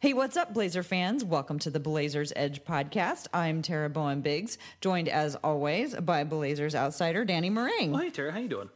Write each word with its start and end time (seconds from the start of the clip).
Hey, 0.00 0.14
what's 0.14 0.38
up, 0.38 0.54
Blazer 0.54 0.82
fans? 0.82 1.26
Welcome 1.26 1.58
to 1.58 1.68
the 1.68 1.78
Blazers 1.78 2.32
Edge 2.34 2.64
podcast. 2.64 3.26
I'm 3.34 3.60
Tara 3.60 3.90
Bowen 3.90 4.22
Biggs, 4.22 4.56
joined 4.80 5.10
as 5.10 5.34
always 5.34 5.94
by 5.94 6.24
Blazers 6.24 6.74
outsider 6.74 7.26
Danny 7.26 7.50
Marang. 7.50 7.94
Oh, 7.94 7.98
hey, 7.98 8.08
Tara, 8.08 8.32
how 8.32 8.38
you 8.38 8.48
doing? 8.48 8.70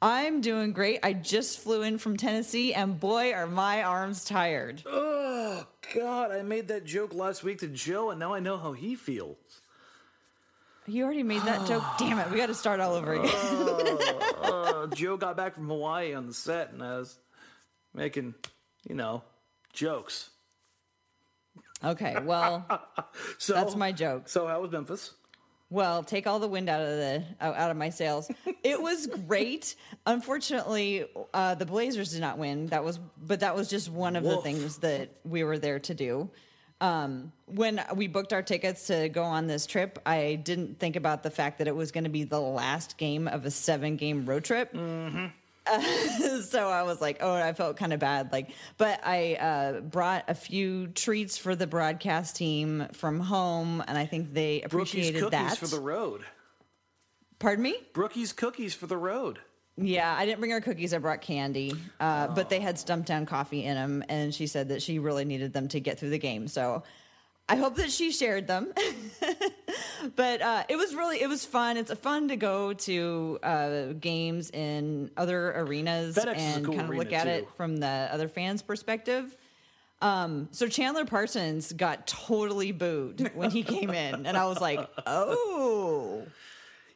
I'm 0.00 0.40
doing 0.40 0.72
great. 0.72 1.00
I 1.02 1.12
just 1.12 1.58
flew 1.58 1.82
in 1.82 1.98
from 1.98 2.16
Tennessee, 2.16 2.72
and 2.72 3.00
boy, 3.00 3.32
are 3.32 3.48
my 3.48 3.82
arms 3.82 4.24
tired. 4.24 4.84
Oh 4.86 5.66
God, 5.92 6.30
I 6.30 6.42
made 6.42 6.68
that 6.68 6.84
joke 6.84 7.14
last 7.14 7.42
week 7.42 7.58
to 7.58 7.66
Joe, 7.66 8.10
and 8.10 8.20
now 8.20 8.32
I 8.32 8.38
know 8.38 8.58
how 8.58 8.74
he 8.74 8.94
feels. 8.94 9.60
You 10.86 11.02
already 11.02 11.24
made 11.24 11.42
that 11.42 11.66
joke. 11.66 11.82
Damn 11.98 12.20
it, 12.20 12.30
we 12.30 12.36
got 12.36 12.46
to 12.46 12.54
start 12.54 12.78
all 12.78 12.94
over 12.94 13.14
again. 13.14 13.34
Uh, 14.40 14.86
Joe 14.94 15.16
got 15.16 15.36
back 15.36 15.56
from 15.56 15.66
Hawaii 15.66 16.14
on 16.14 16.28
the 16.28 16.32
set, 16.32 16.70
and 16.72 16.80
I 16.80 16.96
was 16.96 17.18
making, 17.92 18.36
you 18.88 18.94
know, 18.94 19.24
jokes. 19.78 20.30
okay, 21.84 22.16
well, 22.24 22.66
So 23.38 23.52
that's 23.54 23.76
my 23.76 23.92
joke. 23.92 24.28
So 24.28 24.46
how 24.48 24.60
was 24.60 24.72
Memphis? 24.72 25.12
Well, 25.70 26.02
take 26.02 26.26
all 26.26 26.38
the 26.40 26.48
wind 26.48 26.68
out 26.68 26.80
of 26.80 26.88
the 26.88 27.22
out 27.40 27.70
of 27.70 27.76
my 27.76 27.90
sails. 27.90 28.30
It 28.64 28.82
was 28.82 29.06
great. 29.06 29.76
Unfortunately, 30.04 31.06
uh, 31.32 31.54
the 31.54 31.64
Blazers 31.64 32.10
did 32.12 32.20
not 32.20 32.36
win. 32.38 32.66
That 32.66 32.84
was, 32.84 32.98
but 33.16 33.40
that 33.40 33.54
was 33.54 33.68
just 33.68 33.88
one 33.90 34.16
of 34.16 34.24
the 34.24 34.38
things 34.38 34.78
that 34.78 35.10
we 35.24 35.44
were 35.44 35.58
there 35.58 35.78
to 35.78 35.94
do. 35.94 36.28
Um, 36.80 37.32
when 37.46 37.82
we 37.94 38.08
booked 38.08 38.32
our 38.32 38.42
tickets 38.42 38.88
to 38.88 39.08
go 39.08 39.22
on 39.22 39.46
this 39.46 39.64
trip, 39.64 39.98
I 40.04 40.34
didn't 40.42 40.80
think 40.80 40.96
about 40.96 41.22
the 41.22 41.30
fact 41.30 41.58
that 41.58 41.68
it 41.68 41.74
was 41.76 41.92
going 41.92 42.04
to 42.04 42.10
be 42.10 42.24
the 42.24 42.40
last 42.40 42.98
game 42.98 43.28
of 43.28 43.46
a 43.46 43.50
seven 43.50 43.96
game 43.96 44.26
road 44.26 44.44
trip. 44.44 44.74
so 46.42 46.68
I 46.68 46.82
was 46.82 47.00
like, 47.00 47.18
oh, 47.20 47.34
I 47.34 47.52
felt 47.52 47.76
kind 47.76 47.92
of 47.92 48.00
bad. 48.00 48.32
Like, 48.32 48.50
but 48.76 49.00
I 49.04 49.34
uh, 49.34 49.80
brought 49.80 50.24
a 50.28 50.34
few 50.34 50.88
treats 50.88 51.38
for 51.38 51.54
the 51.54 51.66
broadcast 51.66 52.36
team 52.36 52.86
from 52.92 53.20
home, 53.20 53.82
and 53.86 53.98
I 53.98 54.06
think 54.06 54.32
they 54.32 54.60
Brookie's 54.60 54.72
appreciated 54.72 55.20
cookies 55.20 55.30
that. 55.30 55.58
for 55.58 55.66
the 55.66 55.80
road. 55.80 56.22
Pardon 57.38 57.62
me? 57.62 57.76
Brookie's 57.92 58.32
cookies 58.32 58.74
for 58.74 58.86
the 58.86 58.96
road. 58.96 59.38
Yeah, 59.76 60.12
I 60.16 60.26
didn't 60.26 60.40
bring 60.40 60.50
her 60.50 60.60
cookies. 60.60 60.92
I 60.92 60.98
brought 60.98 61.20
candy, 61.20 61.72
uh, 62.00 62.28
but 62.28 62.50
they 62.50 62.58
had 62.58 62.76
Stumptown 62.76 63.28
coffee 63.28 63.64
in 63.64 63.76
them, 63.76 64.02
and 64.08 64.34
she 64.34 64.48
said 64.48 64.70
that 64.70 64.82
she 64.82 64.98
really 64.98 65.24
needed 65.24 65.52
them 65.52 65.68
to 65.68 65.78
get 65.78 66.00
through 66.00 66.10
the 66.10 66.18
game. 66.18 66.48
So 66.48 66.82
I 67.48 67.56
hope 67.56 67.76
that 67.76 67.90
she 67.90 68.10
shared 68.10 68.48
them. 68.48 68.72
but 70.16 70.42
uh, 70.42 70.64
it 70.68 70.76
was 70.76 70.94
really 70.94 71.20
it 71.20 71.28
was 71.28 71.44
fun. 71.44 71.76
It's 71.76 71.92
fun 71.94 72.28
to 72.28 72.36
go 72.36 72.72
to 72.72 73.38
uh, 73.42 73.92
games 74.00 74.50
in 74.50 75.10
other 75.16 75.52
arenas 75.52 76.16
FedEx 76.16 76.36
and 76.36 76.64
cool 76.64 76.74
kind 76.74 76.90
of 76.90 76.96
look 76.96 77.12
at 77.12 77.24
too. 77.24 77.30
it 77.30 77.48
from 77.56 77.76
the 77.76 77.86
other 77.86 78.28
fans' 78.28 78.62
perspective. 78.62 79.36
Um, 80.00 80.48
so 80.52 80.68
Chandler 80.68 81.04
Parsons 81.04 81.72
got 81.72 82.06
totally 82.06 82.72
booed 82.72 83.32
when 83.34 83.50
he 83.50 83.62
came 83.62 83.90
in, 83.90 84.26
and 84.26 84.36
I 84.36 84.46
was 84.46 84.60
like, 84.60 84.88
"Oh." 85.06 86.24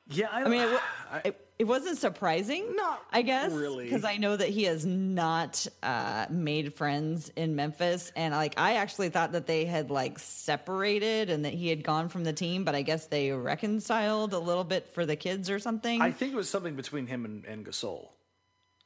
Yeah, 0.09 0.29
I, 0.31 0.45
I 0.45 0.49
mean, 0.49 0.63
it, 0.63 0.81
it, 1.25 1.47
it 1.63 1.69
wasn't 1.69 1.97
surprising. 1.97 2.75
Not 2.75 3.01
I 3.13 3.23
guess, 3.23 3.53
really. 3.53 3.85
because 3.85 4.05
I 4.05 4.17
know 4.17 4.37
that 4.37 4.49
he 4.49 4.65
has 4.65 4.85
not 4.85 5.65
uh, 5.81 6.27
made 6.29 6.75
friends 6.75 7.31
in 7.37 7.55
Memphis, 7.55 8.11
and 8.17 8.35
like 8.35 8.55
I 8.59 8.75
actually 8.75 9.11
thought 9.11 9.31
that 9.33 9.47
they 9.47 9.65
had 9.65 9.89
like 9.89 10.19
separated 10.19 11.31
and 11.31 11.45
that 11.45 11.53
he 11.55 11.69
had 11.69 11.85
gone 11.85 12.09
from 12.09 12.25
the 12.25 12.33
team, 12.33 12.65
but 12.65 12.75
I 12.75 12.83
guess 12.83 13.07
they 13.07 13.31
reconciled 13.31 14.33
a 14.33 14.41
little 14.41 14.65
bit 14.65 14.89
for 14.93 15.07
the 15.07 15.15
kids 15.15 15.49
or 15.51 15.61
something. 15.61 16.01
I 16.03 16.11
think 16.11 16.33
it 16.33 16.37
was 16.37 16.51
something 16.51 16.75
between 16.75 17.07
him 17.07 17.25
and, 17.25 17.45
and 17.45 17.65
Gasol, 17.65 18.09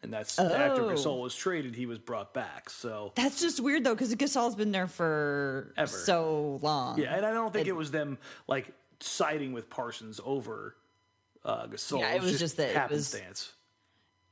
and 0.02 0.12
that's 0.12 0.38
after 0.38 0.82
Oh. 0.82 0.88
Gasol 0.90 1.22
was 1.22 1.34
traded, 1.34 1.74
he 1.74 1.86
was 1.86 1.98
brought 1.98 2.34
back. 2.34 2.68
So 2.68 3.12
That's 3.16 3.40
just 3.40 3.58
weird 3.60 3.84
though, 3.84 3.94
because 3.94 4.14
Gasol's 4.16 4.54
been 4.54 4.72
there 4.72 4.86
for 4.86 5.72
Ever. 5.78 5.86
so 5.86 6.58
long. 6.60 6.98
yeah, 7.00 7.16
and 7.16 7.24
I 7.24 7.32
don't 7.32 7.54
think 7.54 7.68
it, 7.68 7.72
was 7.72 7.90
them 7.90 8.18
like 8.46 8.70
siding 9.00 9.54
with 9.54 9.70
Parsons 9.70 10.20
over 10.24 10.76
uh, 11.46 11.66
Gasol. 11.68 12.00
Yeah, 12.00 12.14
it 12.14 12.22
was 12.22 12.38
just 12.38 12.56
that 12.58 12.90
it 12.90 12.90
was- 12.90 13.14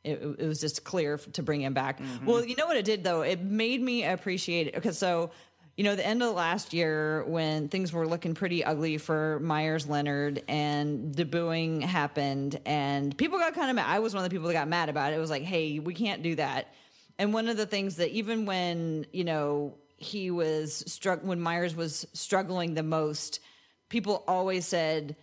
it, 0.04 0.20
it 0.38 0.46
was 0.46 0.60
just 0.60 0.84
clear 0.84 1.16
to 1.16 1.42
bring 1.42 1.62
him 1.62 1.72
back. 1.72 1.98
Mm-hmm. 1.98 2.26
Well, 2.26 2.44
you 2.44 2.56
know 2.56 2.66
what 2.66 2.76
it 2.76 2.84
did 2.84 3.02
though? 3.04 3.22
It 3.22 3.40
made 3.40 3.80
me 3.80 4.04
appreciate 4.04 4.66
it 4.66 4.74
because 4.74 4.98
so 4.98 5.30
you 5.76 5.84
know 5.84 5.96
the 5.96 6.06
end 6.06 6.22
of 6.22 6.34
last 6.34 6.74
year 6.74 7.24
when 7.24 7.68
things 7.68 7.90
were 7.92 8.06
looking 8.06 8.34
pretty 8.34 8.62
ugly 8.62 8.98
for 8.98 9.40
Meyers 9.40 9.88
Leonard 9.88 10.42
and 10.46 11.14
the 11.14 11.24
booing 11.24 11.80
happened 11.80 12.60
and 12.66 13.16
people 13.16 13.38
got 13.38 13.54
kind 13.54 13.70
of 13.70 13.76
mad. 13.76 13.86
I 13.88 14.00
was 14.00 14.14
one 14.14 14.22
of 14.24 14.28
the 14.30 14.34
people 14.34 14.46
that 14.48 14.52
got 14.54 14.68
mad 14.68 14.88
about 14.90 15.12
it. 15.12 15.16
It 15.16 15.20
was 15.20 15.30
like, 15.30 15.42
hey, 15.42 15.78
we 15.78 15.94
can't 15.94 16.22
do 16.22 16.34
that. 16.34 16.74
And 17.18 17.32
one 17.32 17.48
of 17.48 17.56
the 17.56 17.66
things 17.66 17.96
that 17.96 18.10
even 18.10 18.44
when 18.44 19.06
you 19.12 19.24
know 19.24 19.74
he 19.96 20.30
was 20.30 20.84
struck 20.86 21.20
when 21.22 21.40
Meyers 21.40 21.74
was 21.74 22.06
struggling 22.12 22.74
the 22.74 22.82
most, 22.82 23.40
people 23.88 24.22
always 24.28 24.66
said 24.66 25.16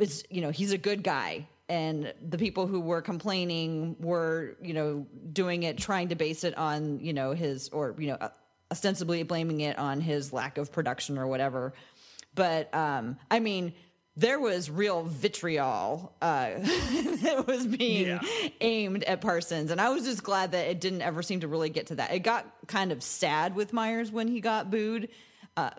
it's 0.00 0.24
you 0.30 0.40
know 0.40 0.50
he's 0.50 0.72
a 0.72 0.78
good 0.78 1.02
guy 1.02 1.46
and 1.68 2.12
the 2.28 2.38
people 2.38 2.66
who 2.66 2.80
were 2.80 3.00
complaining 3.02 3.96
were 4.00 4.56
you 4.62 4.74
know 4.74 5.06
doing 5.32 5.62
it 5.62 5.78
trying 5.78 6.08
to 6.08 6.14
base 6.16 6.42
it 6.44 6.56
on 6.58 7.00
you 7.00 7.12
know 7.12 7.32
his 7.32 7.68
or 7.70 7.94
you 7.98 8.08
know 8.08 8.18
ostensibly 8.72 9.22
blaming 9.22 9.60
it 9.60 9.78
on 9.78 10.00
his 10.00 10.32
lack 10.32 10.58
of 10.58 10.70
production 10.72 11.18
or 11.18 11.26
whatever 11.26 11.72
but 12.34 12.72
um 12.74 13.16
i 13.30 13.38
mean 13.40 13.72
there 14.16 14.40
was 14.40 14.68
real 14.68 15.04
vitriol 15.04 16.12
uh, 16.20 16.50
that 17.22 17.44
was 17.46 17.64
being 17.66 18.06
Yeah. 18.08 18.20
aimed 18.60 19.04
at 19.04 19.20
Parsons, 19.22 19.70
and 19.70 19.80
I 19.80 19.88
was 19.90 20.04
just 20.04 20.24
glad 20.24 20.52
that 20.52 20.66
it 20.68 20.80
didn't 20.80 21.00
ever 21.02 21.22
seem 21.22 21.40
to 21.40 21.48
really 21.48 21.70
get 21.70 21.86
to 21.86 21.94
that. 21.94 22.12
It 22.12 22.18
got 22.18 22.44
kind 22.66 22.90
of 22.92 23.02
sad 23.04 23.54
with 23.54 23.72
Meyers 23.72 24.10
when 24.10 24.26
he 24.28 24.40
got 24.40 24.68
booed, 24.70 25.08
uh, 25.60 25.70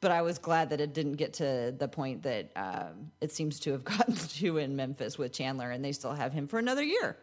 but 0.00 0.10
I 0.10 0.22
was 0.22 0.38
glad 0.38 0.70
that 0.70 0.80
it 0.80 0.92
didn't 0.94 1.14
get 1.14 1.34
to 1.34 1.74
the 1.76 1.88
point 1.88 2.22
that 2.22 2.50
um, 2.56 3.10
it 3.20 3.32
seems 3.32 3.60
to 3.60 3.72
have 3.72 3.84
gotten 3.94 4.14
to 4.14 4.58
in 4.58 4.76
Memphis 4.76 5.18
with 5.18 5.32
Chandler, 5.32 5.70
and 5.70 5.84
they 5.84 5.92
still 5.92 6.12
have 6.14 6.32
him 6.32 6.46
for 6.48 6.58
another 6.58 6.82
year. 6.82 7.16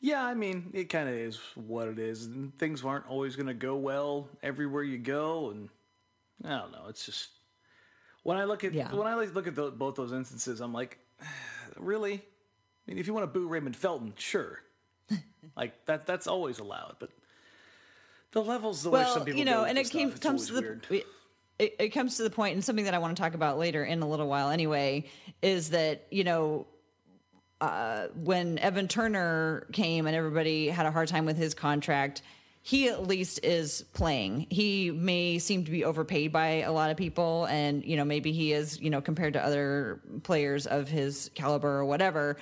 Yeah, 0.00 0.24
I 0.24 0.34
mean, 0.34 0.70
it 0.74 0.84
kind 0.84 1.08
of 1.08 1.14
is 1.14 1.40
what 1.56 1.88
it 1.88 1.98
is. 1.98 2.26
And 2.26 2.56
things 2.58 2.84
aren't 2.84 3.08
always 3.08 3.34
going 3.34 3.48
to 3.48 3.54
go 3.54 3.74
well 3.76 4.28
everywhere 4.42 4.82
you 4.84 4.98
go, 4.98 5.50
and 5.50 5.68
I 6.44 6.56
don't 6.58 6.70
know. 6.72 6.86
It's 6.88 7.04
just 7.04 7.30
when 8.22 8.36
I 8.36 8.44
look 8.44 8.62
at 8.64 8.72
Yeah. 8.74 8.94
when 8.94 9.06
I 9.06 9.14
look 9.14 9.46
at 9.46 9.54
tho- 9.54 9.70
both 9.72 9.96
those 9.96 10.12
instances, 10.12 10.60
I'm 10.60 10.72
like, 10.72 10.98
really? 11.76 12.14
I 12.14 12.90
mean, 12.90 12.98
if 12.98 13.06
you 13.06 13.12
want 13.14 13.24
to 13.24 13.38
boo 13.38 13.48
Raymond 13.48 13.76
Felton, 13.76 14.14
sure, 14.16 14.60
like 15.56 15.84
that 15.86 16.06
that's 16.06 16.26
always 16.26 16.58
allowed, 16.60 16.96
but 17.00 17.10
the 18.30 18.42
levels 18.42 18.82
the 18.82 18.90
way 18.90 19.04
some 19.04 19.24
people 19.24 19.38
you 19.38 19.44
know, 19.44 19.64
and 19.64 19.76
it 19.78 19.90
came 19.90 20.10
stuff, 20.10 20.20
comes 20.20 20.46
to 20.46 20.52
the 20.54 20.60
weird. 20.62 20.86
It, 21.58 21.76
it 21.78 21.88
comes 21.90 22.16
to 22.16 22.22
the 22.22 22.30
point, 22.30 22.54
and 22.54 22.64
something 22.64 22.84
that 22.84 22.94
I 22.94 22.98
want 22.98 23.16
to 23.16 23.22
talk 23.22 23.34
about 23.34 23.58
later 23.58 23.84
in 23.84 24.02
a 24.02 24.08
little 24.08 24.28
while. 24.28 24.50
Anyway, 24.50 25.06
is 25.42 25.70
that 25.70 26.06
you 26.10 26.24
know 26.24 26.66
uh, 27.60 28.06
when 28.14 28.58
Evan 28.58 28.88
Turner 28.88 29.66
came 29.72 30.06
and 30.06 30.14
everybody 30.14 30.68
had 30.68 30.86
a 30.86 30.90
hard 30.90 31.08
time 31.08 31.24
with 31.24 31.36
his 31.36 31.54
contract, 31.54 32.22
he 32.62 32.88
at 32.88 33.06
least 33.06 33.40
is 33.42 33.82
playing. 33.92 34.46
He 34.50 34.90
may 34.90 35.38
seem 35.38 35.64
to 35.64 35.70
be 35.70 35.84
overpaid 35.84 36.32
by 36.32 36.62
a 36.62 36.72
lot 36.72 36.90
of 36.90 36.96
people, 36.96 37.46
and 37.46 37.84
you 37.84 37.96
know 37.96 38.04
maybe 38.04 38.32
he 38.32 38.52
is 38.52 38.80
you 38.80 38.90
know 38.90 39.00
compared 39.00 39.32
to 39.32 39.44
other 39.44 40.00
players 40.22 40.66
of 40.66 40.88
his 40.88 41.30
caliber 41.34 41.78
or 41.78 41.84
whatever. 41.84 42.36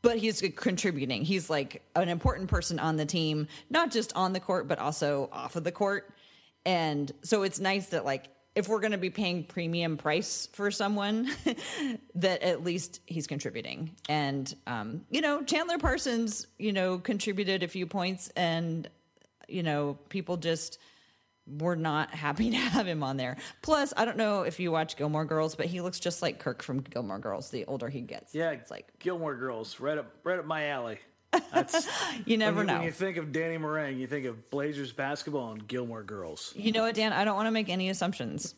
But 0.00 0.16
he's 0.16 0.40
contributing. 0.54 1.24
He's 1.24 1.50
like 1.50 1.82
an 1.96 2.08
important 2.08 2.48
person 2.48 2.78
on 2.78 2.96
the 2.96 3.04
team, 3.04 3.48
not 3.68 3.90
just 3.90 4.14
on 4.14 4.32
the 4.32 4.38
court, 4.38 4.68
but 4.68 4.78
also 4.78 5.28
off 5.32 5.56
of 5.56 5.64
the 5.64 5.72
court. 5.72 6.14
And 6.64 7.10
so 7.22 7.42
it's 7.42 7.58
nice 7.58 7.88
that 7.88 8.04
like 8.04 8.28
if 8.58 8.66
we're 8.66 8.80
going 8.80 8.92
to 8.92 8.98
be 8.98 9.08
paying 9.08 9.44
premium 9.44 9.96
price 9.96 10.48
for 10.52 10.72
someone, 10.72 11.30
that 12.16 12.42
at 12.42 12.64
least 12.64 13.00
he's 13.06 13.28
contributing. 13.28 13.94
And 14.08 14.52
um, 14.66 15.04
you 15.10 15.20
know, 15.20 15.42
Chandler 15.44 15.78
Parsons, 15.78 16.48
you 16.58 16.72
know, 16.72 16.98
contributed 16.98 17.62
a 17.62 17.68
few 17.68 17.86
points, 17.86 18.30
and 18.34 18.90
you 19.46 19.62
know, 19.62 19.96
people 20.08 20.36
just 20.38 20.78
were 21.46 21.76
not 21.76 22.10
happy 22.14 22.50
to 22.50 22.56
have 22.56 22.84
him 22.84 23.04
on 23.04 23.16
there. 23.16 23.36
Plus, 23.62 23.94
I 23.96 24.04
don't 24.04 24.16
know 24.16 24.42
if 24.42 24.58
you 24.58 24.72
watch 24.72 24.96
Gilmore 24.96 25.24
Girls, 25.24 25.54
but 25.54 25.66
he 25.66 25.80
looks 25.80 26.00
just 26.00 26.20
like 26.20 26.40
Kirk 26.40 26.64
from 26.64 26.80
Gilmore 26.80 27.20
Girls. 27.20 27.50
The 27.50 27.64
older 27.66 27.88
he 27.88 28.00
gets, 28.00 28.34
Yeah, 28.34 28.50
it's 28.50 28.72
like 28.72 28.88
Gilmore 28.98 29.36
Girls, 29.36 29.78
right 29.78 29.98
up 29.98 30.10
right 30.24 30.40
up 30.40 30.46
my 30.46 30.66
alley. 30.70 30.98
That's 31.32 31.88
you 32.26 32.36
never 32.36 32.58
when 32.58 32.66
you, 32.66 32.72
know. 32.72 32.78
When 32.78 32.86
you 32.86 32.92
think 32.92 33.16
of 33.16 33.32
Danny 33.32 33.58
Moran, 33.58 33.98
you 33.98 34.06
think 34.06 34.26
of 34.26 34.50
Blazers 34.50 34.92
basketball 34.92 35.52
and 35.52 35.66
Gilmore 35.66 36.02
Girls. 36.02 36.52
You 36.56 36.72
know 36.72 36.82
what, 36.82 36.94
Dan? 36.94 37.12
I 37.12 37.24
don't 37.24 37.36
want 37.36 37.46
to 37.46 37.52
make 37.52 37.68
any 37.68 37.88
assumptions. 37.90 38.54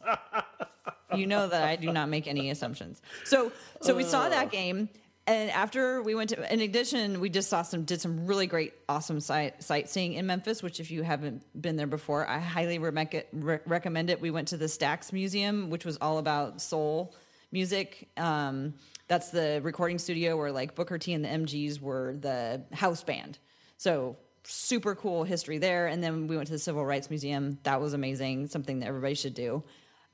you 1.14 1.26
know 1.26 1.48
that 1.48 1.64
I 1.64 1.76
do 1.76 1.92
not 1.92 2.08
make 2.08 2.26
any 2.26 2.50
assumptions. 2.50 3.02
So, 3.24 3.52
so 3.80 3.94
we 3.94 4.04
saw 4.04 4.28
that 4.28 4.50
game, 4.50 4.88
and 5.26 5.50
after 5.50 6.02
we 6.02 6.14
went 6.14 6.30
to, 6.30 6.52
in 6.52 6.60
addition, 6.60 7.20
we 7.20 7.28
just 7.28 7.48
saw 7.48 7.62
some, 7.62 7.84
did 7.84 8.00
some 8.00 8.26
really 8.26 8.46
great, 8.46 8.72
awesome 8.88 9.20
sight, 9.20 9.62
sightseeing 9.62 10.14
in 10.14 10.26
Memphis. 10.26 10.62
Which, 10.62 10.80
if 10.80 10.90
you 10.90 11.02
haven't 11.02 11.42
been 11.60 11.76
there 11.76 11.86
before, 11.86 12.28
I 12.28 12.38
highly 12.38 12.78
re- 12.78 13.24
re- 13.32 13.60
recommend 13.66 14.10
it. 14.10 14.20
We 14.20 14.30
went 14.30 14.48
to 14.48 14.56
the 14.56 14.66
Stax 14.66 15.12
Museum, 15.12 15.70
which 15.70 15.84
was 15.84 15.98
all 16.00 16.18
about 16.18 16.60
soul 16.60 17.14
music. 17.52 18.08
Um, 18.16 18.74
that's 19.10 19.30
the 19.30 19.58
recording 19.64 19.98
studio 19.98 20.36
where 20.36 20.52
like 20.52 20.76
Booker 20.76 20.96
T 20.96 21.12
and 21.14 21.24
the 21.24 21.28
MGs 21.28 21.80
were 21.80 22.14
the 22.20 22.62
house 22.72 23.02
band. 23.02 23.40
So 23.76 24.16
super 24.44 24.94
cool 24.94 25.24
history 25.24 25.58
there. 25.58 25.88
And 25.88 26.00
then 26.00 26.28
we 26.28 26.36
went 26.36 26.46
to 26.46 26.52
the 26.52 26.60
Civil 26.60 26.86
Rights 26.86 27.10
Museum. 27.10 27.58
That 27.64 27.80
was 27.80 27.92
amazing, 27.92 28.46
something 28.46 28.78
that 28.78 28.86
everybody 28.86 29.16
should 29.16 29.34
do. 29.34 29.64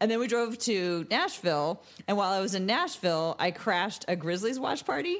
And 0.00 0.10
then 0.10 0.18
we 0.18 0.26
drove 0.26 0.56
to 0.60 1.06
Nashville. 1.10 1.82
And 2.08 2.16
while 2.16 2.32
I 2.32 2.40
was 2.40 2.54
in 2.54 2.64
Nashville, 2.64 3.36
I 3.38 3.50
crashed 3.50 4.06
a 4.08 4.16
Grizzlies 4.16 4.58
watch 4.58 4.86
party 4.86 5.18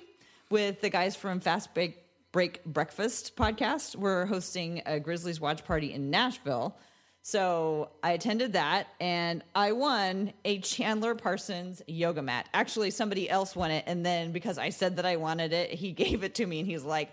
with 0.48 0.80
the 0.80 0.88
guys 0.88 1.14
from 1.14 1.40
Fast 1.40 1.74
Break, 1.74 1.98
Break 2.32 2.64
Breakfast 2.64 3.36
podcast. 3.36 3.94
We're 3.94 4.24
hosting 4.24 4.80
a 4.86 4.98
Grizzlies 4.98 5.38
watch 5.38 5.66
party 5.66 5.92
in 5.92 6.08
Nashville. 6.08 6.78
So 7.26 7.90
I 8.04 8.12
attended 8.12 8.52
that 8.52 8.86
and 9.00 9.42
I 9.52 9.72
won 9.72 10.32
a 10.44 10.60
Chandler 10.60 11.16
Parsons 11.16 11.82
yoga 11.88 12.22
mat. 12.22 12.48
Actually, 12.54 12.92
somebody 12.92 13.28
else 13.28 13.56
won 13.56 13.72
it. 13.72 13.82
And 13.88 14.06
then 14.06 14.30
because 14.30 14.58
I 14.58 14.68
said 14.68 14.94
that 14.94 15.06
I 15.06 15.16
wanted 15.16 15.52
it, 15.52 15.72
he 15.72 15.90
gave 16.04 16.22
it 16.22 16.36
to 16.36 16.46
me 16.46 16.60
and 16.60 16.68
he's 16.68 16.84
like, 16.84 17.10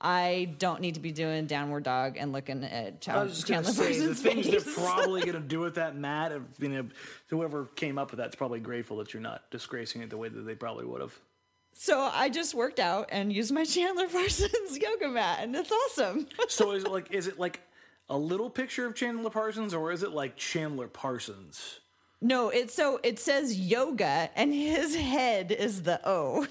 I 0.00 0.54
don't 0.60 0.80
need 0.80 0.94
to 0.94 1.00
be 1.00 1.10
doing 1.10 1.46
downward 1.46 1.82
dog 1.82 2.18
and 2.18 2.32
looking 2.32 2.62
at 2.62 3.00
Ch- 3.00 3.08
I 3.08 3.24
was 3.24 3.34
just 3.34 3.48
Chandler 3.48 3.72
say 3.72 3.98
the 3.98 4.06
Parsons' 4.06 4.20
things 4.20 4.46
face. 4.46 4.64
they're 4.64 4.74
probably 4.74 5.22
going 5.22 5.32
to 5.32 5.40
do 5.40 5.58
with 5.58 5.74
that 5.74 5.96
mat. 5.96 6.30
I 6.30 6.38
mean, 6.60 6.92
whoever 7.26 7.64
came 7.64 7.98
up 7.98 8.12
with 8.12 8.18
that's 8.18 8.36
probably 8.36 8.60
grateful 8.60 8.98
that 8.98 9.12
you're 9.12 9.20
not 9.20 9.50
disgracing 9.50 10.02
it 10.02 10.10
the 10.10 10.18
way 10.18 10.28
that 10.28 10.42
they 10.42 10.54
probably 10.54 10.84
would 10.84 11.00
have. 11.00 11.18
So 11.72 12.10
I 12.12 12.28
just 12.28 12.54
worked 12.54 12.78
out 12.78 13.08
and 13.10 13.32
used 13.32 13.52
my 13.52 13.64
Chandler 13.64 14.06
Parsons 14.12 14.78
yoga 14.78 15.08
mat, 15.08 15.40
and 15.42 15.56
it's 15.56 15.72
awesome. 15.72 16.28
So 16.46 16.70
is 16.70 16.84
it 16.84 16.92
like 16.92 17.12
is 17.12 17.26
it 17.26 17.40
like 17.40 17.60
a 18.08 18.16
little 18.16 18.50
picture 18.50 18.86
of 18.86 18.94
Chandler 18.94 19.30
Parsons, 19.30 19.74
or 19.74 19.92
is 19.92 20.02
it 20.02 20.12
like 20.12 20.36
Chandler 20.36 20.88
Parsons? 20.88 21.80
no, 22.20 22.48
it's 22.48 22.74
so 22.74 22.98
it 23.02 23.18
says 23.18 23.58
yoga, 23.58 24.30
and 24.34 24.52
his 24.68 24.94
head 24.94 25.52
is 25.52 25.82
the 25.82 26.00
O. 26.04 26.46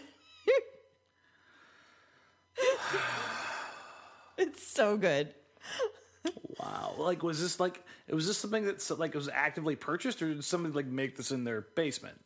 it's 4.38 4.65
so 4.65 4.98
good. 4.98 5.33
Wow. 6.59 6.95
Like, 6.98 7.24
was 7.24 7.42
this 7.42 7.59
like 7.59 7.83
was 8.09 8.27
this 8.27 8.38
something 8.38 8.65
that 8.65 9.00
like 9.00 9.13
it 9.13 9.18
was 9.18 9.30
actively 9.30 9.75
purchased, 9.75 10.21
or 10.21 10.33
did 10.33 10.44
somebody 10.44 10.74
like 10.74 10.86
make 10.86 11.18
this 11.18 11.31
in 11.31 11.44
their 11.44 11.62
basement? 11.62 12.19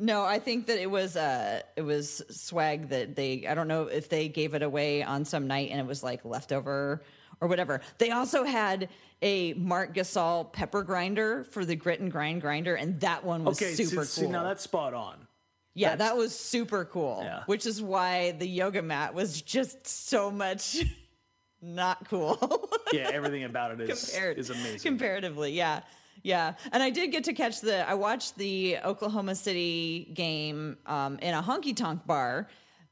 No, 0.00 0.24
I 0.24 0.38
think 0.38 0.66
that 0.68 0.80
it 0.80 0.90
was 0.90 1.16
uh 1.16 1.62
it 1.76 1.82
was 1.82 2.22
swag 2.30 2.88
that 2.90 3.16
they 3.16 3.46
I 3.46 3.54
don't 3.54 3.68
know 3.68 3.84
if 3.84 4.08
they 4.08 4.28
gave 4.28 4.54
it 4.54 4.62
away 4.62 5.02
on 5.02 5.24
some 5.24 5.46
night 5.46 5.70
and 5.70 5.80
it 5.80 5.86
was 5.86 6.02
like 6.02 6.24
leftover 6.24 7.02
or 7.40 7.48
whatever. 7.48 7.80
They 7.98 8.10
also 8.10 8.44
had 8.44 8.88
a 9.22 9.52
Marc 9.54 9.94
Gasol 9.94 10.52
pepper 10.52 10.82
grinder 10.82 11.44
for 11.44 11.64
the 11.64 11.74
grit 11.76 12.00
and 12.00 12.10
grind 12.10 12.40
grinder 12.40 12.74
and 12.76 13.00
that 13.00 13.24
one 13.24 13.44
was 13.44 13.60
Okay, 13.60 13.72
super 13.74 14.04
see, 14.04 14.20
cool. 14.22 14.28
see, 14.28 14.32
now 14.32 14.42
that's 14.44 14.62
spot 14.62 14.94
on. 14.94 15.26
yeah, 15.74 15.90
that's- 15.96 16.10
that 16.10 16.16
was 16.16 16.34
super 16.38 16.84
cool. 16.84 17.20
Yeah. 17.24 17.42
Which 17.46 17.66
is 17.66 17.82
why 17.82 18.32
the 18.32 18.46
yoga 18.46 18.82
mat 18.82 19.14
was 19.14 19.42
just 19.42 19.86
so 19.86 20.30
much 20.30 20.78
not 21.62 22.08
cool. 22.08 22.68
Yeah, 22.90 23.10
everything 23.12 23.44
about 23.44 23.72
it 23.72 23.82
is 23.82 24.10
compared 24.10 24.38
is 24.38 24.48
amazing. 24.48 24.78
comparatively 24.80 25.52
yeah 25.52 25.80
yeah 26.22 26.54
and 26.72 26.82
i 26.82 26.88
did 26.88 27.08
get 27.12 27.24
to 27.24 27.34
catch 27.34 27.60
the 27.60 27.86
i 27.86 27.92
watched 27.92 28.34
the 28.38 28.78
oklahoma 28.82 29.34
city 29.34 30.10
game 30.14 30.78
um, 30.86 31.18
in 31.18 31.34
a 31.34 31.42
honky 31.42 31.76
tonk 31.76 32.06
bar 32.06 32.48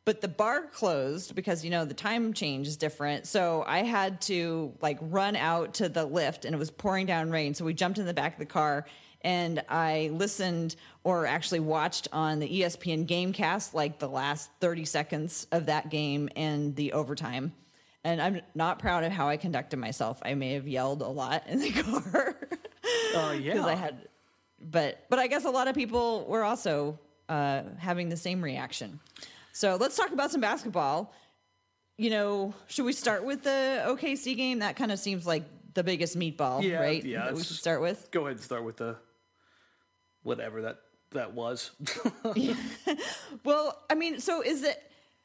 but 0.07 0.21
the 0.21 0.29
bar 0.29 0.63
closed 0.63 1.35
because 1.35 1.65
you 1.65 1.71
know 1.71 1.85
the 1.85 1.93
time 1.93 2.33
change 2.33 2.67
is 2.67 2.79
different. 2.79 3.27
So 3.27 3.65
i 3.67 3.83
had 3.83 4.23
to 4.23 4.73
like 4.81 4.99
run 5.03 5.37
out 5.37 5.75
to 5.75 5.91
the 5.91 6.07
lift 6.07 6.47
and 6.47 6.55
it 6.55 6.59
was 6.59 6.71
pouring 6.71 7.05
down 7.05 7.31
rain. 7.31 7.53
So 7.53 7.67
we 7.67 7.75
jumped 7.75 7.99
in 7.99 8.07
the 8.07 8.15
back 8.15 8.35
of 8.35 8.39
the 8.39 8.47
car 8.47 8.87
and 9.23 9.63
i 9.69 10.11
listened 10.13 10.77
or 11.03 11.27
actually 11.27 11.61
watched 11.61 12.07
on 12.13 12.39
the 12.39 12.61
espn 12.61 13.07
gamecast 13.07 13.73
like 13.73 13.99
the 13.99 14.09
last 14.09 14.51
30 14.61 14.85
seconds 14.85 15.47
of 15.53 15.67
that 15.67 15.91
game 15.91 16.31
and 16.37 16.75
the 16.77 16.93
overtime. 16.93 17.53
And 18.05 18.23
I'm 18.23 18.41
not 18.55 18.79
proud 18.79 19.03
of 19.03 19.11
how 19.11 19.29
I 19.29 19.37
conducted 19.37 19.79
myself. 19.79 20.21
I 20.25 20.35
may 20.35 20.53
have 20.53 20.69
yelled 20.69 21.03
a 21.03 21.09
lot 21.09 21.49
in 21.49 21.59
the 21.59 21.73
car. 21.83 22.37
Uh, 23.17 23.33
yeah, 23.33 23.55
because 23.55 23.67
I 23.67 23.75
had, 23.75 24.07
but 24.61 25.05
but 25.11 25.19
I 25.19 25.27
guess 25.27 25.45
a 25.45 25.51
lot 25.51 25.67
of 25.67 25.75
people 25.75 26.25
were 26.29 26.45
also 26.45 27.01
uh, 27.29 27.63
having 27.79 28.09
the 28.09 28.17
same 28.17 28.41
reaction. 28.45 29.01
So 29.57 29.77
let's 29.81 29.97
talk 29.97 30.13
about 30.13 30.31
some 30.31 30.43
basketball. 30.43 31.15
You 31.97 32.11
know, 32.11 32.53
should 32.67 32.85
we 32.85 32.93
start 32.93 33.25
with 33.25 33.43
the 33.43 33.85
OKC 33.87 34.37
game? 34.37 34.59
That 34.59 34.77
kind 34.77 34.93
of 34.93 34.99
seems 34.99 35.27
like 35.27 35.45
the 35.73 35.83
biggest 35.83 36.15
meatball, 36.19 36.63
Yeah, 36.63 36.79
right? 36.79 37.03
yeah, 37.03 37.25
That 37.25 37.35
we 37.37 37.43
should 37.43 37.57
start 37.57 37.81
with. 37.81 38.11
Go 38.11 38.27
ahead 38.27 38.33
and 38.33 38.41
start 38.41 38.65
with 38.65 38.77
the 38.77 38.97
whatever 40.23 40.61
that 40.61 40.81
that 41.13 41.33
was. 41.33 41.71
Well, 43.45 43.83
I 43.89 43.95
mean, 43.95 44.21
so 44.21 44.43
is 44.43 44.63
it 44.63 44.83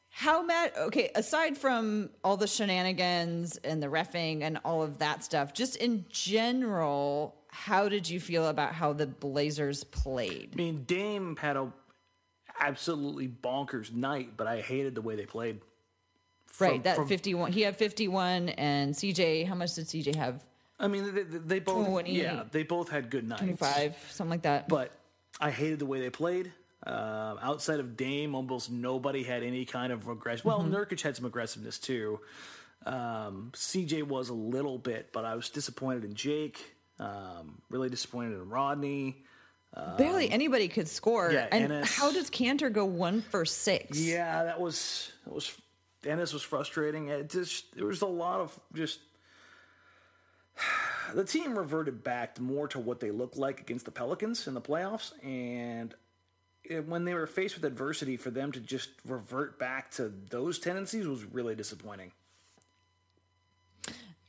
how 0.08 0.42
mad? 0.42 0.72
Okay, 0.78 1.10
aside 1.14 1.58
from 1.58 2.08
all 2.24 2.38
the 2.38 2.46
shenanigans 2.46 3.58
and 3.58 3.82
the 3.82 3.88
refing 3.88 4.40
and 4.40 4.58
all 4.64 4.82
of 4.82 4.96
that 5.00 5.24
stuff, 5.24 5.52
just 5.52 5.76
in 5.76 6.06
general, 6.08 7.34
how 7.48 7.90
did 7.90 8.08
you 8.08 8.18
feel 8.18 8.46
about 8.48 8.72
how 8.72 8.94
the 8.94 9.06
Blazers 9.06 9.84
played? 9.84 10.50
I 10.54 10.56
mean, 10.56 10.84
Dame 10.84 11.36
had 11.36 11.56
a 11.58 11.70
absolutely 12.60 13.28
bonkers 13.28 13.92
night, 13.92 14.30
but 14.36 14.46
I 14.46 14.60
hated 14.60 14.94
the 14.94 15.02
way 15.02 15.16
they 15.16 15.26
played. 15.26 15.60
right, 16.60 16.82
that 16.84 16.96
from- 16.96 17.08
51. 17.08 17.52
He 17.52 17.62
had 17.62 17.76
51, 17.76 18.50
and 18.50 18.94
CJ, 18.94 19.46
how 19.46 19.54
much 19.54 19.74
did 19.74 19.86
CJ 19.86 20.14
have? 20.16 20.44
I 20.78 20.88
mean, 20.88 21.14
they, 21.14 21.22
they 21.22 21.38
they 21.38 21.58
both 21.60 21.86
20, 21.86 22.12
yeah, 22.12 22.42
they 22.50 22.64
both 22.64 22.88
had 22.88 23.08
good 23.10 23.28
nights. 23.28 23.40
25, 23.42 23.96
something 24.10 24.30
like 24.30 24.42
that. 24.42 24.68
but 24.68 24.90
I 25.40 25.50
hated 25.50 25.78
the 25.78 25.86
way 25.86 26.00
they 26.00 26.10
played. 26.10 26.52
Um, 26.84 27.38
outside 27.40 27.78
of 27.78 27.96
Dame, 27.96 28.34
almost 28.34 28.68
nobody 28.70 29.22
had 29.22 29.44
any 29.44 29.64
kind 29.64 29.92
of 29.92 30.08
aggression. 30.08 30.42
Well, 30.48 30.60
Mm-hmm. 30.60 30.74
Nurkic 30.74 31.00
had 31.00 31.14
some 31.16 31.24
aggressiveness 31.24 31.78
too. 31.78 32.18
Um, 32.84 33.52
CJ 33.54 34.02
was 34.02 34.28
a 34.30 34.34
little 34.34 34.78
bit, 34.78 35.10
but 35.12 35.24
I 35.24 35.36
was 35.36 35.48
disappointed 35.50 36.04
in 36.04 36.14
Jake. 36.14 36.74
Um, 36.98 37.62
really 37.70 37.88
disappointed 37.88 38.32
in 38.34 38.48
Rodney. 38.48 39.22
Barely 39.96 40.26
um, 40.26 40.32
anybody 40.34 40.68
could 40.68 40.86
score. 40.88 41.32
yeah, 41.32 41.48
and 41.50 41.70
Enes- 41.70 41.96
how 41.96 42.12
does 42.12 42.28
Kanter 42.30 42.70
go 42.70 42.84
one 42.84 43.22
for 43.22 43.44
six? 43.44 43.98
Yeah, 43.98 44.44
that 44.44 44.60
was 44.60 45.12
that 45.24 45.32
was 45.34 45.50
Dennis 46.02 46.32
was 46.32 46.42
frustrating. 46.42 47.08
It 47.08 47.30
just 47.30 47.74
there 47.74 47.86
was 47.86 48.02
a 48.02 48.06
lot 48.06 48.40
of 48.40 48.58
just 48.74 49.00
the 51.14 51.24
team 51.24 51.56
reverted 51.58 52.04
back 52.04 52.38
more 52.38 52.68
to 52.68 52.78
what 52.78 53.00
they 53.00 53.10
looked 53.10 53.36
like 53.36 53.60
against 53.60 53.84
the 53.86 53.90
Pelicans 53.90 54.46
in 54.46 54.54
the 54.54 54.60
playoffs, 54.60 55.12
and 55.24 55.94
when 56.86 57.04
they 57.04 57.14
were 57.14 57.26
faced 57.26 57.54
with 57.54 57.64
adversity, 57.64 58.16
for 58.16 58.30
them 58.30 58.52
to 58.52 58.60
just 58.60 58.90
revert 59.06 59.58
back 59.58 59.90
to 59.92 60.12
those 60.30 60.58
tendencies 60.58 61.06
was 61.08 61.24
really 61.24 61.54
disappointing. 61.54 62.12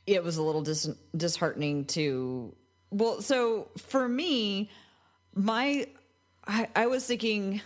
it 0.08 0.24
was 0.24 0.38
a 0.38 0.42
little 0.42 0.62
dis- 0.62 0.90
disheartening 1.16 1.86
to 1.86 2.54
well 2.92 3.22
so 3.22 3.68
for 3.78 4.08
me 4.08 4.70
my 5.36 5.88
I, 6.46 6.68
I 6.76 6.88
was 6.88 7.06
thinking 7.06 7.62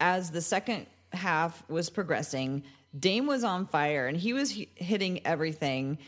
as 0.00 0.30
the 0.30 0.42
second 0.42 0.86
half 1.12 1.68
was 1.68 1.90
progressing 1.90 2.62
dame 2.98 3.26
was 3.26 3.44
on 3.44 3.66
fire 3.66 4.06
and 4.06 4.16
he 4.16 4.32
was 4.32 4.50
hitting 4.74 5.26
everything 5.26 5.98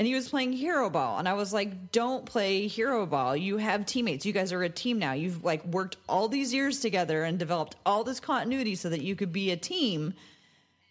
and 0.00 0.06
he 0.06 0.14
was 0.14 0.30
playing 0.30 0.54
hero 0.54 0.88
ball. 0.88 1.18
And 1.18 1.28
i 1.28 1.34
was 1.34 1.52
like 1.52 1.92
don't 1.92 2.24
play 2.24 2.66
hero 2.66 3.04
ball. 3.04 3.36
You 3.36 3.58
have 3.58 3.84
teammates. 3.84 4.24
You 4.24 4.32
guys 4.32 4.50
are 4.50 4.62
a 4.62 4.68
team 4.70 4.98
now. 4.98 5.12
You've 5.12 5.44
like 5.44 5.62
worked 5.66 5.98
all 6.08 6.28
these 6.28 6.54
years 6.54 6.80
together 6.80 7.22
and 7.24 7.38
developed 7.38 7.76
all 7.84 8.02
this 8.02 8.18
continuity 8.18 8.76
so 8.76 8.88
that 8.88 9.02
you 9.02 9.14
could 9.14 9.30
be 9.30 9.50
a 9.50 9.58
team. 9.58 10.14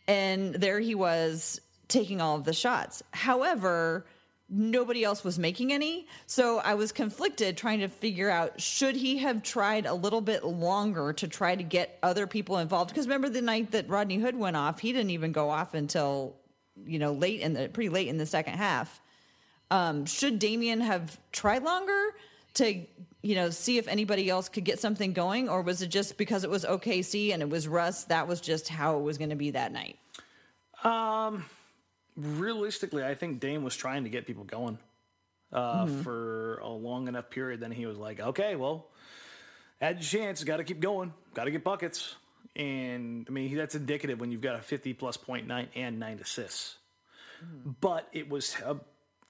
And 0.07 0.53
there 0.53 0.79
he 0.79 0.93
was 0.93 1.59
taking 1.88 2.21
all 2.21 2.36
of 2.36 2.43
the 2.43 2.53
shots. 2.53 3.01
However, 3.12 4.05
nobody 4.49 5.03
else 5.03 5.23
was 5.23 5.37
making 5.37 5.71
any. 5.71 6.07
So 6.25 6.59
I 6.59 6.73
was 6.73 6.91
conflicted 6.91 7.55
trying 7.55 7.79
to 7.79 7.87
figure 7.87 8.29
out 8.29 8.59
should 8.59 8.95
he 8.95 9.17
have 9.19 9.43
tried 9.43 9.85
a 9.85 9.93
little 9.93 10.21
bit 10.21 10.43
longer 10.43 11.13
to 11.13 11.27
try 11.27 11.55
to 11.55 11.63
get 11.63 11.99
other 12.01 12.25
people 12.25 12.57
involved? 12.57 12.89
Because 12.89 13.05
remember 13.05 13.29
the 13.29 13.41
night 13.41 13.71
that 13.71 13.87
Rodney 13.87 14.17
Hood 14.17 14.35
went 14.35 14.57
off, 14.57 14.79
he 14.79 14.91
didn't 14.91 15.11
even 15.11 15.31
go 15.31 15.49
off 15.49 15.73
until, 15.73 16.35
you 16.85 16.99
know, 16.99 17.13
late 17.13 17.41
in 17.41 17.53
the 17.53 17.69
pretty 17.69 17.89
late 17.89 18.07
in 18.07 18.17
the 18.17 18.25
second 18.25 18.55
half. 18.55 18.99
Um, 19.71 20.05
should 20.05 20.39
Damian 20.39 20.81
have 20.81 21.19
tried 21.31 21.63
longer 21.63 22.15
to, 22.55 22.81
you 23.21 23.35
know, 23.35 23.51
see 23.51 23.77
if 23.77 23.87
anybody 23.87 24.29
else 24.29 24.49
could 24.49 24.65
get 24.65 24.79
something 24.79 25.13
going, 25.13 25.47
or 25.47 25.61
was 25.61 25.83
it 25.83 25.87
just 25.87 26.17
because 26.17 26.43
it 26.43 26.49
was 26.49 26.65
OKC 26.65 27.33
and 27.33 27.43
it 27.43 27.49
was 27.49 27.67
Russ? 27.67 28.05
That 28.05 28.27
was 28.27 28.41
just 28.41 28.67
how 28.67 28.97
it 28.97 29.03
was 29.03 29.19
going 29.19 29.29
to 29.29 29.35
be 29.35 29.51
that 29.51 29.71
night. 29.71 29.99
Realistically, 32.19 33.03
I 33.03 33.15
think 33.15 33.39
Dame 33.39 33.63
was 33.63 33.75
trying 33.75 34.03
to 34.03 34.09
get 34.09 34.27
people 34.27 34.43
going 34.43 34.77
uh, 35.53 35.88
for 35.88 36.57
a 36.57 36.67
long 36.67 37.07
enough 37.07 37.29
period. 37.29 37.59
Then 37.59 37.71
he 37.71 37.85
was 37.85 37.97
like, 37.97 38.19
"Okay, 38.19 38.55
well, 38.55 38.88
had 39.79 39.97
your 39.97 40.23
chance. 40.23 40.43
Got 40.43 40.57
to 40.57 40.63
keep 40.63 40.79
going. 40.79 41.13
Got 41.33 41.45
to 41.45 41.51
get 41.51 41.63
buckets." 41.63 42.15
And 42.55 43.25
I 43.29 43.31
mean, 43.31 43.55
that's 43.55 43.75
indicative 43.75 44.19
when 44.19 44.31
you've 44.31 44.41
got 44.41 44.55
a 44.55 44.61
fifty-plus 44.61 45.17
point 45.17 45.47
nine 45.47 45.69
and 45.75 45.99
nine 45.99 46.19
assists. 46.19 46.77
But 47.79 48.07
it 48.11 48.29
was 48.29 48.55
uh, 48.65 48.75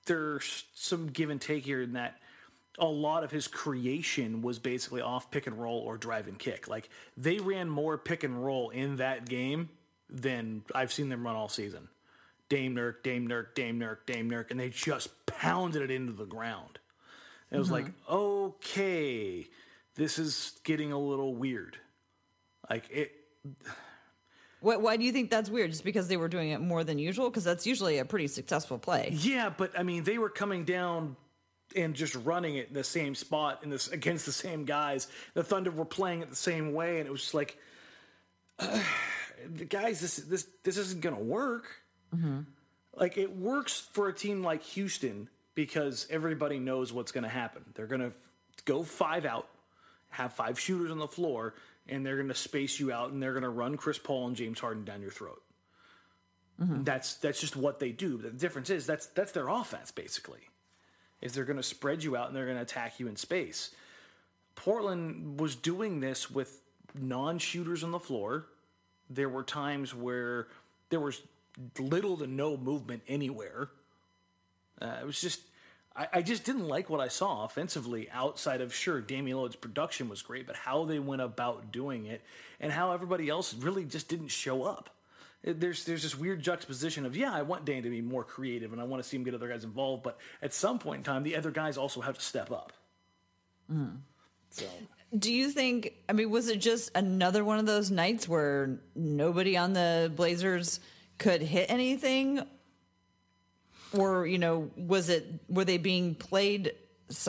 there's 0.06 0.64
some 0.74 1.08
give 1.08 1.30
and 1.30 1.40
take 1.40 1.66
here 1.66 1.82
in 1.82 1.94
that 1.94 2.18
a 2.80 2.86
lot 2.86 3.24
of 3.24 3.32
his 3.32 3.48
creation 3.48 4.42
was 4.42 4.58
basically 4.58 5.02
off 5.02 5.30
pick 5.32 5.48
and 5.48 5.62
roll 5.62 5.80
or 5.80 5.98
drive 5.98 6.28
and 6.28 6.40
kick. 6.40 6.68
Like 6.68 6.90
they 7.18 7.38
ran 7.38 7.70
more 7.70 7.98
pick 7.98 8.24
and 8.24 8.44
roll 8.44 8.70
in 8.70 8.96
that 8.96 9.28
game 9.28 9.70
than 10.10 10.64
I've 10.74 10.92
seen 10.92 11.10
them 11.10 11.24
run 11.24 11.36
all 11.36 11.50
season 11.50 11.90
Dame 12.50 12.76
Nurk, 12.76 13.04
Dame 13.04 13.28
Nurk, 13.28 13.54
Dame 13.56 13.80
Nurk, 13.80 13.98
Dame 14.06 14.30
Nurk, 14.30 14.52
and 14.52 14.60
they 14.60 14.70
just 14.70 15.26
pounded 15.28 15.84
it 15.84 15.92
into 15.92 16.14
the 16.14 16.26
ground. 16.26 16.80
And 17.50 17.58
it 17.58 17.60
was 17.60 17.72
like, 17.72 17.88
okay, 18.10 19.48
this 19.96 20.20
is 20.20 20.60
getting 20.64 20.92
a 20.92 21.00
little 21.00 21.34
weird. 21.34 21.78
Like 22.70 22.90
it. 22.92 23.12
Why, 24.62 24.76
why 24.76 24.98
do 24.98 25.04
you 25.04 25.12
think 25.12 25.30
that's 25.30 25.50
weird? 25.50 25.72
Just 25.72 25.84
because 25.84 26.08
they 26.08 26.18
were 26.18 26.28
doing 26.28 26.50
it 26.50 26.60
more 26.60 26.84
than 26.84 27.00
usual? 27.00 27.30
Because 27.30 27.44
that's 27.44 27.66
usually 27.66 28.00
a 28.00 28.06
pretty 28.06 28.28
successful 28.28 28.78
play. 28.78 29.10
Yeah, 29.14 29.50
but 29.56 29.78
I 29.78 29.84
mean, 29.84 30.04
they 30.04 30.18
were 30.18 30.30
coming 30.30 30.66
down 30.66 31.16
and 31.76 31.96
just 31.96 32.16
running 32.16 32.56
it 32.56 32.68
in 32.68 32.74
the 32.74 32.84
same 32.84 33.16
spot 33.16 33.64
in 33.64 33.70
this 33.70 33.88
against 33.90 34.26
the 34.26 34.32
same 34.32 34.66
guys. 34.66 35.08
The 35.34 35.44
Thunder 35.44 35.72
were 35.72 35.86
playing 35.86 36.22
it 36.22 36.30
the 36.30 36.36
same 36.36 36.74
way, 36.74 37.00
and 37.00 37.08
it 37.08 37.12
was 37.12 37.22
just 37.22 37.34
like, 37.34 37.58
uh, 38.60 38.80
guys, 39.70 40.02
this 40.02 40.18
this 40.18 40.48
this 40.64 40.78
isn't 40.78 41.02
gonna 41.02 41.20
work. 41.20 41.68
Mm-hmm. 42.16 42.40
Like 42.96 43.18
it 43.18 43.36
works 43.36 43.88
for 43.94 44.08
a 44.08 44.14
team 44.14 44.44
like 44.44 44.64
Houston 44.64 45.30
because 45.56 46.08
everybody 46.10 46.60
knows 46.60 46.94
what's 46.94 47.12
going 47.12 47.24
to 47.24 47.30
happen. 47.30 47.64
They're 47.76 47.88
going 47.88 48.02
to 48.02 48.12
go 48.66 48.84
five 48.84 49.26
out, 49.26 49.48
have 50.10 50.34
five 50.34 50.60
shooters 50.60 50.92
on 50.92 51.00
the 51.00 51.08
floor, 51.08 51.54
and 51.88 52.06
they're 52.06 52.16
going 52.16 52.28
to 52.28 52.36
space 52.36 52.80
you 52.80 52.92
out, 52.92 53.12
and 53.12 53.22
they're 53.22 53.34
going 53.34 53.44
to 53.44 53.50
run 53.50 53.78
Chris 53.78 53.98
Paul 53.98 54.28
and 54.28 54.36
James 54.36 54.60
Harden 54.60 54.86
down 54.86 55.02
your 55.02 55.12
throat. 55.12 55.42
Mm-hmm. 56.62 56.84
That's 56.84 57.16
that's 57.16 57.40
just 57.40 57.56
what 57.56 57.80
they 57.80 57.92
do. 57.92 58.18
The 58.18 58.32
difference 58.32 58.70
is 58.70 58.86
that's 58.86 59.08
that's 59.08 59.32
their 59.32 59.48
offense 59.48 59.92
basically. 59.92 60.42
Is 61.22 61.34
they're 61.34 61.46
going 61.46 61.58
to 61.58 61.64
spread 61.64 62.04
you 62.04 62.16
out 62.16 62.28
and 62.28 62.36
they're 62.36 62.46
going 62.46 62.58
to 62.58 62.64
attack 62.64 63.00
you 63.00 63.08
in 63.08 63.16
space. 63.16 63.72
Portland 64.56 65.40
was 65.40 65.56
doing 65.56 66.00
this 66.00 66.30
with 66.30 66.62
non-shooters 66.94 67.84
on 67.84 67.92
the 67.92 68.00
floor. 68.00 68.46
There 69.10 69.30
were 69.30 69.44
times 69.44 69.94
where 69.94 70.48
there 70.90 71.00
was 71.00 71.22
little 71.78 72.18
to 72.18 72.28
no 72.28 72.58
movement 72.58 73.04
anywhere. 73.08 73.70
Uh, 74.82 74.98
it 75.02 75.06
was 75.06 75.20
just, 75.20 75.42
I, 75.96 76.08
I 76.14 76.22
just 76.22 76.46
didn't 76.46 76.68
like 76.68 76.90
what 76.90 77.02
I 77.02 77.08
saw 77.10 77.44
offensively 77.46 78.10
outside 78.12 78.62
of, 78.62 78.74
sure, 78.74 79.02
Damian 79.02 79.38
Lillard's 79.38 79.56
production 79.56 80.08
was 80.10 80.22
great, 80.22 80.48
but 80.48 80.56
how 80.56 80.86
they 80.86 81.00
went 81.00 81.22
about 81.22 81.72
doing 81.72 82.06
it 82.06 82.22
and 82.60 82.72
how 82.72 82.92
everybody 82.94 83.28
else 83.30 83.54
really 83.54 83.84
just 83.86 84.08
didn't 84.08 84.30
show 84.30 84.64
up. 84.64 84.90
It- 85.44 85.60
There's 85.60 85.86
there's 85.86 86.04
this 86.04 86.18
weird 86.18 86.42
juxtaposition 86.42 87.06
of 87.06 87.16
yeah 87.16 87.34
I 87.34 87.44
want 87.44 87.64
Dame 87.66 87.84
to 87.84 87.90
be 87.90 88.02
more 88.02 88.26
creative 88.26 88.74
and 88.74 88.82
I 88.82 88.84
want 88.84 89.02
to 89.02 89.08
see 89.08 89.16
him 89.16 89.24
get 89.24 89.34
other 89.34 89.48
guys 89.48 89.64
involved 89.64 90.04
but 90.04 90.18
at 90.42 90.54
some 90.54 90.80
point 90.80 90.98
in 90.98 91.04
time 91.04 91.24
the 91.24 91.38
other 91.38 91.50
guys 91.50 91.78
also 91.78 92.02
have 92.02 92.18
to 92.18 92.24
step 92.24 92.52
up. 92.52 92.74
So 94.50 94.66
Do 95.18 95.32
you 95.34 95.50
think? 95.50 95.94
I 96.10 96.14
mean, 96.14 96.30
was 96.30 96.48
it 96.50 96.60
just 96.60 96.92
another 96.96 97.44
one 97.46 97.60
of 97.60 97.66
those 97.66 97.90
nights 97.92 98.28
where 98.28 98.80
nobody 98.96 99.56
on 99.58 99.74
the 99.74 100.12
Blazers 100.16 100.80
could 101.20 101.42
hit 101.42 101.70
anything, 101.70 102.42
or 103.94 104.26
you 104.26 104.40
know, 104.40 104.72
was 104.76 105.10
it 105.10 105.28
were 105.48 105.66
they 105.66 105.78
being 105.78 106.16
played 106.16 106.74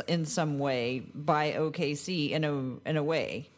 in 0.09 0.25
some 0.25 0.59
way 0.59 1.01
by 1.15 1.53
OKC 1.53 2.31
in 2.31 2.45
a 2.45 2.89
in 2.89 2.97
a 2.97 3.03
way 3.03 3.49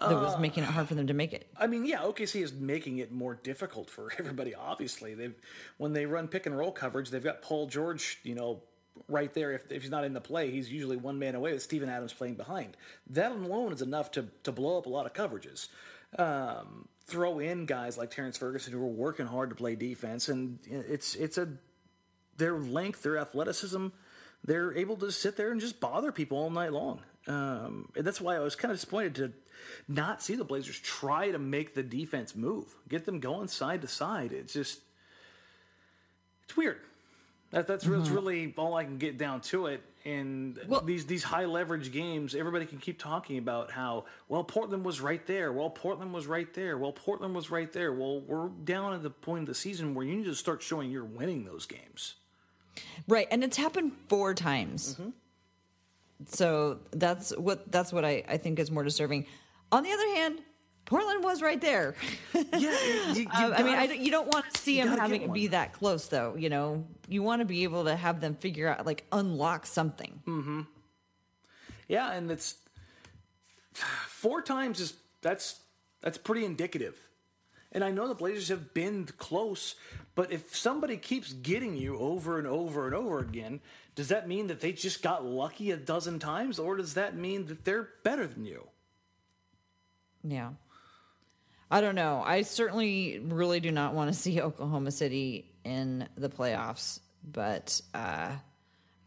that 0.00 0.14
was 0.14 0.38
making 0.38 0.64
it 0.64 0.66
hard 0.66 0.88
for 0.88 0.94
them 0.94 1.06
to 1.06 1.14
make 1.14 1.32
it? 1.32 1.46
I 1.56 1.66
mean, 1.66 1.86
yeah, 1.86 1.98
OKC 1.98 2.42
is 2.42 2.52
making 2.52 2.98
it 2.98 3.12
more 3.12 3.34
difficult 3.34 3.88
for 3.88 4.10
everybody. 4.18 4.54
Obviously, 4.54 5.14
they've 5.14 5.34
when 5.78 5.92
they 5.92 6.06
run 6.06 6.28
pick 6.28 6.46
and 6.46 6.56
roll 6.56 6.72
coverage, 6.72 7.10
they've 7.10 7.22
got 7.22 7.42
Paul 7.42 7.66
George, 7.66 8.18
you 8.24 8.34
know, 8.34 8.62
right 9.08 9.32
there. 9.32 9.52
If, 9.52 9.70
if 9.70 9.82
he's 9.82 9.90
not 9.90 10.04
in 10.04 10.12
the 10.12 10.20
play, 10.20 10.50
he's 10.50 10.70
usually 10.70 10.96
one 10.96 11.18
man 11.18 11.34
away 11.34 11.52
with 11.52 11.62
Steven 11.62 11.88
Adams 11.88 12.12
playing 12.12 12.34
behind. 12.34 12.76
That 13.10 13.32
alone 13.32 13.72
is 13.72 13.82
enough 13.82 14.10
to 14.12 14.26
to 14.42 14.52
blow 14.52 14.78
up 14.78 14.86
a 14.86 14.90
lot 14.90 15.06
of 15.06 15.12
coverages. 15.12 15.68
Um, 16.18 16.88
throw 17.06 17.38
in 17.38 17.66
guys 17.66 17.98
like 17.98 18.10
Terrance 18.10 18.38
Ferguson 18.38 18.72
who 18.72 18.82
are 18.82 18.86
working 18.86 19.26
hard 19.26 19.50
to 19.50 19.56
play 19.56 19.74
defense, 19.74 20.28
and 20.28 20.58
it's 20.68 21.14
it's 21.14 21.38
a 21.38 21.48
their 22.36 22.58
length, 22.58 23.02
their 23.02 23.18
athleticism, 23.18 23.88
they're 24.44 24.76
able 24.76 24.96
to 24.96 25.12
sit 25.12 25.36
there 25.36 25.52
and 25.52 25.60
just 25.60 25.80
bother 25.80 26.12
people 26.12 26.38
all 26.38 26.50
night 26.50 26.72
long. 26.72 27.00
Um, 27.28 27.90
and 27.94 28.04
that's 28.04 28.20
why 28.20 28.36
I 28.36 28.40
was 28.40 28.56
kind 28.56 28.72
of 28.72 28.78
disappointed 28.78 29.14
to 29.16 29.32
not 29.86 30.22
see 30.22 30.34
the 30.34 30.44
Blazers 30.44 30.78
try 30.80 31.30
to 31.30 31.38
make 31.38 31.74
the 31.74 31.82
defense 31.82 32.34
move, 32.34 32.66
get 32.88 33.04
them 33.04 33.20
going 33.20 33.48
side 33.48 33.82
to 33.82 33.88
side. 33.88 34.32
It's 34.32 34.52
just, 34.52 34.80
it's 36.44 36.56
weird. 36.56 36.78
That, 37.52 37.66
that's, 37.66 37.84
that's 37.84 38.06
mm-hmm. 38.06 38.14
really 38.14 38.54
all 38.56 38.74
I 38.74 38.84
can 38.84 38.98
get 38.98 39.18
down 39.18 39.42
to 39.42 39.66
it. 39.66 39.82
And 40.04 40.58
Well- 40.66 40.80
these 40.80 41.06
these 41.06 41.22
high 41.22 41.44
leverage 41.44 41.92
games, 41.92 42.34
everybody 42.34 42.66
can 42.66 42.78
keep 42.78 42.98
talking 42.98 43.38
about 43.38 43.70
how 43.70 44.06
well 44.28 44.42
Portland 44.42 44.84
was 44.84 45.00
right 45.00 45.24
there. 45.26 45.52
Well, 45.52 45.70
Portland 45.70 46.12
was 46.12 46.26
right 46.26 46.52
there. 46.54 46.76
Well, 46.76 46.92
Portland 46.92 47.34
was 47.34 47.50
right 47.50 47.72
there. 47.72 47.92
Well, 47.92 48.20
we're 48.20 48.48
down 48.48 48.94
at 48.94 49.02
the 49.02 49.10
point 49.10 49.42
of 49.42 49.46
the 49.46 49.54
season 49.54 49.94
where 49.94 50.04
you 50.04 50.16
need 50.16 50.24
to 50.24 50.34
start 50.34 50.62
showing 50.62 50.90
you're 50.90 51.04
winning 51.04 51.44
those 51.44 51.66
games. 51.66 52.14
Right, 53.06 53.28
and 53.30 53.44
it's 53.44 53.56
happened 53.56 53.92
four 54.08 54.34
times. 54.34 54.94
Mm-hmm. 54.94 55.10
So 56.28 56.78
that's 56.90 57.36
what 57.36 57.70
that's 57.70 57.92
what 57.92 58.04
I, 58.04 58.24
I 58.28 58.38
think 58.38 58.58
is 58.58 58.70
more 58.70 58.82
disturbing. 58.82 59.26
On 59.70 59.82
the 59.82 59.92
other 59.92 60.14
hand, 60.14 60.40
Portland 60.84 61.24
was 61.24 61.42
right 61.42 61.60
there. 61.60 61.94
Yeah, 62.34 62.76
you, 63.14 63.22
you 63.22 63.28
Uh, 63.28 63.54
I 63.56 63.62
mean, 63.62 63.74
I, 63.74 63.84
you 63.84 64.10
don't 64.10 64.32
want 64.32 64.52
to 64.52 64.60
see 64.60 64.80
them 64.80 64.96
having 64.98 65.22
it 65.22 65.32
be 65.32 65.48
that 65.48 65.72
close, 65.72 66.06
though. 66.08 66.34
You 66.36 66.50
know, 66.50 66.84
you 67.08 67.22
want 67.22 67.40
to 67.40 67.46
be 67.46 67.64
able 67.64 67.84
to 67.84 67.96
have 67.96 68.20
them 68.20 68.34
figure 68.34 68.68
out, 68.68 68.84
like, 68.84 69.04
unlock 69.10 69.66
something. 69.66 70.20
Mm-hmm. 70.26 70.60
Yeah, 71.88 72.12
and 72.12 72.30
it's 72.30 72.56
four 73.72 74.42
times 74.42 74.80
is 74.80 74.94
that's 75.22 75.60
that's 76.02 76.18
pretty 76.18 76.44
indicative. 76.44 76.96
And 77.72 77.82
I 77.82 77.90
know 77.90 78.06
the 78.06 78.14
Blazers 78.14 78.48
have 78.48 78.74
been 78.74 79.06
close, 79.16 79.76
but 80.14 80.30
if 80.30 80.54
somebody 80.54 80.98
keeps 80.98 81.32
getting 81.32 81.74
you 81.76 81.96
over 81.98 82.38
and 82.38 82.46
over 82.46 82.86
and 82.86 82.94
over 82.94 83.18
again, 83.18 83.60
does 83.94 84.08
that 84.08 84.28
mean 84.28 84.48
that 84.48 84.60
they 84.60 84.72
just 84.72 85.02
got 85.02 85.24
lucky 85.24 85.70
a 85.70 85.76
dozen 85.76 86.18
times, 86.18 86.58
or 86.58 86.76
does 86.76 86.94
that 86.94 87.16
mean 87.16 87.46
that 87.46 87.64
they're 87.64 87.88
better 88.04 88.26
than 88.26 88.44
you? 88.44 88.66
Yeah. 90.22 90.50
I 91.72 91.80
don't 91.80 91.94
know. 91.94 92.22
I 92.24 92.42
certainly 92.42 93.18
really 93.24 93.58
do 93.58 93.72
not 93.72 93.94
want 93.94 94.12
to 94.12 94.18
see 94.18 94.40
Oklahoma 94.40 94.90
City 94.90 95.50
in 95.64 96.06
the 96.16 96.28
playoffs, 96.28 97.00
but 97.24 97.80
uh, 97.94 98.30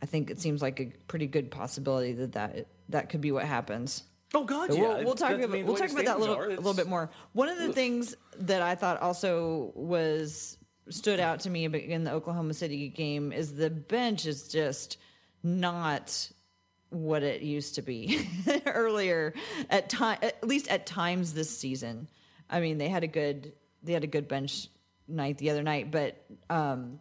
I 0.01 0.05
think 0.05 0.31
it 0.31 0.39
seems 0.39 0.61
like 0.61 0.79
a 0.79 0.91
pretty 1.07 1.27
good 1.27 1.51
possibility 1.51 2.13
that 2.13 2.31
that, 2.33 2.67
that 2.89 3.09
could 3.09 3.21
be 3.21 3.31
what 3.31 3.45
happens. 3.45 4.03
Oh 4.33 4.43
God, 4.43 4.69
But 4.69 4.77
yeah. 4.77 4.81
we'll, 4.81 5.05
we'll 5.05 5.15
talk 5.15 5.31
about 5.31 5.63
we'll 5.63 5.77
talk 5.77 5.91
about 5.91 6.05
that 6.05 6.17
a 6.17 6.19
little 6.19 6.41
a 6.41 6.49
little 6.49 6.73
bit 6.73 6.87
more. 6.87 7.09
One 7.33 7.47
of 7.47 7.57
the 7.57 7.71
things 7.71 8.15
that 8.39 8.61
I 8.61 8.75
thought 8.75 8.99
also 8.99 9.71
was 9.75 10.57
stood 10.89 11.19
out 11.19 11.41
to 11.41 11.49
me 11.49 11.65
in 11.65 12.03
the 12.03 12.11
Oklahoma 12.11 12.53
City 12.53 12.89
game 12.89 13.31
is 13.31 13.53
the 13.53 13.69
bench 13.69 14.25
is 14.25 14.49
just 14.49 14.97
not 15.43 16.31
what 16.89 17.23
it 17.23 17.41
used 17.41 17.75
to 17.75 17.81
be 17.81 18.27
earlier 18.65 19.33
at 19.69 19.89
time 19.89 20.17
at 20.21 20.43
least 20.45 20.67
at 20.69 20.85
times 20.85 21.33
this 21.33 21.55
season. 21.55 22.07
I 22.49 22.59
mean, 22.59 22.77
they 22.77 22.89
had 22.89 23.03
a 23.03 23.07
good 23.07 23.53
they 23.83 23.93
had 23.93 24.03
a 24.03 24.07
good 24.07 24.27
bench 24.27 24.67
night 25.07 25.37
the 25.37 25.49
other 25.49 25.63
night, 25.63 25.91
but 25.91 26.23
um 26.49 26.99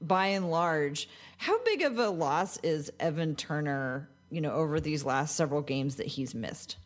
by 0.00 0.28
and 0.28 0.50
large, 0.50 1.08
how 1.38 1.62
big 1.64 1.82
of 1.82 1.98
a 1.98 2.08
loss 2.08 2.58
is 2.58 2.90
Evan 3.00 3.34
Turner, 3.34 4.08
you 4.30 4.40
know, 4.40 4.52
over 4.52 4.80
these 4.80 5.04
last 5.04 5.34
several 5.34 5.62
games 5.62 5.96
that 5.96 6.06
he's 6.06 6.34
missed? 6.34 6.76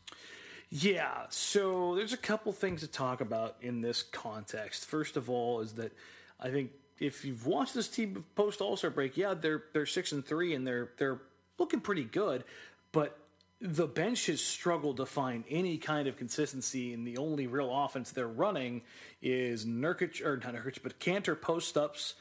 Yeah, 0.68 1.26
so 1.28 1.95
there's 1.95 2.12
a 2.12 2.18
couple 2.18 2.52
things 2.52 2.80
to 2.80 2.88
talk 2.88 3.21
about 3.21 3.56
in 3.61 3.80
this 3.80 4.02
context. 4.02 4.87
First 4.87 5.16
of 5.16 5.30
all, 5.30 5.61
is 5.61 5.73
that 5.75 5.92
I 6.40 6.50
think 6.50 6.73
if 6.99 7.25
you've 7.25 7.47
watched 7.47 7.75
this 7.75 7.88
team 7.88 8.25
post 8.35 8.61
All 8.61 8.76
Star 8.76 8.90
break, 8.90 9.16
yeah, 9.16 9.35
they're 9.35 9.64
they're 9.73 9.87
six 9.87 10.12
and 10.12 10.25
three 10.25 10.54
and 10.54 10.66
they're 10.66 10.90
they're 10.97 11.21
looking 11.59 11.80
pretty 11.80 12.04
good, 12.04 12.45
but 12.92 13.18
the 13.60 13.86
bench 13.86 14.26
has 14.26 14.40
struggled 14.40 14.98
to 14.98 15.06
find 15.06 15.44
any 15.48 15.78
kind 15.78 16.08
of 16.08 16.16
consistency, 16.16 16.92
and 16.92 17.06
the 17.06 17.16
only 17.16 17.46
real 17.46 17.70
offense 17.75 18.10
they're 18.10 18.28
running 18.28 18.82
is 19.22 19.64
Nurkic 19.64 20.25
or 20.25 20.36
not 20.36 20.54
Nurkic, 20.54 20.82
but 20.82 20.98
Kanter 20.98 21.40
post 21.40 21.76
ups, 21.76 22.14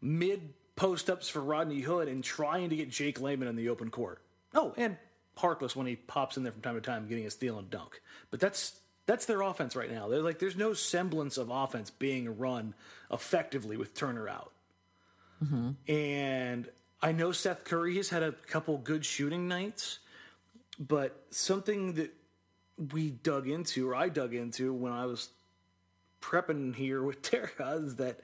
mid 0.00 0.54
post 0.76 1.10
ups 1.10 1.28
for 1.28 1.40
Rodney 1.40 1.80
Hood, 1.80 2.08
and 2.08 2.22
trying 2.22 2.70
to 2.70 2.76
get 2.76 2.90
Jake 2.90 3.20
Layman 3.20 3.48
in 3.48 3.56
the 3.56 3.68
open 3.68 3.90
court. 3.90 4.20
Oh, 4.54 4.74
and 4.76 4.96
Harkless 5.36 5.76
when 5.76 5.86
he 5.86 5.96
pops 5.96 6.36
in 6.36 6.42
there 6.42 6.52
from 6.52 6.62
time 6.62 6.74
to 6.76 6.80
time, 6.80 7.08
getting 7.08 7.26
a 7.26 7.30
steal 7.30 7.58
and 7.58 7.68
dunk. 7.68 8.00
But 8.30 8.40
that's 8.40 8.80
that's 9.06 9.26
their 9.26 9.40
offense 9.42 9.76
right 9.76 9.90
now. 9.90 10.08
They're 10.08 10.22
like, 10.22 10.38
there's 10.38 10.56
no 10.56 10.72
semblance 10.72 11.38
of 11.38 11.50
offense 11.50 11.90
being 11.90 12.38
run 12.38 12.74
effectively 13.10 13.76
with 13.76 13.94
Turner 13.94 14.28
out. 14.28 14.52
Mm-hmm. 15.42 15.92
And 15.92 16.68
I 17.02 17.12
know 17.12 17.32
Seth 17.32 17.64
Curry 17.64 17.96
has 17.96 18.08
had 18.08 18.22
a 18.22 18.32
couple 18.32 18.78
good 18.78 19.04
shooting 19.04 19.46
nights, 19.46 20.00
but 20.78 21.24
something 21.30 21.94
that 21.94 22.12
we 22.92 23.10
dug 23.10 23.48
into, 23.48 23.88
or 23.88 23.94
I 23.94 24.08
dug 24.08 24.34
into 24.34 24.72
when 24.72 24.92
I 24.92 25.06
was 25.06 25.30
prepping 26.20 26.74
here 26.74 27.02
with 27.02 27.22
Tara, 27.58 27.78
is 27.78 27.96
that 27.96 28.20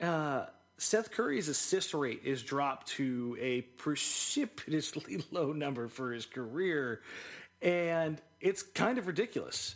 uh, 0.00 0.46
Seth 0.76 1.10
Curry's 1.10 1.48
assist 1.48 1.94
rate 1.94 2.22
is 2.24 2.42
dropped 2.42 2.88
to 2.88 3.36
a 3.40 3.62
precipitously 3.62 5.24
low 5.30 5.52
number 5.52 5.88
for 5.88 6.12
his 6.12 6.26
career, 6.26 7.00
and 7.60 8.20
it's 8.40 8.62
kind 8.62 8.98
of 8.98 9.06
ridiculous. 9.06 9.74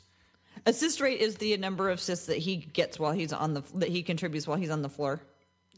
Assist 0.66 1.00
rate 1.00 1.20
is 1.20 1.36
the 1.36 1.56
number 1.56 1.90
of 1.90 1.98
assists 1.98 2.26
that 2.26 2.38
he 2.38 2.56
gets 2.56 2.98
while 2.98 3.12
he's 3.12 3.32
on 3.32 3.54
the 3.54 3.62
that 3.74 3.88
he 3.88 4.02
contributes 4.02 4.46
while 4.46 4.58
he's 4.58 4.70
on 4.70 4.82
the 4.82 4.88
floor. 4.88 5.20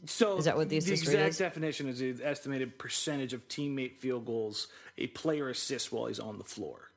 So 0.05 0.37
Is 0.37 0.45
that 0.45 0.55
what 0.55 0.69
the 0.69 0.77
the 0.79 0.93
assist 0.93 1.07
rate 1.07 1.13
exact 1.13 1.29
is? 1.29 1.37
definition 1.37 1.87
is 1.87 1.99
the 1.99 2.17
estimated 2.23 2.77
percentage 2.77 3.33
of 3.33 3.47
teammate 3.47 3.97
field 3.97 4.25
goals 4.25 4.67
a 4.97 5.07
player 5.07 5.49
assists 5.49 5.91
while 5.91 6.05
he's 6.05 6.19
on 6.19 6.37
the 6.37 6.43
floor. 6.43 6.91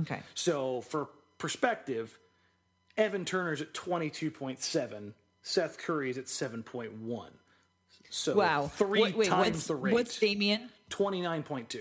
Okay. 0.00 0.20
So 0.34 0.82
for 0.82 1.08
perspective, 1.38 2.18
Evan 2.96 3.24
Turner's 3.24 3.60
at 3.60 3.72
22.7, 3.74 5.12
Seth 5.42 5.78
Curry 5.78 6.10
is 6.10 6.18
at 6.18 6.26
7.1. 6.26 7.28
So 8.10 8.34
Wow. 8.36 8.68
three 8.68 9.00
Wait, 9.02 9.16
wait, 9.16 9.28
times 9.28 9.54
what's, 9.54 9.66
the 9.66 9.74
rate. 9.76 9.94
What's 9.94 10.18
Damian? 10.18 10.70
29.2. 10.90 11.80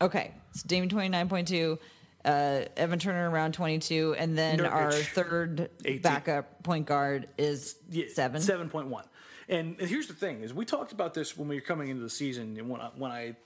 Okay. 0.00 0.32
So 0.52 0.62
Damian 0.66 0.88
29.2, 0.90 1.78
uh, 2.24 2.64
Evan 2.76 2.98
Turner 2.98 3.30
around 3.30 3.52
22, 3.52 4.14
and 4.18 4.36
then 4.36 4.60
Nurkic, 4.60 4.72
our 4.72 4.92
third 4.92 5.70
18. 5.84 6.02
backup 6.02 6.62
point 6.62 6.86
guard 6.86 7.28
is 7.38 7.76
Yeah, 7.90 8.06
seven. 8.12 8.40
Seven 8.40 8.68
point 8.68 8.88
one. 8.88 9.04
And, 9.48 9.76
and 9.80 9.88
here's 9.88 10.06
the 10.06 10.14
thing: 10.14 10.42
is 10.42 10.54
we 10.54 10.64
talked 10.64 10.92
about 10.92 11.14
this 11.14 11.36
when 11.36 11.48
we 11.48 11.56
were 11.56 11.60
coming 11.60 11.88
into 11.88 12.02
the 12.02 12.10
season, 12.10 12.56
and 12.58 12.68
when 12.68 12.80
I, 12.80 12.90
when 12.96 13.10
I 13.10 13.36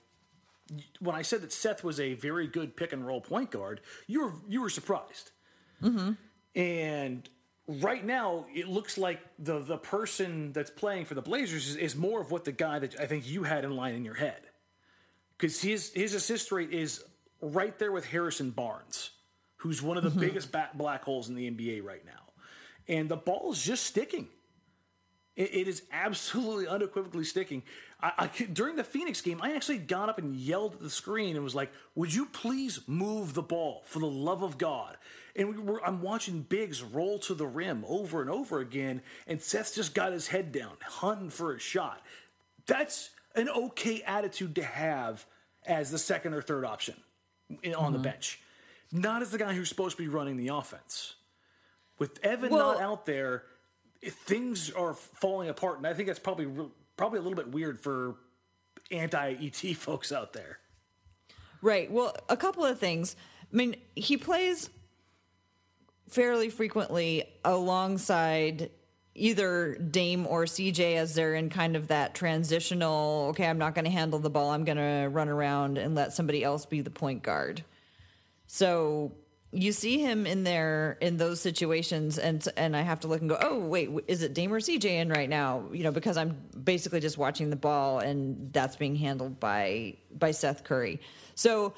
when 1.00 1.14
I 1.14 1.22
said 1.22 1.42
that 1.42 1.52
Seth 1.52 1.84
was 1.84 2.00
a 2.00 2.14
very 2.14 2.46
good 2.46 2.76
pick 2.76 2.92
and 2.92 3.06
roll 3.06 3.20
point 3.20 3.50
guard, 3.50 3.80
you 4.06 4.24
were 4.24 4.32
you 4.48 4.62
were 4.62 4.70
surprised. 4.70 5.30
Mm-hmm. 5.82 6.12
And 6.54 7.28
right 7.68 8.04
now, 8.04 8.46
it 8.54 8.68
looks 8.68 8.98
like 8.98 9.20
the 9.38 9.60
the 9.60 9.78
person 9.78 10.52
that's 10.52 10.70
playing 10.70 11.04
for 11.04 11.14
the 11.14 11.22
Blazers 11.22 11.68
is, 11.68 11.76
is 11.76 11.96
more 11.96 12.20
of 12.20 12.30
what 12.30 12.44
the 12.44 12.52
guy 12.52 12.78
that 12.78 12.98
I 13.00 13.06
think 13.06 13.28
you 13.28 13.42
had 13.42 13.64
in 13.64 13.76
line 13.76 13.94
in 13.94 14.04
your 14.04 14.14
head, 14.14 14.40
because 15.36 15.60
his 15.60 15.92
his 15.92 16.14
assist 16.14 16.50
rate 16.52 16.72
is 16.72 17.04
right 17.40 17.78
there 17.78 17.92
with 17.92 18.06
Harrison 18.06 18.50
Barnes, 18.50 19.10
who's 19.58 19.82
one 19.82 19.96
of 19.96 20.02
the 20.02 20.10
biggest 20.10 20.52
ba- 20.52 20.70
black 20.74 21.04
holes 21.04 21.28
in 21.28 21.34
the 21.34 21.50
NBA 21.50 21.84
right 21.84 22.04
now, 22.04 22.32
and 22.88 23.08
the 23.08 23.16
ball 23.16 23.52
is 23.52 23.62
just 23.62 23.84
sticking. 23.84 24.28
It, 25.36 25.54
it 25.54 25.68
is 25.68 25.82
absolutely 25.92 26.66
unequivocally 26.68 27.24
sticking. 27.24 27.62
I, 28.00 28.12
I 28.18 28.44
during 28.46 28.76
the 28.76 28.84
Phoenix 28.84 29.20
game, 29.20 29.40
I 29.42 29.54
actually 29.54 29.78
got 29.78 30.08
up 30.08 30.18
and 30.18 30.34
yelled 30.34 30.74
at 30.74 30.80
the 30.80 30.90
screen 30.90 31.36
and 31.36 31.44
was 31.44 31.54
like, 31.54 31.70
"Would 31.94 32.12
you 32.12 32.26
please 32.26 32.80
move 32.86 33.34
the 33.34 33.42
ball 33.42 33.82
for 33.84 34.00
the 34.00 34.06
love 34.06 34.42
of 34.42 34.58
God?" 34.58 34.96
And 35.36 35.54
we 35.54 35.62
were, 35.62 35.84
I'm 35.84 36.00
watching 36.00 36.40
Biggs 36.40 36.82
roll 36.82 37.18
to 37.20 37.34
the 37.34 37.46
rim 37.46 37.84
over 37.86 38.22
and 38.22 38.30
over 38.30 38.60
again, 38.60 39.02
and 39.26 39.40
Seth's 39.40 39.74
just 39.74 39.94
got 39.94 40.12
his 40.12 40.28
head 40.28 40.50
down, 40.50 40.76
hunting 40.82 41.30
for 41.30 41.54
a 41.54 41.58
shot. 41.58 42.00
That's 42.66 43.10
an 43.34 43.48
okay 43.50 44.02
attitude 44.02 44.54
to 44.54 44.64
have 44.64 45.26
as 45.66 45.90
the 45.90 45.98
second 45.98 46.32
or 46.32 46.40
third 46.40 46.64
option 46.64 46.94
in- 47.62 47.74
on 47.74 47.92
the 47.92 47.98
mm-hmm. 47.98 48.04
bench, 48.04 48.40
not 48.92 49.20
as 49.20 49.30
the 49.30 49.38
guy 49.38 49.52
who's 49.52 49.68
supposed 49.68 49.96
to 49.98 50.02
be 50.02 50.08
running 50.08 50.38
the 50.38 50.48
offense. 50.48 51.14
With 51.98 52.24
Evan 52.24 52.50
Well- 52.50 52.72
not 52.74 52.80
out 52.80 53.06
there, 53.06 53.44
things 54.02 54.70
are 54.70 54.94
falling 54.94 55.48
apart, 55.48 55.78
and 55.78 55.86
I 55.86 55.94
think 55.94 56.08
that's 56.08 56.18
probably 56.18 56.46
probably 56.96 57.18
a 57.18 57.22
little 57.22 57.36
bit 57.36 57.48
weird 57.48 57.78
for 57.78 58.16
anti 58.90 59.34
ET 59.40 59.56
folks 59.76 60.12
out 60.12 60.32
there. 60.32 60.58
Right. 61.62 61.90
Well, 61.90 62.14
a 62.28 62.36
couple 62.36 62.64
of 62.64 62.78
things. 62.78 63.16
I 63.52 63.56
mean, 63.56 63.76
he 63.94 64.16
plays 64.16 64.70
fairly 66.08 66.50
frequently 66.50 67.24
alongside 67.44 68.70
either 69.14 69.74
Dame 69.76 70.26
or 70.26 70.44
CJ 70.44 70.96
as 70.96 71.14
they're 71.14 71.34
in 71.34 71.48
kind 71.48 71.74
of 71.74 71.88
that 71.88 72.14
transitional, 72.14 73.28
okay, 73.30 73.46
I'm 73.46 73.58
not 73.58 73.74
going 73.74 73.86
to 73.86 73.90
handle 73.90 74.18
the 74.18 74.30
ball. 74.30 74.50
I'm 74.50 74.64
going 74.64 74.76
to 74.76 75.08
run 75.10 75.28
around 75.28 75.78
and 75.78 75.94
let 75.94 76.12
somebody 76.12 76.44
else 76.44 76.66
be 76.66 76.82
the 76.82 76.90
point 76.90 77.22
guard. 77.22 77.64
So 78.46 79.12
you 79.52 79.72
see 79.72 79.98
him 79.98 80.26
in 80.26 80.44
there 80.44 80.98
in 81.00 81.16
those 81.16 81.40
situations 81.40 82.18
and 82.18 82.46
and 82.56 82.76
I 82.76 82.82
have 82.82 83.00
to 83.00 83.08
look 83.08 83.20
and 83.20 83.30
go, 83.30 83.38
"Oh, 83.40 83.58
wait, 83.58 83.90
is 84.08 84.22
it 84.22 84.34
Dame 84.34 84.52
or 84.52 84.60
CJ 84.60 84.84
in 84.84 85.08
right 85.08 85.28
now?" 85.28 85.64
You 85.72 85.84
know, 85.84 85.92
because 85.92 86.16
I'm 86.16 86.36
basically 86.62 87.00
just 87.00 87.16
watching 87.16 87.50
the 87.50 87.56
ball 87.56 88.00
and 88.00 88.52
that's 88.52 88.76
being 88.76 88.96
handled 88.96 89.40
by 89.40 89.94
by 90.18 90.32
Seth 90.32 90.64
Curry. 90.64 91.00
So 91.34 91.74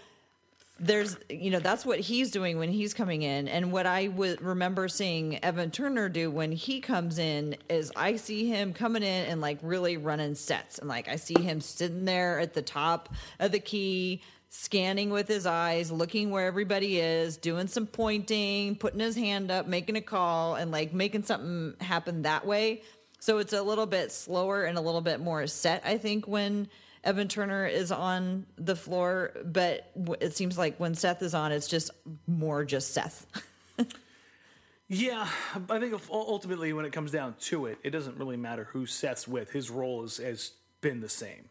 there's 0.81 1.17
you 1.29 1.51
know 1.51 1.59
that's 1.59 1.85
what 1.85 1.99
he's 1.99 2.31
doing 2.31 2.59
when 2.59 2.71
he's 2.71 2.95
coming 2.95 3.23
in 3.23 3.49
and 3.49 3.73
what 3.73 3.85
i 3.85 4.07
would 4.09 4.41
remember 4.41 4.87
seeing 4.87 5.43
evan 5.45 5.73
turner 5.73 6.09
do 6.09 6.31
when 6.31 6.53
he 6.53 6.81
comes 6.81 7.19
in 7.19 7.57
is 7.69 7.91
i 7.97 8.15
see 8.15 8.47
him 8.47 8.73
coming 8.73 9.03
in 9.03 9.27
and 9.27 9.41
like 9.41 9.59
really 9.63 9.97
running 9.97 10.37
sets 10.37 10.79
and 10.79 10.89
like 10.89 11.09
i 11.09 11.17
see 11.17 11.41
him 11.41 11.61
sitting 11.61 12.05
there 12.05 12.39
at 12.39 12.55
the 12.55 12.63
top 12.63 13.13
of 13.41 13.51
the 13.51 13.59
key 13.59 14.23
scanning 14.51 15.11
with 15.11 15.29
his 15.29 15.47
eyes 15.47 15.93
looking 15.93 16.31
where 16.31 16.47
everybody 16.47 16.99
is 16.99 17.37
doing 17.37 17.67
some 17.67 17.87
pointing 17.87 18.75
putting 18.75 19.01
his 19.01 19.15
hand 19.17 19.51
up 19.51 19.67
making 19.67 19.97
a 19.97 20.01
call 20.01 20.55
and 20.55 20.71
like 20.71 20.93
making 20.93 21.23
something 21.23 21.75
happen 21.81 22.23
that 22.23 22.47
way 22.47 22.83
so 23.21 23.39
it's 23.39 23.53
a 23.53 23.63
little 23.63 23.87
bit 23.87 24.11
slower 24.11 24.65
and 24.65 24.79
a 24.79 24.81
little 24.81 25.01
bit 25.01 25.21
more 25.21 25.47
set 25.47 25.83
i 25.85 25.99
think 25.99 26.27
when 26.27 26.69
Evan 27.05 27.29
Turner 27.29 27.65
is 27.65 27.93
on 27.93 28.45
the 28.57 28.75
floor, 28.75 29.33
but 29.45 29.93
it 30.21 30.37
seems 30.37 30.59
like 30.59 30.79
when 30.79 30.97
Seth 30.97 31.23
is 31.23 31.33
on, 31.33 31.53
it's 31.53 31.69
just 31.69 31.93
more 32.27 32.65
just 32.65 32.93
Seth. 32.93 33.25
Yeah, 34.89 35.29
I 35.69 35.79
think 35.79 36.01
ultimately 36.11 36.73
when 36.73 36.87
it 36.87 36.93
comes 36.93 37.11
down 37.11 37.35
to 37.41 37.67
it, 37.67 37.79
it 37.85 37.91
doesn't 37.91 38.17
really 38.17 38.39
matter 38.39 38.65
who 38.65 38.87
Seth's 38.87 39.29
with. 39.29 39.51
His 39.51 39.69
role 39.69 40.03
is, 40.03 40.17
has 40.17 40.53
been 40.81 41.01
the 41.01 41.11
same. 41.11 41.51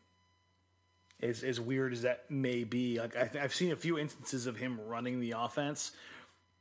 As, 1.21 1.43
as 1.43 1.59
weird 1.59 1.93
as 1.93 2.03
that 2.03 2.29
may 2.29 2.63
be, 2.63 2.99
like 2.99 3.15
I, 3.15 3.29
I've 3.41 3.53
seen 3.53 3.71
a 3.71 3.75
few 3.75 3.97
instances 3.97 4.45
of 4.45 4.57
him 4.57 4.79
running 4.87 5.19
the 5.19 5.33
offense, 5.35 5.91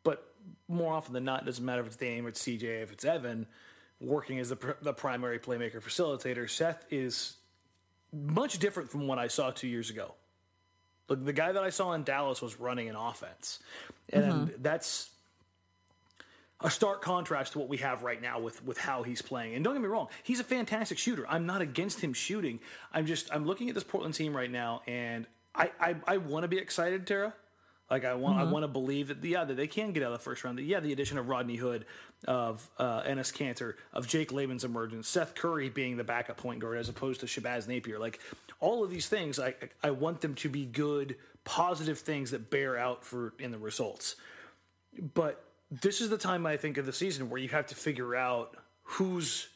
but 0.03 0.33
more 0.67 0.95
often 0.95 1.13
than 1.13 1.25
not, 1.25 1.43
it 1.43 1.45
doesn't 1.45 1.65
matter 1.65 1.83
if 1.83 1.89
it's 1.89 1.97
Dame 1.97 2.25
or 2.25 2.31
it's 2.31 2.43
CJ, 2.43 2.83
if 2.83 2.91
it's 2.91 3.05
Evan, 3.05 3.47
working 4.01 4.39
as 4.39 4.49
the, 4.49 4.57
pr- 4.57 4.83
the 4.83 4.95
primary 4.95 5.39
playmaker 5.39 5.83
facilitator. 5.83 6.49
Seth 6.49 6.85
is 6.91 7.37
much 8.13 8.59
different 8.59 8.91
from 8.91 9.07
what 9.07 9.19
I 9.19 9.29
saw 9.29 9.51
two 9.51 9.69
years 9.69 9.91
ago. 9.91 10.15
Look, 11.09 11.25
the 11.25 11.33
guy 11.33 11.53
that 11.53 11.63
I 11.63 11.71
saw 11.71 11.93
in 11.93 12.03
Dallas 12.03 12.43
was 12.43 12.59
running 12.59 12.89
an 12.89 12.97
offense, 12.97 13.61
and 14.09 14.25
mm-hmm. 14.25 14.63
that's 14.63 15.11
a 16.63 16.71
stark 16.71 17.03
contrast 17.03 17.53
to 17.53 17.59
what 17.59 17.69
we 17.69 17.77
have 17.79 18.03
right 18.03 18.21
now 18.21 18.39
with 18.39 18.65
with 18.65 18.79
how 18.79 19.03
he's 19.03 19.23
playing. 19.23 19.55
And 19.55 19.65
don't 19.65 19.75
get 19.75 19.83
me 19.83 19.89
wrong, 19.89 20.09
he's 20.23 20.41
a 20.41 20.45
fantastic 20.45 20.99
shooter. 20.99 21.27
I'm 21.29 21.47
not 21.47 21.61
against 21.61 22.01
him 22.01 22.13
shooting. 22.13 22.61
I'm 22.93 23.07
just 23.07 23.33
I'm 23.33 23.47
looking 23.47 23.69
at 23.69 23.75
this 23.75 23.85
Portland 23.85 24.15
team 24.15 24.37
right 24.37 24.51
now, 24.51 24.83
and 24.87 25.27
I 25.55 25.71
I, 25.81 25.97
I 26.07 26.17
want 26.19 26.45
to 26.45 26.49
be 26.49 26.59
excited, 26.59 27.07
Tara. 27.07 27.35
Like 27.91 28.05
I 28.05 28.15
want 28.15 28.39
I 28.39 28.45
want 28.45 28.65
to 28.65 28.69
believe 28.69 29.09
that 29.09 29.23
yeah 29.23 29.45
that 29.45 29.57
they 29.57 29.69
can 29.69 29.93
get 29.93 30.03
out 30.03 30.13
of 30.13 30.19
the 30.19 30.25
first 30.25 30.43
round. 30.43 30.59
That, 30.59 30.65
yeah, 30.65 30.81
the 30.81 30.93
addition 30.93 31.19
of 31.19 31.29
Rodney 31.29 31.57
Hood, 31.57 31.85
of 32.27 32.69
uh, 32.79 33.03
Enes 33.03 33.33
Kanter, 33.33 33.75
of 33.93 34.09
Jake 34.09 34.33
Layman's 34.33 34.65
emergence, 34.65 35.07
Seth 35.07 35.35
Curry 35.37 35.69
being 35.69 35.97
the 35.97 36.05
backup 36.05 36.37
point 36.37 36.59
guard 36.59 36.79
as 36.79 36.89
opposed 36.89 37.21
to 37.21 37.27
Shabazz 37.27 37.69
Napier. 37.69 37.99
Like 38.01 38.19
all 38.59 38.83
of 38.83 38.91
these 38.91 39.09
things, 39.09 39.39
I 39.39 39.55
I 39.85 39.91
want 39.91 40.21
them 40.21 40.35
to 40.37 40.49
be 40.49 40.65
good, 40.65 41.17
positive 41.45 41.99
things 41.99 42.33
that 42.33 42.51
bear 42.51 42.77
out 42.77 43.05
for 43.05 43.35
in 43.39 43.53
the 43.53 43.59
results 43.59 44.17
but 45.15 45.45
this 45.71 46.01
is 46.01 46.11
the 46.11 46.19
time 46.19 46.47
I 46.47 46.57
think 46.57 46.79
of 46.79 46.87
the 46.87 46.93
season 46.93 47.31
where 47.31 47.41
you 47.41 47.49
have 47.49 47.67
to 47.67 47.75
figure 47.75 48.15
out 48.15 48.57
who's 48.83 49.49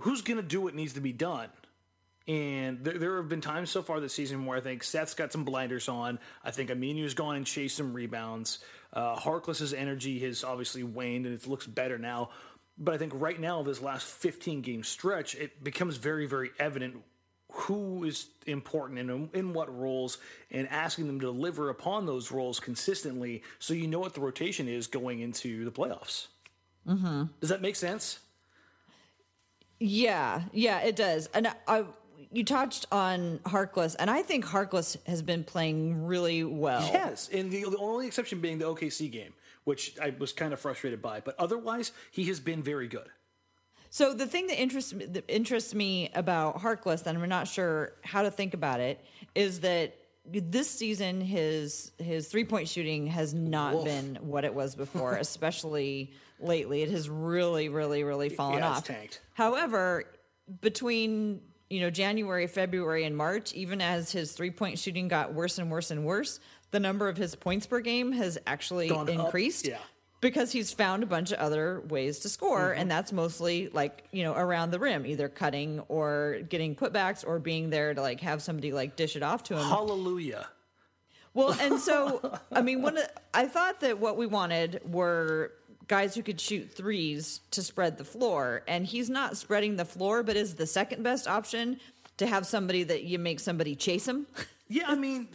who's 0.00 0.22
going 0.22 0.38
to 0.38 0.42
do 0.42 0.60
what 0.60 0.74
needs 0.74 0.94
to 0.94 1.00
be 1.00 1.12
done. 1.12 1.48
And 2.26 2.82
there, 2.82 2.98
there 2.98 3.16
have 3.18 3.28
been 3.28 3.42
times 3.42 3.70
so 3.70 3.82
far 3.82 4.00
this 4.00 4.14
season 4.14 4.46
where 4.46 4.56
I 4.56 4.60
think 4.60 4.82
Seth's 4.82 5.14
got 5.14 5.30
some 5.30 5.44
blinders 5.44 5.88
on. 5.88 6.18
I 6.42 6.50
think 6.50 6.70
Aminu's 6.70 7.14
gone 7.14 7.36
and 7.36 7.46
chased 7.46 7.76
some 7.76 7.92
rebounds. 7.92 8.60
Uh, 8.92 9.14
Harkless's 9.14 9.74
energy 9.74 10.18
has 10.20 10.42
obviously 10.42 10.82
waned 10.82 11.26
and 11.26 11.34
it 11.34 11.46
looks 11.46 11.66
better 11.66 11.98
now. 11.98 12.30
But 12.78 12.94
I 12.94 12.98
think 12.98 13.12
right 13.14 13.38
now, 13.38 13.62
this 13.62 13.80
last 13.80 14.06
15 14.06 14.62
game 14.62 14.82
stretch, 14.82 15.34
it 15.36 15.62
becomes 15.62 15.96
very, 15.96 16.26
very 16.26 16.50
evident 16.58 16.96
who 17.54 18.04
is 18.04 18.26
important 18.46 18.98
and 18.98 19.28
in 19.34 19.52
what 19.52 19.74
roles 19.78 20.18
and 20.50 20.68
asking 20.68 21.06
them 21.06 21.20
to 21.20 21.26
deliver 21.26 21.70
upon 21.70 22.04
those 22.04 22.32
roles 22.32 22.58
consistently 22.58 23.42
so 23.58 23.72
you 23.72 23.86
know 23.86 24.00
what 24.00 24.12
the 24.14 24.20
rotation 24.20 24.68
is 24.68 24.86
going 24.86 25.20
into 25.20 25.64
the 25.64 25.70
playoffs. 25.70 26.26
Mm-hmm. 26.86 27.24
Does 27.40 27.50
that 27.50 27.62
make 27.62 27.76
sense? 27.76 28.18
yeah, 29.80 30.42
yeah, 30.52 30.80
it 30.80 30.96
does. 30.96 31.28
And 31.34 31.52
I, 31.66 31.84
you 32.32 32.44
touched 32.44 32.86
on 32.90 33.38
Harkless, 33.44 33.96
and 33.98 34.10
I 34.10 34.22
think 34.22 34.44
Harkless 34.44 34.96
has 35.06 35.22
been 35.22 35.44
playing 35.44 36.06
really 36.06 36.44
well. 36.44 36.88
Yes, 36.92 37.28
and 37.32 37.50
the, 37.50 37.64
the 37.64 37.78
only 37.78 38.06
exception 38.06 38.40
being 38.40 38.58
the 38.58 38.66
OKC 38.66 39.10
game, 39.10 39.34
which 39.64 39.98
I 40.00 40.14
was 40.18 40.32
kind 40.32 40.52
of 40.52 40.60
frustrated 40.60 41.02
by. 41.02 41.20
But 41.20 41.36
otherwise, 41.38 41.92
he 42.10 42.24
has 42.24 42.40
been 42.40 42.62
very 42.62 42.88
good. 42.88 43.08
So 43.94 44.12
the 44.12 44.26
thing 44.26 44.48
that 44.48 44.60
interests 44.60 44.92
me, 44.92 45.06
that 45.06 45.24
interests 45.28 45.72
me 45.72 46.10
about 46.16 46.58
Harkless, 46.60 47.06
and 47.06 47.16
I'm 47.16 47.28
not 47.28 47.46
sure 47.46 47.92
how 48.02 48.22
to 48.22 48.30
think 48.32 48.52
about 48.52 48.80
it, 48.80 49.00
is 49.36 49.60
that 49.60 49.94
this 50.26 50.68
season 50.68 51.20
his 51.20 51.92
his 51.98 52.26
three 52.26 52.42
point 52.44 52.66
shooting 52.66 53.06
has 53.06 53.34
not 53.34 53.84
been 53.84 54.18
what 54.20 54.44
it 54.44 54.52
was 54.52 54.74
before, 54.74 55.14
especially 55.20 56.12
lately. 56.40 56.82
It 56.82 56.90
has 56.90 57.08
really, 57.08 57.68
really, 57.68 58.02
really 58.02 58.30
fallen 58.30 58.58
Yeah, 58.58 58.70
off. 58.70 58.84
tanked. 58.84 59.20
However, 59.34 60.02
between 60.60 61.40
you 61.70 61.78
know 61.78 61.90
January, 61.90 62.48
February, 62.48 63.04
and 63.04 63.16
March, 63.16 63.52
even 63.52 63.80
as 63.80 64.10
his 64.10 64.32
three 64.32 64.50
point 64.50 64.76
shooting 64.80 65.06
got 65.06 65.34
worse 65.34 65.58
and 65.58 65.70
worse 65.70 65.92
and 65.92 66.04
worse, 66.04 66.40
the 66.72 66.80
number 66.80 67.08
of 67.08 67.16
his 67.16 67.36
points 67.36 67.68
per 67.68 67.78
game 67.78 68.10
has 68.10 68.38
actually 68.44 68.88
Gone 68.88 69.08
up, 69.08 69.26
increased. 69.26 69.68
yeah. 69.68 69.78
Because 70.24 70.50
he's 70.50 70.72
found 70.72 71.02
a 71.02 71.06
bunch 71.06 71.30
of 71.32 71.38
other 71.38 71.82
ways 71.88 72.18
to 72.20 72.28
score 72.28 72.70
Mm-hmm. 72.70 72.80
and 72.80 72.90
that's 72.90 73.12
mostly 73.12 73.68
like 73.72 74.04
you 74.10 74.22
know 74.24 74.34
around 74.34 74.70
the 74.70 74.78
rim 74.78 75.04
either 75.06 75.28
cutting 75.28 75.80
or 75.88 76.38
getting 76.48 76.74
putbacks 76.74 77.24
or 77.26 77.38
being 77.38 77.68
there 77.70 77.92
to 77.94 78.00
like 78.00 78.20
have 78.20 78.42
somebody 78.42 78.72
like 78.72 78.96
dish 78.96 79.16
it 79.16 79.22
off 79.22 79.42
to 79.44 79.54
him 79.54 79.64
Hallelujah. 79.68 80.46
well 81.34 81.52
and 81.60 81.78
so 81.78 82.38
i 82.50 82.60
mean 82.62 82.80
one 82.82 82.96
of, 82.98 83.04
i 83.34 83.46
thought 83.46 83.80
that 83.80 83.98
what 83.98 84.16
we 84.16 84.26
wanted 84.26 84.80
were 84.90 85.52
guys 85.88 86.14
who 86.14 86.22
could 86.22 86.40
shoot 86.40 86.72
threes 86.72 87.40
to 87.50 87.62
spread 87.62 87.98
the 87.98 88.04
floor 88.04 88.62
and 88.66 88.86
he's 88.86 89.10
not 89.10 89.36
spreading 89.36 89.76
the 89.76 89.84
floor 89.84 90.22
but 90.22 90.36
is 90.36 90.54
the 90.54 90.66
second 90.66 91.02
best 91.02 91.28
option 91.28 91.78
to 92.16 92.26
have 92.26 92.46
somebody 92.46 92.82
that 92.84 93.02
you 93.04 93.18
make 93.18 93.38
somebody 93.40 93.74
chase 93.76 94.08
him 94.08 94.26
Yeah, 94.68 94.84
I 94.88 94.94
mean, 94.94 95.28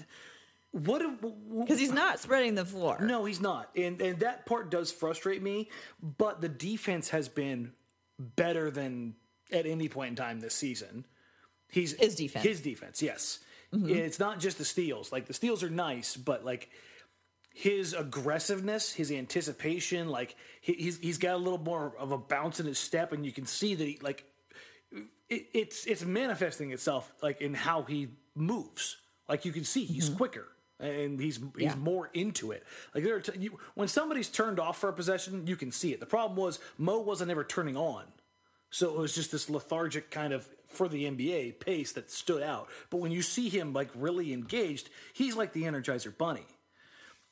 what? 0.72 1.02
because 1.62 1.80
he's 1.80 1.92
not 1.92 2.20
spreading 2.20 2.54
the 2.54 2.66
floor 2.66 3.00
No, 3.02 3.26
he's 3.26 3.42
not, 3.42 3.70
and 3.76 4.00
and 4.02 4.20
that 4.20 4.46
part 4.46 4.70
does 4.70 4.92
frustrate 4.92 5.42
me. 5.42 5.70
But 6.02 6.42
the 6.42 6.50
defense 6.50 7.10
has 7.10 7.28
been 7.28 7.74
better 8.20 8.70
than 8.70 9.16
at 9.52 9.66
any 9.66 9.90
point 9.90 10.12
in 10.12 10.16
time 10.16 10.40
this 10.40 10.54
season. 10.54 11.06
He's 11.70 11.94
His 11.94 12.16
defense. 12.16 12.46
His 12.46 12.62
defense, 12.62 13.02
yes. 13.02 13.40
Mm-hmm. 13.74 13.90
It's 13.90 14.20
not 14.20 14.40
just 14.40 14.58
the 14.58 14.66
steals. 14.66 15.12
Like 15.12 15.26
the 15.26 15.34
steals 15.34 15.64
are 15.64 15.70
nice, 15.70 16.16
but 16.16 16.44
like 16.46 16.70
his 17.54 17.94
aggressiveness, 17.94 18.94
his 18.94 19.12
anticipation, 19.12 20.10
like 20.10 20.36
he's 20.62 20.98
he's 21.00 21.18
got 21.18 21.36
a 21.36 21.38
little 21.38 21.60
more 21.60 21.94
of 21.98 22.12
a 22.12 22.18
bounce 22.18 22.60
in 22.60 22.66
his 22.66 22.80
step, 22.80 23.12
and 23.12 23.26
you 23.26 23.32
can 23.32 23.46
see 23.46 23.76
that 23.76 23.84
he 23.84 24.00
like 24.02 24.24
it, 25.30 25.48
it's 25.54 25.86
it's 25.86 26.04
manifesting 26.04 26.72
itself 26.72 27.12
like 27.22 27.42
in 27.42 27.54
how 27.54 27.84
he 27.84 28.10
moves. 28.36 28.98
Like 29.28 29.46
you 29.46 29.52
can 29.52 29.64
see 29.64 29.86
he's 29.86 30.10
mm-hmm. 30.10 30.18
quicker 30.18 30.48
and 30.80 31.20
he's 31.20 31.36
he's 31.38 31.44
Mm-hmm. 31.44 31.60
Yeah. 31.62 31.76
more 31.76 32.10
into 32.14 32.52
it. 32.52 32.64
Like 32.96 33.04
there 33.04 33.16
are 33.16 33.22
t- 33.22 33.38
you, 33.40 33.60
when 33.76 33.88
somebody's 33.88 34.30
turned 34.30 34.60
off 34.60 34.80
for 34.80 34.90
a 34.90 34.94
possession, 34.94 35.46
you 35.48 35.56
can 35.56 35.72
see 35.72 35.94
it. 35.94 36.00
The 36.00 36.06
problem 36.06 36.38
was 36.38 36.60
Mo 36.78 37.00
wasn't 37.00 37.32
ever 37.32 37.44
turning 37.44 37.76
on, 37.78 38.04
so 38.70 38.90
it 38.94 38.98
was 38.98 39.14
just 39.16 39.32
this 39.32 39.50
lethargic 39.50 40.10
kind 40.12 40.34
of 40.34 40.48
for 40.68 40.88
the 40.88 41.06
NBA 41.06 41.60
pace 41.60 41.92
that 41.94 42.12
stood 42.12 42.44
out. 42.44 42.68
But 42.90 42.98
when 42.98 43.12
you 43.12 43.22
see 43.24 43.50
him 43.50 43.74
like 43.74 43.90
really 43.96 44.32
engaged, 44.34 44.90
he's 45.14 45.36
like 45.36 45.52
the 45.54 45.64
Energizer 45.64 46.16
Bunny. 46.16 46.46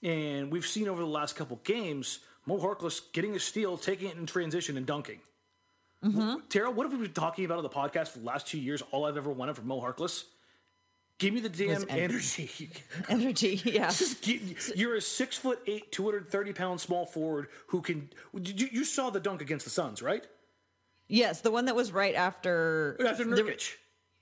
And 0.04 0.52
we've 0.52 0.66
seen 0.66 0.88
over 0.88 1.02
the 1.02 1.08
last 1.08 1.36
couple 1.36 1.60
games 1.64 2.20
Mo 2.46 2.58
Harkless 2.60 3.02
getting 3.14 3.36
a 3.36 3.40
steal, 3.40 3.78
taking 3.78 4.10
it 4.10 4.18
in 4.18 4.26
transition, 4.26 4.78
and 4.78 4.86
dunking. 4.86 5.20
Tara, 6.50 6.72
what 6.72 6.86
have 6.90 6.94
we 6.98 7.04
been 7.06 7.14
talking 7.14 7.44
about 7.44 7.58
on 7.58 7.64
the 7.64 7.70
podcast 7.70 8.10
for 8.10 8.20
the 8.20 8.26
last 8.26 8.48
two 8.48 8.60
years? 8.60 8.82
All 8.92 9.06
I've 9.06 9.18
ever 9.18 9.30
wanted 9.32 9.56
from 9.56 9.68
Mo 9.68 9.82
Harkless? 9.82 10.24
Give 11.20 11.34
me 11.34 11.40
the 11.40 11.50
damn 11.50 11.84
energy. 11.90 12.70
energy 13.10 13.60
yeah 13.66 13.90
Just 13.90 14.22
get- 14.22 14.76
you're 14.78 14.96
a 14.96 15.02
six 15.02 15.36
foot 15.38 15.60
eight, 15.66 15.92
230 15.92 16.54
pound 16.54 16.80
small 16.80 17.06
forward 17.06 17.48
who 17.68 17.82
can. 17.82 18.10
You, 18.34 18.68
you 18.72 18.84
saw 18.84 19.10
the 19.10 19.20
dunk 19.20 19.42
against 19.42 19.66
the 19.66 19.72
Suns, 19.72 20.02
right? 20.02 20.26
yes 21.10 21.40
the 21.42 21.50
one 21.52 21.66
that 21.66 21.76
was 21.76 21.92
right 21.92 22.16
after 22.16 22.98
After 23.06 23.24
the- 23.24 23.36
Nurkic. 23.42 23.74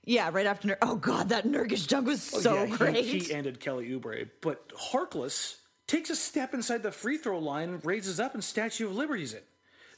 Yeah, 0.04 0.30
right 0.32 0.46
after. 0.46 0.68
Nur- 0.68 0.78
oh 0.82 0.94
God, 0.94 1.30
that 1.30 1.44
Nurkic 1.44 1.88
dunk 1.88 2.06
was 2.06 2.32
oh, 2.32 2.40
so 2.40 2.56
Oh, 2.58 2.64
Yeah, 2.64 2.76
great. 2.76 3.04
He, 3.04 3.32
ended 3.34 3.58
Kelly 3.60 3.90
Oubre, 3.90 4.28
but 4.40 4.68
Harkless 4.68 5.56
takes 5.88 6.10
a 6.10 6.16
step 6.16 6.54
inside 6.54 6.82
the 6.84 6.92
free 6.92 7.18
throw 7.18 7.40
line, 7.40 7.80
raises 7.82 8.20
up, 8.20 8.32
and 8.34 8.42
Statue 8.44 8.86
of 8.86 8.94
Liberty's 8.94 9.34
it. 9.34 9.44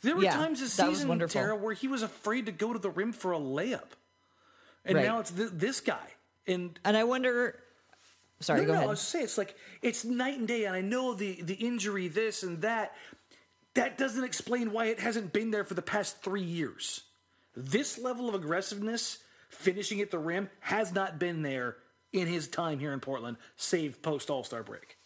There 0.00 0.16
were 0.16 0.22
Yeah, 0.22 0.32
times 0.34 0.60
this 0.60 0.72
season. 0.72 1.18
Tara, 1.28 1.54
where 1.54 1.74
he 1.74 1.88
was 1.88 2.02
afraid 2.02 2.46
to 2.46 2.52
go 2.52 2.72
to 2.72 2.78
the 2.78 2.88
rim 2.90 3.12
for 3.12 3.32
a 3.32 3.38
layup, 3.38 3.90
and 4.86 4.96
Right. 4.96 5.04
now 5.04 5.20
it's 5.20 5.30
th- 5.30 5.50
this 5.52 5.80
guy. 5.80 6.14
And 6.48 6.78
and 6.84 6.96
I 6.96 7.04
wonder. 7.04 7.60
Sorry, 8.40 8.60
no, 8.60 8.66
go 8.66 8.72
no, 8.72 8.78
ahead. 8.78 8.86
I 8.86 8.90
was 8.90 9.00
say 9.00 9.20
it's 9.22 9.36
like 9.36 9.56
it's 9.82 10.04
night 10.04 10.38
and 10.38 10.48
day, 10.48 10.64
and 10.64 10.74
I 10.74 10.80
know 10.80 11.14
the 11.14 11.40
the 11.42 11.54
injury, 11.54 12.08
this 12.08 12.42
and 12.42 12.60
that. 12.62 12.94
That 13.74 13.96
doesn't 13.96 14.24
explain 14.24 14.72
why 14.72 14.86
it 14.86 14.98
hasn't 14.98 15.32
been 15.32 15.52
there 15.52 15.62
for 15.62 15.74
the 15.74 15.82
past 15.82 16.20
three 16.22 16.42
years. 16.42 17.02
This 17.54 17.96
level 17.98 18.28
of 18.28 18.34
aggressiveness, 18.34 19.18
finishing 19.50 20.00
at 20.00 20.10
the 20.10 20.18
rim, 20.18 20.48
has 20.60 20.92
not 20.92 21.20
been 21.20 21.42
there 21.42 21.76
in 22.12 22.26
his 22.26 22.48
time 22.48 22.80
here 22.80 22.92
in 22.92 22.98
Portland, 22.98 23.36
save 23.56 24.02
post 24.02 24.30
All 24.30 24.42
Star 24.42 24.64
break. 24.64 24.96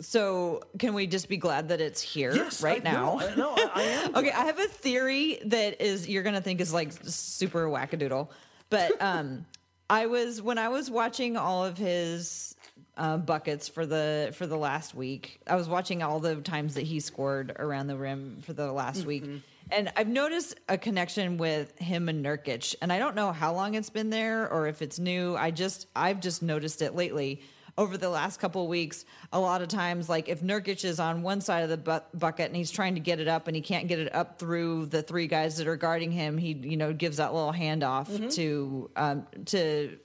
so, 0.00 0.62
can 0.78 0.92
we 0.94 1.06
just 1.06 1.28
be 1.28 1.36
glad 1.36 1.68
that 1.68 1.80
it's 1.80 2.00
here 2.02 2.34
Yes, 2.34 2.62
right 2.62 2.80
I, 2.86 2.90
now? 2.90 3.18
No, 3.18 3.34
no, 3.36 3.54
I, 3.56 3.70
I 3.74 3.82
am. 3.82 4.16
okay, 4.16 4.32
I 4.32 4.44
have 4.44 4.58
a 4.58 4.66
theory 4.66 5.38
that 5.46 5.80
is 5.80 6.08
you're 6.08 6.22
gonna 6.22 6.40
think 6.42 6.60
is 6.60 6.72
like 6.74 6.92
super 7.02 7.66
wackadoodle, 7.68 8.28
but 8.68 9.00
um, 9.00 9.46
I 9.90 10.06
was 10.06 10.40
when 10.40 10.56
I 10.56 10.68
was 10.68 10.88
watching 10.88 11.36
all 11.36 11.64
of 11.64 11.76
his 11.76 12.54
uh, 12.96 13.16
buckets 13.16 13.68
for 13.68 13.84
the 13.84 14.30
for 14.34 14.46
the 14.46 14.56
last 14.56 14.94
week. 14.94 15.40
I 15.48 15.56
was 15.56 15.68
watching 15.68 16.00
all 16.00 16.20
the 16.20 16.36
times 16.36 16.74
that 16.74 16.84
he 16.84 17.00
scored 17.00 17.56
around 17.58 17.88
the 17.88 17.96
rim 17.96 18.38
for 18.42 18.52
the 18.52 18.70
last 18.70 19.04
week, 19.04 19.24
and 19.72 19.92
I've 19.96 20.06
noticed 20.06 20.54
a 20.68 20.78
connection 20.78 21.38
with 21.38 21.76
him 21.76 22.08
and 22.08 22.24
Nurkic. 22.24 22.76
And 22.80 22.92
I 22.92 23.00
don't 23.00 23.16
know 23.16 23.32
how 23.32 23.52
long 23.52 23.74
it's 23.74 23.90
been 23.90 24.10
there 24.10 24.48
or 24.48 24.68
if 24.68 24.80
it's 24.80 25.00
new. 25.00 25.36
I 25.36 25.50
just 25.50 25.88
I've 25.96 26.20
just 26.20 26.40
noticed 26.40 26.82
it 26.82 26.94
lately 26.94 27.42
over 27.80 27.96
the 27.96 28.10
last 28.10 28.38
couple 28.38 28.62
of 28.62 28.68
weeks, 28.68 29.06
a 29.32 29.40
lot 29.40 29.62
of 29.62 29.68
times, 29.68 30.06
like 30.06 30.28
if 30.28 30.42
Nurkic 30.42 30.84
is 30.84 31.00
on 31.00 31.22
one 31.22 31.40
side 31.40 31.62
of 31.62 31.70
the 31.70 31.78
bu- 31.78 32.18
bucket 32.18 32.48
and 32.48 32.54
he's 32.54 32.70
trying 32.70 32.94
to 32.94 33.00
get 33.00 33.20
it 33.20 33.26
up 33.26 33.46
and 33.46 33.56
he 33.56 33.62
can't 33.62 33.88
get 33.88 33.98
it 33.98 34.14
up 34.14 34.38
through 34.38 34.84
the 34.86 35.00
three 35.00 35.26
guys 35.26 35.56
that 35.56 35.66
are 35.66 35.76
guarding 35.76 36.12
him, 36.12 36.36
he 36.36 36.52
you 36.52 36.76
know 36.76 36.92
gives 36.92 37.16
that 37.16 37.32
little 37.32 37.54
handoff 37.54 38.34
to 38.34 38.90
um, 38.96 39.26
to 39.46 39.96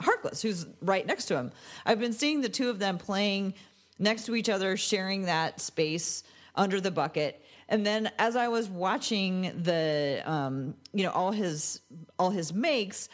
Harkless, 0.00 0.40
who's 0.42 0.64
right 0.80 1.04
next 1.04 1.24
to 1.26 1.34
him. 1.36 1.50
I've 1.84 1.98
been 1.98 2.12
seeing 2.12 2.40
the 2.40 2.48
two 2.48 2.70
of 2.70 2.78
them 2.78 2.98
playing 2.98 3.54
next 3.98 4.26
to 4.26 4.36
each 4.36 4.48
other, 4.48 4.76
sharing 4.76 5.22
that 5.22 5.60
space 5.60 6.22
under 6.54 6.80
the 6.80 6.92
bucket. 6.92 7.44
And 7.68 7.84
then 7.84 8.12
as 8.18 8.36
I 8.36 8.46
was 8.46 8.68
watching 8.68 9.60
the 9.60 10.22
um, 10.24 10.74
you 10.92 11.02
know 11.02 11.10
all 11.10 11.32
his 11.32 11.80
all 12.16 12.30
his 12.30 12.52
makes, 12.52 13.08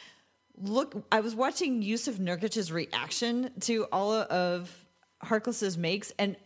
look 0.62 1.06
I 1.10 1.20
was 1.20 1.34
watching 1.34 1.82
Jusuf 1.82 2.18
Nurkic's 2.18 2.70
reaction 2.70 3.50
to 3.60 3.86
all 3.92 4.12
of 4.12 4.70
Harkless's 5.24 5.76
makes 5.76 6.12
and 6.18 6.36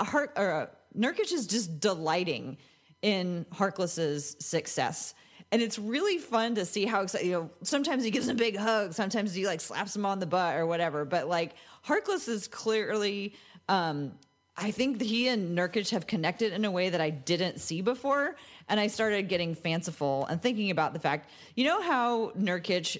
Hark 0.00 0.32
or 0.36 0.52
uh, 0.52 0.66
Nurkic 0.96 1.32
is 1.32 1.46
just 1.46 1.80
delighting 1.80 2.58
in 3.02 3.46
Harkless's 3.52 4.36
success. 4.40 5.14
And 5.52 5.62
it's 5.62 5.78
really 5.78 6.18
fun 6.18 6.54
to 6.56 6.64
see 6.64 6.84
how 6.84 7.02
excited, 7.02 7.26
you 7.26 7.32
know, 7.32 7.50
sometimes 7.62 8.02
he 8.02 8.10
gives 8.10 8.28
him 8.28 8.36
a 8.36 8.38
big 8.38 8.56
hug, 8.56 8.92
sometimes 8.92 9.34
he 9.34 9.46
like 9.46 9.60
slaps 9.60 9.94
him 9.94 10.06
on 10.06 10.18
the 10.18 10.26
butt 10.26 10.56
or 10.56 10.66
whatever. 10.66 11.04
But 11.04 11.28
like 11.28 11.54
Harkless 11.86 12.28
is 12.28 12.48
clearly, 12.48 13.34
um, 13.68 14.12
I 14.56 14.70
think 14.70 15.00
he 15.00 15.28
and 15.28 15.56
Nurkic 15.56 15.90
have 15.90 16.06
connected 16.06 16.52
in 16.52 16.64
a 16.64 16.70
way 16.70 16.90
that 16.90 17.00
I 17.00 17.10
didn't 17.10 17.60
see 17.60 17.82
before. 17.82 18.36
And 18.68 18.80
I 18.80 18.86
started 18.86 19.28
getting 19.28 19.54
fanciful 19.54 20.26
and 20.26 20.40
thinking 20.40 20.70
about 20.70 20.92
the 20.92 21.00
fact, 21.00 21.30
you 21.54 21.64
know, 21.64 21.82
how 21.82 22.30
Nurkic 22.30 22.98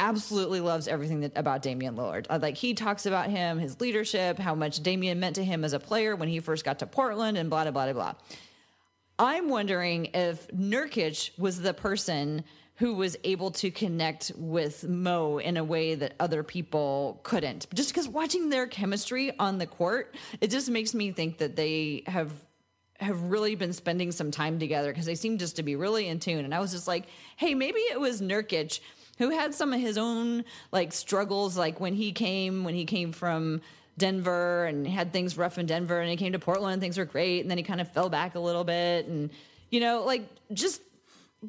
absolutely 0.00 0.60
loves 0.60 0.88
everything 0.88 1.20
that, 1.20 1.32
about 1.36 1.62
Damian 1.62 1.94
Lillard. 1.94 2.26
Uh, 2.28 2.38
Like 2.42 2.56
he 2.56 2.74
talks 2.74 3.06
about 3.06 3.30
him, 3.30 3.58
his 3.58 3.80
leadership, 3.80 4.38
how 4.38 4.54
much 4.54 4.82
Damian 4.82 5.20
meant 5.20 5.36
to 5.36 5.44
him 5.44 5.62
as 5.62 5.72
a 5.72 5.78
player 5.78 6.16
when 6.16 6.28
he 6.28 6.40
first 6.40 6.64
got 6.64 6.80
to 6.80 6.86
Portland, 6.86 7.36
and 7.38 7.50
blah 7.50 7.62
blah 7.64 7.70
blah 7.70 7.92
blah. 7.92 8.14
I'm 9.18 9.50
wondering 9.50 10.06
if 10.14 10.48
Nurkic 10.48 11.38
was 11.38 11.60
the 11.60 11.74
person 11.74 12.42
who 12.76 12.94
was 12.94 13.14
able 13.24 13.50
to 13.50 13.70
connect 13.70 14.32
with 14.36 14.88
Mo 14.88 15.36
in 15.36 15.58
a 15.58 15.62
way 15.62 15.94
that 15.94 16.14
other 16.18 16.42
people 16.42 17.20
couldn't. 17.22 17.66
Just 17.74 17.90
because 17.90 18.08
watching 18.08 18.48
their 18.48 18.66
chemistry 18.66 19.38
on 19.38 19.58
the 19.58 19.66
court, 19.66 20.14
it 20.40 20.50
just 20.50 20.70
makes 20.70 20.94
me 20.94 21.12
think 21.12 21.36
that 21.38 21.54
they 21.56 22.04
have 22.06 22.32
have 22.98 23.20
really 23.22 23.54
been 23.54 23.72
spending 23.72 24.12
some 24.12 24.30
time 24.30 24.58
together 24.58 24.90
because 24.90 25.06
they 25.06 25.14
seem 25.14 25.38
just 25.38 25.56
to 25.56 25.62
be 25.62 25.76
really 25.76 26.06
in 26.06 26.20
tune. 26.20 26.44
And 26.44 26.54
I 26.54 26.60
was 26.60 26.70
just 26.72 26.86
like, 26.86 27.06
hey, 27.36 27.54
maybe 27.54 27.78
it 27.78 28.00
was 28.00 28.20
Nurkic 28.20 28.80
who 29.20 29.28
had 29.28 29.54
some 29.54 29.74
of 29.74 29.80
his 29.80 29.98
own 29.98 30.44
like 30.72 30.94
struggles, 30.94 31.54
like 31.54 31.78
when 31.78 31.92
he 31.92 32.10
came 32.10 32.64
when 32.64 32.74
he 32.74 32.86
came 32.86 33.12
from 33.12 33.60
Denver 33.98 34.64
and 34.64 34.86
had 34.86 35.12
things 35.12 35.36
rough 35.36 35.58
in 35.58 35.66
Denver 35.66 36.00
and 36.00 36.08
he 36.10 36.16
came 36.16 36.32
to 36.32 36.38
Portland, 36.38 36.72
and 36.72 36.82
things 36.82 36.96
were 36.96 37.04
great, 37.04 37.42
and 37.42 37.50
then 37.50 37.58
he 37.58 37.62
kind 37.62 37.82
of 37.82 37.92
fell 37.92 38.08
back 38.08 38.34
a 38.34 38.40
little 38.40 38.64
bit. 38.64 39.06
And, 39.06 39.28
you 39.68 39.78
know, 39.78 40.04
like 40.04 40.26
just 40.54 40.80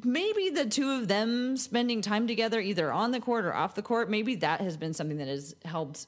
maybe 0.04 0.50
the 0.50 0.66
two 0.66 0.90
of 0.90 1.08
them 1.08 1.56
spending 1.56 2.02
time 2.02 2.26
together, 2.26 2.60
either 2.60 2.92
on 2.92 3.10
the 3.10 3.20
court 3.20 3.46
or 3.46 3.54
off 3.54 3.74
the 3.74 3.80
court, 3.80 4.10
maybe 4.10 4.34
that 4.36 4.60
has 4.60 4.76
been 4.76 4.92
something 4.92 5.16
that 5.16 5.28
has 5.28 5.56
helped 5.64 6.06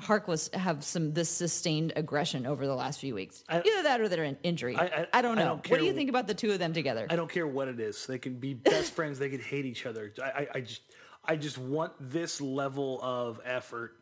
Harkless 0.00 0.52
have 0.54 0.82
some 0.84 1.12
this 1.12 1.28
sustained 1.28 1.92
aggression 1.96 2.46
over 2.46 2.66
the 2.66 2.74
last 2.74 3.00
few 3.00 3.14
weeks. 3.14 3.44
I- 3.48 3.58
Either 3.58 3.82
that 3.84 4.00
or 4.00 4.08
their 4.08 4.24
in- 4.24 4.38
injury. 4.42 4.76
I- 4.76 4.84
I, 4.84 5.06
I- 5.14 5.22
don't 5.22 5.36
know. 5.36 5.44
don't 5.44 5.70
what 5.70 5.80
do 5.80 5.86
you 5.86 5.92
think 5.92 6.08
about 6.10 6.26
the 6.26 6.34
two 6.34 6.50
of 6.52 6.58
them 6.58 6.72
together? 6.72 7.06
I 7.10 7.16
don't 7.16 7.30
care 7.30 7.46
what 7.46 7.68
it 7.68 7.78
is. 7.80 8.06
They 8.06 8.18
can 8.18 8.34
be 8.34 8.54
best 8.70 8.92
friends. 8.92 9.18
They 9.18 9.28
could 9.30 9.40
hate 9.42 9.64
each 9.66 9.86
other. 9.86 10.12
I, 10.22 10.26
I, 10.30 10.48
I 10.56 10.60
just, 10.60 10.82
I 11.24 11.36
just 11.36 11.58
want 11.58 11.92
this 12.00 12.40
level 12.40 12.98
of 13.02 13.40
effort 13.44 13.92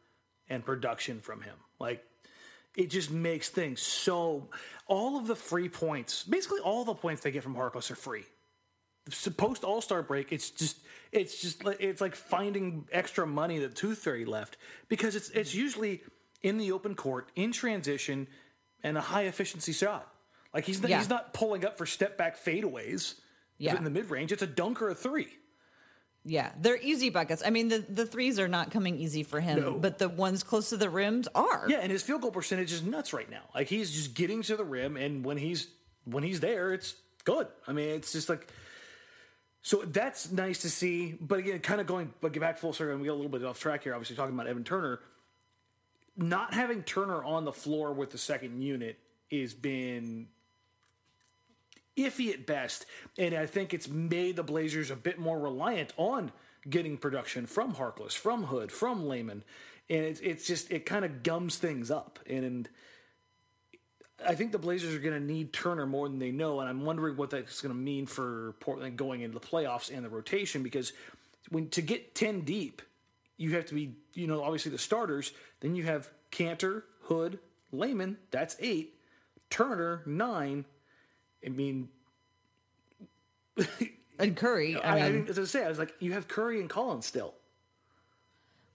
and 0.49 0.65
production 0.65 1.21
from 1.21 1.43
him. 1.43 1.57
Like, 1.79 2.03
it 2.77 2.91
just 2.91 3.11
makes 3.11 3.49
things 3.49 3.81
so. 3.83 4.49
All 4.87 5.19
of 5.19 5.27
the 5.27 5.35
free 5.37 5.69
points, 5.69 6.23
basically 6.23 6.61
all 6.61 6.85
the 6.85 6.95
points 6.95 7.23
they 7.23 7.31
get 7.31 7.43
from 7.43 7.55
Harkless 7.55 7.91
are 7.91 7.97
free. 7.97 8.25
Post 9.37 9.65
All 9.65 9.81
Star 9.81 10.03
break, 10.03 10.33
it's 10.33 10.51
just, 10.51 10.79
it's 11.13 11.41
just, 11.41 11.63
it's 11.81 12.01
like 12.01 12.15
finding 12.15 12.87
extra 12.93 13.27
money 13.27 13.59
that 13.61 13.75
Tooth 13.75 13.99
Fairy 13.99 14.25
left 14.25 14.57
because 14.89 15.17
it's, 15.17 15.31
it's 15.31 15.55
usually 15.55 16.03
in 16.43 16.59
the 16.59 16.73
open 16.73 16.95
court 16.95 17.31
in 17.37 17.53
transition 17.53 18.27
and 18.83 18.97
a 18.97 19.01
high 19.01 19.23
efficiency 19.23 19.73
shot. 19.73 20.07
Like 20.55 20.65
he's 20.65 20.81
not, 20.81 20.91
Yeah. 20.91 20.99
he's 20.99 21.09
not 21.09 21.35
pulling 21.35 21.65
up 21.65 21.79
for 21.79 21.87
step 21.87 22.17
back 22.19 22.37
fadeaways 22.43 23.15
Yeah. 23.59 23.77
in 23.77 23.85
the 23.85 23.91
mid 23.91 24.11
range. 24.11 24.33
It's 24.33 24.43
a 24.43 24.47
dunk 24.47 24.81
or 24.83 24.89
a 24.91 24.95
three. 24.95 25.29
Yeah, 26.25 26.53
they're 26.61 26.77
easy 26.83 27.09
buckets. 27.11 27.43
I 27.47 27.51
mean, 27.51 27.69
the, 27.69 27.79
the 27.79 28.05
threes 28.05 28.39
are 28.39 28.49
not 28.49 28.71
coming 28.71 28.99
easy 28.99 29.23
for 29.23 29.41
him, 29.41 29.61
No. 29.61 29.73
but 29.75 29.99
the 29.99 30.09
ones 30.09 30.43
close 30.43 30.69
to 30.71 30.77
the 30.77 30.91
rims 30.91 31.27
are. 31.35 31.65
Yeah, 31.69 31.79
and 31.79 31.91
his 31.91 32.03
field 32.03 32.21
goal 32.23 32.31
percentage 32.33 32.73
is 32.73 32.83
nuts 32.83 33.13
right 33.13 33.31
now. 33.31 33.43
Like 33.55 33.69
he's 33.69 33.91
just 33.91 34.15
getting 34.15 34.43
to 34.43 34.57
the 34.57 34.65
rim, 34.65 34.97
and 34.97 35.25
when 35.25 35.39
he's 35.39 35.69
when 36.05 36.23
he's 36.25 36.41
there, 36.41 36.73
it's 36.75 36.95
good. 37.25 37.47
I 37.67 37.73
mean, 37.73 37.91
it's 37.91 38.13
just 38.13 38.29
like 38.29 38.49
so 39.63 39.83
that's 39.85 40.31
nice 40.31 40.63
to 40.63 40.71
see. 40.71 41.17
But 41.21 41.41
again, 41.41 41.61
kind 41.61 41.81
of 41.81 41.87
going, 41.87 42.13
but 42.21 42.33
get 42.33 42.41
back 42.41 42.59
full 42.59 42.73
circle, 42.73 42.93
and 42.93 43.01
we 43.01 43.07
got 43.07 43.15
a 43.15 43.21
little 43.21 43.31
bit 43.31 43.45
off 43.45 43.59
track 43.59 43.85
here. 43.85 43.95
Obviously, 43.95 44.17
talking 44.17 44.35
about 44.35 44.47
Evan 44.47 44.65
Turner, 44.65 45.01
not 46.17 46.55
having 46.55 46.83
Turner 46.83 47.23
on 47.23 47.45
the 47.45 47.53
floor 47.53 47.93
with 47.93 48.11
the 48.11 48.19
second 48.19 48.63
unit 48.63 48.99
has 49.31 49.55
been 49.55 50.29
iffy 51.97 52.33
at 52.33 52.47
best, 52.47 52.87
and 53.19 53.35
I 53.35 53.47
think 53.47 53.75
it's 53.75 53.89
made 53.89 54.37
the 54.37 54.43
Blazers 54.43 54.91
a 54.91 54.97
bit 54.97 55.19
more 55.19 55.39
reliant 55.39 55.93
on 55.97 56.33
getting 56.69 56.97
production 56.97 57.47
from 57.47 57.75
Harkless, 57.75 58.13
from 58.13 58.45
Hood, 58.45 58.71
from 58.73 59.07
Layman, 59.07 59.43
and 59.91 60.05
it's 60.05 60.21
it's 60.21 60.47
just 60.47 60.71
it 60.71 60.87
kind 60.87 61.05
of 61.05 61.23
gums 61.23 61.57
things 61.57 61.91
up, 61.91 62.19
and 62.27 62.69
I 64.27 64.35
think 64.35 64.53
the 64.53 64.59
Blazers 64.59 64.95
are 64.95 64.99
going 64.99 65.15
to 65.15 65.25
need 65.25 65.53
Turner 65.53 65.87
more 65.87 66.09
than 66.09 66.19
they 66.19 66.33
know, 66.33 66.61
and 66.61 66.69
I'm 66.69 66.85
wondering 66.85 67.17
what 67.17 67.31
that's 67.31 67.61
going 67.61 67.75
to 67.75 67.81
mean 67.81 68.07
for 68.07 68.55
Portland 68.61 68.97
going 68.97 69.21
into 69.21 69.39
the 69.39 69.47
playoffs 69.47 69.95
and 69.95 70.05
the 70.05 70.09
rotation 70.09 70.63
because 70.63 70.93
when 71.51 71.69
to 71.71 71.83
get 71.83 72.15
ten 72.15 72.41
deep, 72.41 72.83
you 73.37 73.55
have 73.55 73.67
to 73.67 73.75
be 73.75 73.95
you 74.15 74.27
know 74.27 74.43
obviously 74.43 74.71
the 74.73 74.79
starters, 74.79 75.33
then 75.61 75.77
you 75.77 75.85
have 75.85 76.11
Kanter, 76.33 76.83
Hood, 77.03 77.39
Layman, 77.73 78.17
that's 78.31 78.57
eight, 78.61 78.95
Turner 79.51 80.03
nine. 80.05 80.65
I 81.47 81.51
mean, 81.51 81.89
And 84.19 84.37
Curry, 84.37 84.77
I, 84.77 84.99
I, 84.99 85.07
I 85.07 85.11
mean, 85.11 85.27
as 85.29 85.39
I 85.39 85.45
say, 85.45 85.65
I 85.65 85.69
was 85.69 85.79
like, 85.79 85.95
you 86.01 86.13
have 86.13 86.27
Curry 86.27 86.61
and 86.61 86.69
Collins 86.69 87.07
still. 87.07 87.35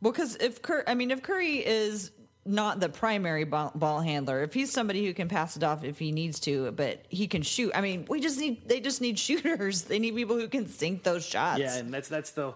well, 0.01 0.13
because 0.13 0.37
if 0.37 0.61
Curry, 0.61 0.83
I 0.87 0.95
mean, 0.95 1.11
if 1.11 1.21
Curry 1.21 1.57
is 1.57 2.11
not 2.45 2.79
the 2.79 2.89
primary 2.89 3.45
ball, 3.45 3.71
ball 3.73 4.01
handler, 4.01 4.43
if 4.43 4.53
he's 4.53 4.71
somebody 4.71 5.05
who 5.05 5.13
can 5.13 5.29
pass 5.29 5.55
it 5.55 5.63
off 5.63 5.83
if 5.83 5.97
he 5.97 6.11
needs 6.11 6.39
to, 6.41 6.71
but 6.71 7.03
he 7.09 7.27
can 7.27 7.41
shoot. 7.41 7.71
I 7.73 7.81
mean, 7.81 8.05
we 8.09 8.19
just 8.19 8.39
need 8.39 8.67
they 8.67 8.79
just 8.79 9.01
need 9.01 9.17
shooters. 9.27 9.83
They 9.83 9.99
need 9.99 10.15
people 10.15 10.37
who 10.37 10.47
can 10.47 10.67
sink 10.67 11.03
those 11.03 11.25
shots. 11.25 11.59
Yeah, 11.59 11.75
and 11.75 11.93
that's 11.93 12.09
that's 12.09 12.31
the 12.31 12.53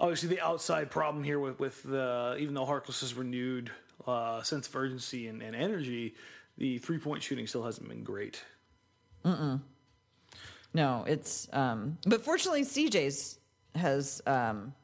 obviously 0.00 0.28
the 0.30 0.40
outside 0.40 0.90
problem 0.90 1.22
here 1.22 1.38
with 1.38 1.58
with 1.58 1.82
the 1.82 2.36
even 2.38 2.54
though 2.54 2.66
Harkless 2.66 3.00
has 3.00 3.14
renewed 3.14 3.70
uh, 4.06 4.42
sense 4.42 4.68
of 4.68 4.76
urgency 4.76 5.28
and, 5.28 5.42
and 5.42 5.54
energy, 5.54 6.14
the 6.58 6.78
three 6.78 6.98
point 6.98 7.22
shooting 7.22 7.46
still 7.46 7.64
hasn't 7.64 7.88
been 7.88 8.04
great. 8.04 8.42
Mm. 9.24 9.60
No, 10.72 11.04
it's 11.06 11.48
um 11.52 11.98
but 12.06 12.22
fortunately 12.22 12.62
CJ's 12.62 13.38
has 13.74 14.22
um 14.26 14.74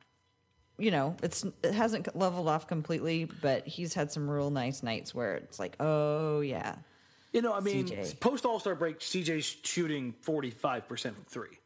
you 0.82 0.90
know, 0.90 1.16
it's 1.22 1.44
it 1.62 1.74
hasn't 1.74 2.14
leveled 2.16 2.48
off 2.48 2.66
completely, 2.66 3.28
but 3.40 3.66
he's 3.68 3.94
had 3.94 4.10
some 4.10 4.28
real 4.28 4.50
nice 4.50 4.82
nights 4.82 5.14
where 5.14 5.36
it's 5.36 5.60
like, 5.60 5.76
"Oh, 5.78 6.40
yeah." 6.40 6.74
You 7.32 7.40
know, 7.40 7.54
I 7.54 7.60
mean, 7.60 7.86
CJ. 7.86 8.18
post 8.18 8.44
All 8.44 8.58
Star 8.58 8.74
break, 8.74 8.98
CJ's 8.98 9.56
shooting 9.62 10.12
forty 10.22 10.50
five 10.50 10.88
percent 10.88 11.14
from 11.14 11.24
three. 11.24 11.56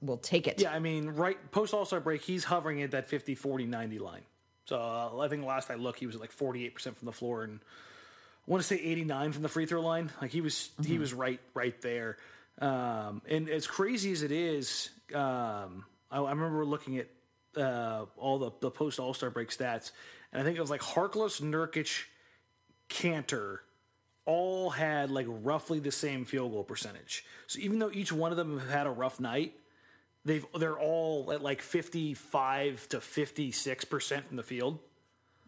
We'll 0.00 0.16
take 0.16 0.46
it. 0.46 0.58
Yeah, 0.58 0.72
I 0.72 0.78
mean, 0.78 1.10
right 1.10 1.38
post 1.52 1.74
All 1.74 1.84
Star 1.84 2.00
break, 2.00 2.22
he's 2.22 2.44
hovering 2.44 2.82
at 2.82 2.92
that 2.92 3.10
50, 3.10 3.34
40, 3.34 3.66
90 3.66 3.98
line. 3.98 4.22
So 4.64 4.80
uh, 4.80 5.20
I 5.20 5.28
think 5.28 5.44
last 5.44 5.70
I 5.70 5.74
looked, 5.74 5.98
he 5.98 6.06
was 6.06 6.14
at 6.14 6.22
like 6.22 6.32
forty 6.32 6.64
eight 6.64 6.74
percent 6.74 6.96
from 6.96 7.06
the 7.06 7.12
floor, 7.12 7.42
and 7.42 7.60
I 7.60 8.50
want 8.50 8.62
to 8.62 8.66
say 8.66 8.76
eighty 8.76 9.04
nine 9.04 9.32
from 9.32 9.42
the 9.42 9.50
free 9.50 9.66
throw 9.66 9.82
line. 9.82 10.10
Like 10.22 10.30
he 10.30 10.40
was, 10.40 10.70
he 10.86 10.98
was 10.98 11.12
right, 11.12 11.40
right 11.52 11.78
there. 11.82 12.16
Um, 12.58 13.20
and 13.28 13.50
as 13.50 13.66
crazy 13.66 14.12
as 14.12 14.22
it 14.22 14.32
is, 14.32 14.88
um, 15.14 15.84
I, 16.10 16.20
I 16.20 16.30
remember 16.30 16.64
looking 16.64 16.96
at 16.96 17.08
uh, 17.56 18.06
all 18.16 18.38
the 18.38 18.50
the 18.60 18.70
post 18.70 18.98
All 18.98 19.14
Star 19.14 19.30
break 19.30 19.50
stats, 19.50 19.92
and 20.32 20.40
I 20.40 20.44
think 20.44 20.56
it 20.56 20.60
was 20.60 20.70
like 20.70 20.80
Harkless, 20.80 21.40
Nurkic, 21.40 22.04
Kanter 22.88 23.60
all 24.26 24.70
had 24.70 25.10
like 25.10 25.26
roughly 25.28 25.80
the 25.80 25.90
same 25.90 26.24
field 26.24 26.52
goal 26.52 26.64
percentage. 26.64 27.24
So 27.46 27.58
even 27.60 27.78
though 27.78 27.90
each 27.92 28.12
one 28.12 28.30
of 28.30 28.36
them 28.36 28.58
have 28.58 28.70
had 28.70 28.86
a 28.86 28.90
rough 28.90 29.18
night, 29.18 29.54
they've 30.24 30.44
they're 30.58 30.78
all 30.78 31.32
at 31.32 31.42
like 31.42 31.62
55 31.62 32.88
to 32.90 33.00
56 33.00 33.84
percent 33.86 34.28
from 34.28 34.36
the 34.36 34.42
field. 34.42 34.78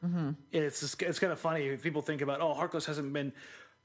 Mm-hmm. 0.05 0.31
It's 0.51 0.81
just, 0.81 1.01
it's 1.03 1.21
kind 1.21 1.33
of 1.33 1.38
funny 1.38 1.67
if 1.67 1.83
people 1.83 2.03
think 2.03 2.23
about 2.23 2.41
oh 2.41 2.55
Harkless 2.55 2.87
hasn't 2.87 3.12
been. 3.12 3.33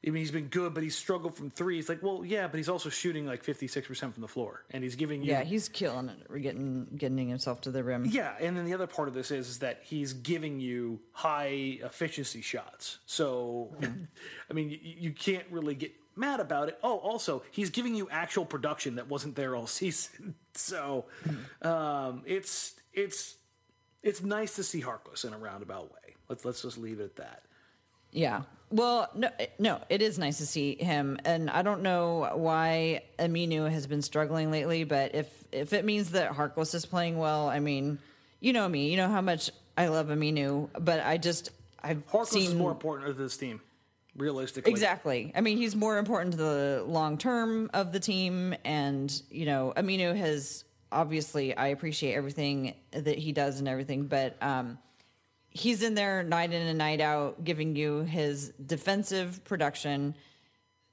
I 0.05 0.11
mean, 0.11 0.21
he's 0.21 0.31
been 0.31 0.47
good, 0.47 0.73
but 0.73 0.83
he's 0.83 0.95
struggled 0.95 1.35
from 1.35 1.49
three. 1.49 1.79
It's 1.79 1.89
like, 1.89 2.03
well, 2.03 2.23
yeah, 2.23 2.47
but 2.47 2.57
he's 2.57 2.69
also 2.69 2.87
shooting 2.89 3.25
like 3.25 3.43
fifty 3.43 3.67
six 3.67 3.87
percent 3.87 4.13
from 4.13 4.21
the 4.21 4.27
floor, 4.27 4.63
and 4.71 4.83
he's 4.83 4.95
giving 4.95 5.23
you 5.23 5.31
Yeah, 5.31 5.43
he's 5.43 5.67
killing 5.67 6.09
it. 6.09 6.17
We're 6.29 6.37
getting 6.39 6.87
getting 6.95 7.27
himself 7.27 7.61
to 7.61 7.71
the 7.71 7.83
rim. 7.83 8.05
yeah, 8.05 8.35
and 8.39 8.55
then 8.55 8.65
the 8.65 8.73
other 8.73 8.87
part 8.87 9.07
of 9.07 9.13
this 9.13 9.31
is, 9.31 9.49
is 9.49 9.59
that 9.59 9.79
he's 9.83 10.13
giving 10.13 10.59
you 10.59 10.99
high 11.13 11.79
efficiency 11.83 12.41
shots. 12.41 12.99
So, 13.05 13.75
I 14.49 14.53
mean, 14.53 14.69
you, 14.69 14.79
you 14.81 15.11
can't 15.11 15.45
really 15.49 15.73
get 15.75 15.93
mad 16.15 16.39
about 16.39 16.69
it. 16.69 16.77
Oh, 16.83 16.97
also, 16.99 17.43
he's 17.51 17.69
giving 17.71 17.95
you 17.95 18.07
actual 18.11 18.45
production 18.45 18.95
that 18.95 19.09
wasn't 19.09 19.35
there 19.35 19.55
all 19.55 19.67
season. 19.81 20.35
So, 20.53 21.05
um, 21.63 22.21
it's 22.25 22.75
it's 22.93 23.35
it's 24.03 24.21
nice 24.21 24.55
to 24.55 24.63
see 24.63 24.81
Harkless 24.81 25.25
in 25.25 25.33
a 25.33 25.37
roundabout 25.39 25.91
way. 25.91 26.15
Let's 26.29 26.45
let's 26.45 26.61
just 26.61 26.77
leave 26.77 26.99
it 26.99 27.05
at 27.05 27.15
that. 27.17 27.43
Yeah. 28.11 28.43
Well, 28.69 29.09
no, 29.15 29.29
no, 29.59 29.79
it 29.89 30.01
is 30.01 30.19
nice 30.19 30.39
to 30.39 30.45
see 30.45 30.75
him, 30.75 31.19
and 31.23 31.49
I 31.49 31.61
don't 31.61 31.83
know 31.83 32.31
why 32.35 33.03
Aminu 33.17 33.71
has 33.71 33.87
been 33.87 34.01
struggling 34.01 34.51
lately, 34.51 34.83
but 34.83 35.15
if 35.15 35.29
if 35.53 35.71
it 35.71 35.85
means 35.85 36.11
that 36.11 36.31
Harkless 36.31 36.75
is 36.75 36.85
playing 36.85 37.17
well, 37.17 37.47
I 37.47 37.59
mean, 37.59 37.97
you 38.41 38.51
know 38.51 38.67
me, 38.67 38.89
you 38.91 38.97
know 38.97 39.07
how 39.07 39.21
much 39.21 39.51
I 39.77 39.87
love 39.87 40.07
Aminu, 40.07 40.69
but 40.77 40.99
I 40.99 41.17
just 41.17 41.51
I've 41.81 42.05
Harkless 42.07 42.27
seen 42.27 42.49
is 42.49 42.55
more 42.55 42.71
important 42.71 43.07
to 43.07 43.13
this 43.13 43.37
team, 43.37 43.61
realistically. 44.17 44.71
Exactly. 44.71 45.31
I 45.35 45.41
mean, 45.41 45.57
he's 45.57 45.75
more 45.75 45.97
important 45.97 46.31
to 46.31 46.37
the 46.37 46.83
long 46.85 47.17
term 47.17 47.69
of 47.73 47.91
the 47.91 47.99
team. 47.99 48.55
And, 48.65 49.21
you 49.29 49.45
know, 49.45 49.73
Aminu 49.77 50.15
has 50.15 50.65
obviously, 50.91 51.55
I 51.55 51.67
appreciate 51.67 52.15
everything 52.15 52.73
that 52.91 53.17
he 53.17 53.31
does 53.31 53.59
and 53.59 53.67
everything, 53.67 54.07
but 54.07 54.41
um, 54.41 54.79
he's 55.57 55.83
in 55.83 55.95
there 55.95 56.23
night 56.23 56.53
in 56.53 56.61
and 56.61 56.77
night 56.77 57.01
out, 57.01 57.43
giving 57.43 57.75
you 57.75 58.01
his 58.01 58.49
defensive 58.63 59.43
production. 59.43 60.15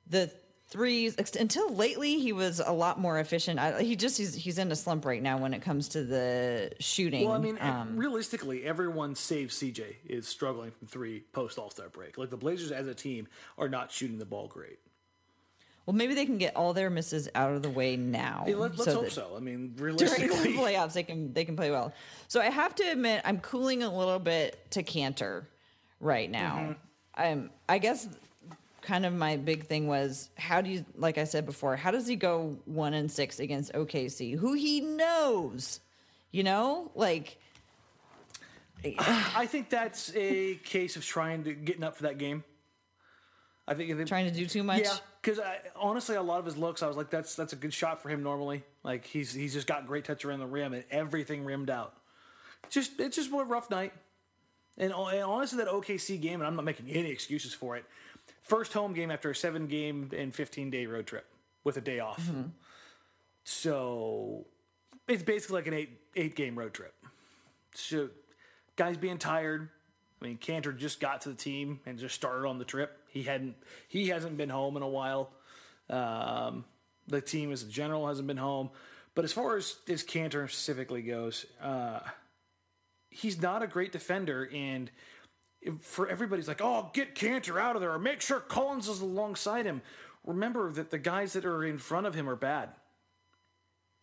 The 0.09 0.31
threes, 0.68 1.16
until 1.38 1.72
lately, 1.74 2.18
he 2.18 2.33
was 2.33 2.61
a 2.61 2.72
lot 2.72 2.98
more 2.98 3.18
efficient. 3.18 3.59
I, 3.59 3.83
he 3.83 3.96
just, 3.96 4.18
he's, 4.18 4.35
he's 4.35 4.59
in 4.59 4.72
a 4.72 4.77
slump 4.77 5.05
right 5.05 5.22
now 5.22 5.38
when 5.38 5.55
it 5.55 5.62
comes 5.62 5.88
to 5.90 6.03
the 6.03 6.72
shooting. 6.81 7.27
Well, 7.27 7.37
I 7.37 7.38
mean, 7.38 7.59
Um, 7.61 7.96
realistically, 7.96 8.64
everyone 8.64 9.14
save 9.14 9.50
CJ 9.50 9.85
is 10.07 10.27
struggling 10.27 10.72
from 10.72 10.88
three 10.88 11.20
post 11.33 11.59
All 11.59 11.70
Star 11.70 11.88
break. 11.88 12.18
Like 12.18 12.31
the 12.31 12.37
Blazers 12.37 12.72
as 12.72 12.87
a 12.87 12.94
team 12.94 13.29
are 13.59 13.68
not 13.68 13.92
shooting 13.92 14.18
the 14.18 14.24
ball 14.24 14.48
great. 14.48 14.79
Well, 15.87 15.94
maybe 15.94 16.14
they 16.14 16.25
can 16.25 16.38
get 16.38 16.57
all 16.57 16.73
their 16.73 16.88
misses 16.88 17.29
out 17.35 17.53
of 17.53 17.62
the 17.62 17.68
way 17.68 17.97
now. 17.97 18.44
Hey, 18.47 18.55
let, 18.55 18.73
us 18.73 18.85
so 18.85 19.03
hope 19.03 19.11
so. 19.11 19.35
I 19.37 19.40
mean, 19.40 19.73
during 19.77 19.97
realistically, 19.97 20.53
the 20.53 20.59
playoffs 20.59 20.94
they 20.94 21.03
can 21.03 21.33
they 21.33 21.44
can 21.44 21.57
play 21.57 21.70
well. 21.70 21.92
So 22.29 22.40
I 22.40 22.47
have 22.51 22.75
to 22.77 22.85
admit 22.85 23.23
I'm 23.25 23.38
cooling 23.40 23.83
a 23.83 23.94
little 23.94 24.18
bit 24.18 24.70
to 24.70 24.83
Kanter 24.83 25.44
right 26.01 26.31
now. 26.31 26.57
Mm-hmm. 26.57 26.73
I'm 27.16 27.51
I 27.68 27.79
guess 27.79 28.09
kind 28.81 29.07
of 29.07 29.14
my 29.14 29.37
big 29.37 29.66
thing 29.66 29.87
was 29.87 30.31
how 30.37 30.61
do 30.61 30.70
you 30.70 30.85
like 30.97 31.18
I 31.18 31.25
said 31.25 31.44
before, 31.44 31.77
how 31.77 31.90
does 31.90 32.07
he 32.07 32.16
go 32.16 32.59
one 32.64 32.94
and 32.94 33.11
six 33.11 33.38
against 33.38 33.73
OKC, 33.73 34.38
who 34.38 34.55
he 34.55 34.81
knows? 34.81 35.81
You 36.31 36.44
know? 36.44 36.90
Like 36.94 37.37
I 38.99 39.47
think 39.47 39.70
that's 39.70 40.14
a 40.14 40.57
case 40.57 40.97
of 40.97 41.05
trying 41.05 41.44
to 41.44 41.55
getting 41.55 41.85
up 41.85 41.97
for 41.97 42.05
that 42.05 42.18
game. 42.18 42.44
I 43.66 43.74
think 43.74 43.96
they, 43.96 44.05
trying 44.05 44.31
to 44.31 44.37
do 44.37 44.46
too 44.46 44.62
much. 44.62 44.83
yeah, 44.83 44.94
because 45.22 45.40
honestly, 45.74 46.16
a 46.16 46.22
lot 46.22 46.38
of 46.38 46.44
his 46.44 46.57
looks, 46.57 46.83
I 46.83 46.87
was 46.87 46.96
like, 46.96 47.11
that's 47.11 47.35
that's 47.35 47.53
a 47.53 47.57
good 47.57 47.72
shot 47.72 48.03
for 48.03 48.09
him 48.09 48.22
normally. 48.22 48.62
Like 48.83 49.07
he's 49.07 49.33
he's 49.33 49.55
just 49.55 49.66
got 49.66 49.87
great 49.87 50.05
touch 50.05 50.24
around 50.24 50.40
the 50.40 50.46
rim 50.46 50.74
and 50.74 50.85
everything 50.90 51.44
rimmed 51.44 51.70
out. 51.70 51.94
Just 52.68 53.00
it's 53.00 53.16
just 53.16 53.33
a 53.33 53.37
rough 53.37 53.70
night. 53.70 53.92
And, 54.77 54.92
and 54.92 55.22
honestly, 55.22 55.59
that 55.59 55.68
OKC 55.68 56.20
game, 56.20 56.40
and 56.40 56.48
I'm 56.48 56.57
not 56.57 56.64
making 56.64 56.90
any 56.90 57.11
excuses 57.11 57.55
for 57.55 57.77
it. 57.77 57.85
First 58.42 58.72
home 58.72 58.92
game 58.92 59.11
after 59.11 59.31
a 59.31 59.35
seven 59.35 59.66
game 59.66 60.11
and 60.16 60.35
15 60.35 60.70
day 60.70 60.87
road 60.87 61.07
trip 61.07 61.27
with 61.62 61.77
a 61.77 61.81
day 61.81 62.00
off. 62.00 62.20
Mm-hmm. 62.20 62.48
So 63.44 64.46
it's 65.09 65.22
basically 65.22 65.57
like 65.57 65.66
an 65.66 65.74
eight 65.74 66.00
eight 66.16 66.35
game 66.35 66.59
road 66.59 66.74
trip. 66.74 66.94
So 67.74 68.11
guys 68.77 68.96
being 68.96 69.18
tired. 69.18 69.68
I 70.20 70.27
mean, 70.27 70.38
Kanter 70.38 70.77
just 70.77 71.00
got 71.00 71.22
to 71.22 71.29
the 71.29 71.35
team 71.35 71.81
and 71.87 71.98
just 71.98 72.14
started 72.14 72.46
on 72.46 72.59
the 72.59 72.64
trip. 72.64 72.98
He 73.14 73.22
hadn't 73.22 73.55
he 73.88 74.09
hasn't 74.09 74.37
been 74.37 74.50
home 74.50 74.77
in 74.77 74.83
a 74.83 74.88
while. 74.88 75.31
Um, 75.88 76.64
the 77.07 77.20
team 77.20 77.53
as 77.53 77.62
a 77.62 77.66
general 77.66 78.09
hasn't 78.09 78.27
been 78.27 78.37
home. 78.37 78.70
But 79.14 79.24
as 79.24 79.33
far 79.33 79.57
as 79.57 79.77
as 79.88 80.03
Kanter 80.03 80.50
specifically 80.50 81.00
goes, 81.00 81.46
uh, 81.62 82.00
he's 83.09 83.40
not 83.40 83.62
a 83.62 83.68
great 83.68 83.92
defender 83.92 84.50
and 84.53 84.90
for 85.81 86.09
everybody's 86.09 86.48
like, 86.48 86.61
oh, 86.61 86.90
get 86.92 87.14
Kanter 87.14 87.59
out 87.59 87.77
of 87.77 87.81
there 87.81 87.92
or 87.92 87.98
make 88.00 88.20
sure 88.20 88.40
Collins 88.40 88.88
is 88.88 89.00
alongside 89.00 89.64
him. 89.64 89.81
remember 90.27 90.72
that 90.72 90.90
the 90.90 90.98
guys 90.98 91.35
that 91.35 91.44
are 91.44 91.64
in 91.64 91.79
front 91.79 92.07
of 92.07 92.14
him 92.14 92.29
are 92.29 92.37
bad. 92.37 92.70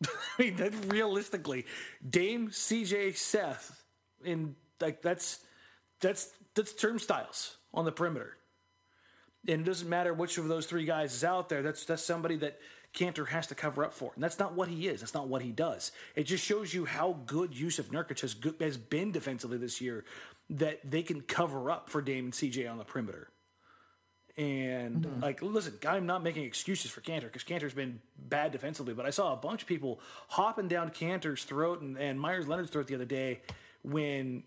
I 0.04 0.42
mean, 0.42 0.56
that 0.56 0.72
realistically, 0.88 1.66
Dame, 2.08 2.48
CJ, 2.48 3.14
Seth, 3.16 3.84
and 4.24 4.54
like 4.80 5.02
that's 5.02 5.40
that's 6.00 6.32
that's 6.54 6.72
turnstiles 6.72 7.58
on 7.74 7.84
the 7.84 7.92
perimeter. 7.92 8.38
And 9.48 9.62
it 9.62 9.64
doesn't 9.64 9.88
matter 9.88 10.14
which 10.14 10.38
of 10.38 10.46
those 10.48 10.66
three 10.66 10.84
guys 10.84 11.14
is 11.14 11.24
out 11.24 11.48
there. 11.48 11.62
That's 11.62 11.84
that's 11.84 12.04
somebody 12.04 12.36
that 12.36 12.60
Kanter 12.94 13.26
has 13.28 13.46
to 13.48 13.54
cover 13.54 13.84
up 13.84 13.92
for, 13.92 14.12
and 14.14 14.22
that's 14.22 14.38
not 14.38 14.54
what 14.54 14.68
he 14.68 14.86
is. 14.86 15.00
That's 15.00 15.14
not 15.14 15.28
what 15.28 15.42
he 15.42 15.50
does. 15.50 15.92
It 16.14 16.24
just 16.24 16.44
shows 16.44 16.72
you 16.72 16.84
how 16.84 17.18
good 17.26 17.52
Jusuf 17.52 17.86
Nurkic 17.86 18.20
has 18.20 18.34
good, 18.34 18.54
has 18.60 18.76
been 18.76 19.10
defensively 19.10 19.58
this 19.58 19.80
year. 19.80 20.04
That 20.50 20.80
they 20.88 21.02
can 21.02 21.22
cover 21.22 21.70
up 21.70 21.88
for 21.88 22.02
Dame 22.02 22.26
and 22.26 22.32
CJ 22.32 22.70
on 22.70 22.78
the 22.78 22.84
perimeter. 22.84 23.28
And 24.36 25.04
mm-hmm. 25.04 25.20
like, 25.20 25.42
listen, 25.42 25.74
I'm 25.86 26.06
not 26.06 26.22
making 26.22 26.44
excuses 26.44 26.90
for 26.90 27.00
Kanter 27.02 27.22
because 27.22 27.44
Kanter's 27.44 27.74
been 27.74 28.00
bad 28.18 28.52
defensively, 28.52 28.94
but 28.94 29.04
I 29.04 29.10
saw 29.10 29.34
a 29.34 29.36
bunch 29.36 29.62
of 29.62 29.68
people 29.68 30.00
hopping 30.28 30.68
down 30.68 30.90
Kanter's 30.90 31.44
throat 31.44 31.82
and, 31.82 31.98
and 31.98 32.18
Meyers 32.18 32.48
Leonard's 32.48 32.70
throat 32.70 32.86
the 32.86 32.94
other 32.94 33.04
day 33.04 33.40
when 33.82 34.42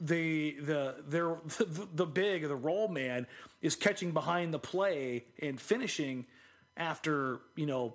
the 0.00 0.56
the 0.60 0.96
their 1.06 1.36
the, 1.58 1.88
the 1.94 2.06
big 2.06 2.46
the 2.46 2.56
roll 2.56 2.88
man 2.88 3.26
is 3.62 3.76
catching 3.76 4.12
behind 4.12 4.54
the 4.54 4.58
play 4.58 5.24
and 5.40 5.60
finishing 5.60 6.26
after 6.76 7.40
you 7.56 7.66
know 7.66 7.94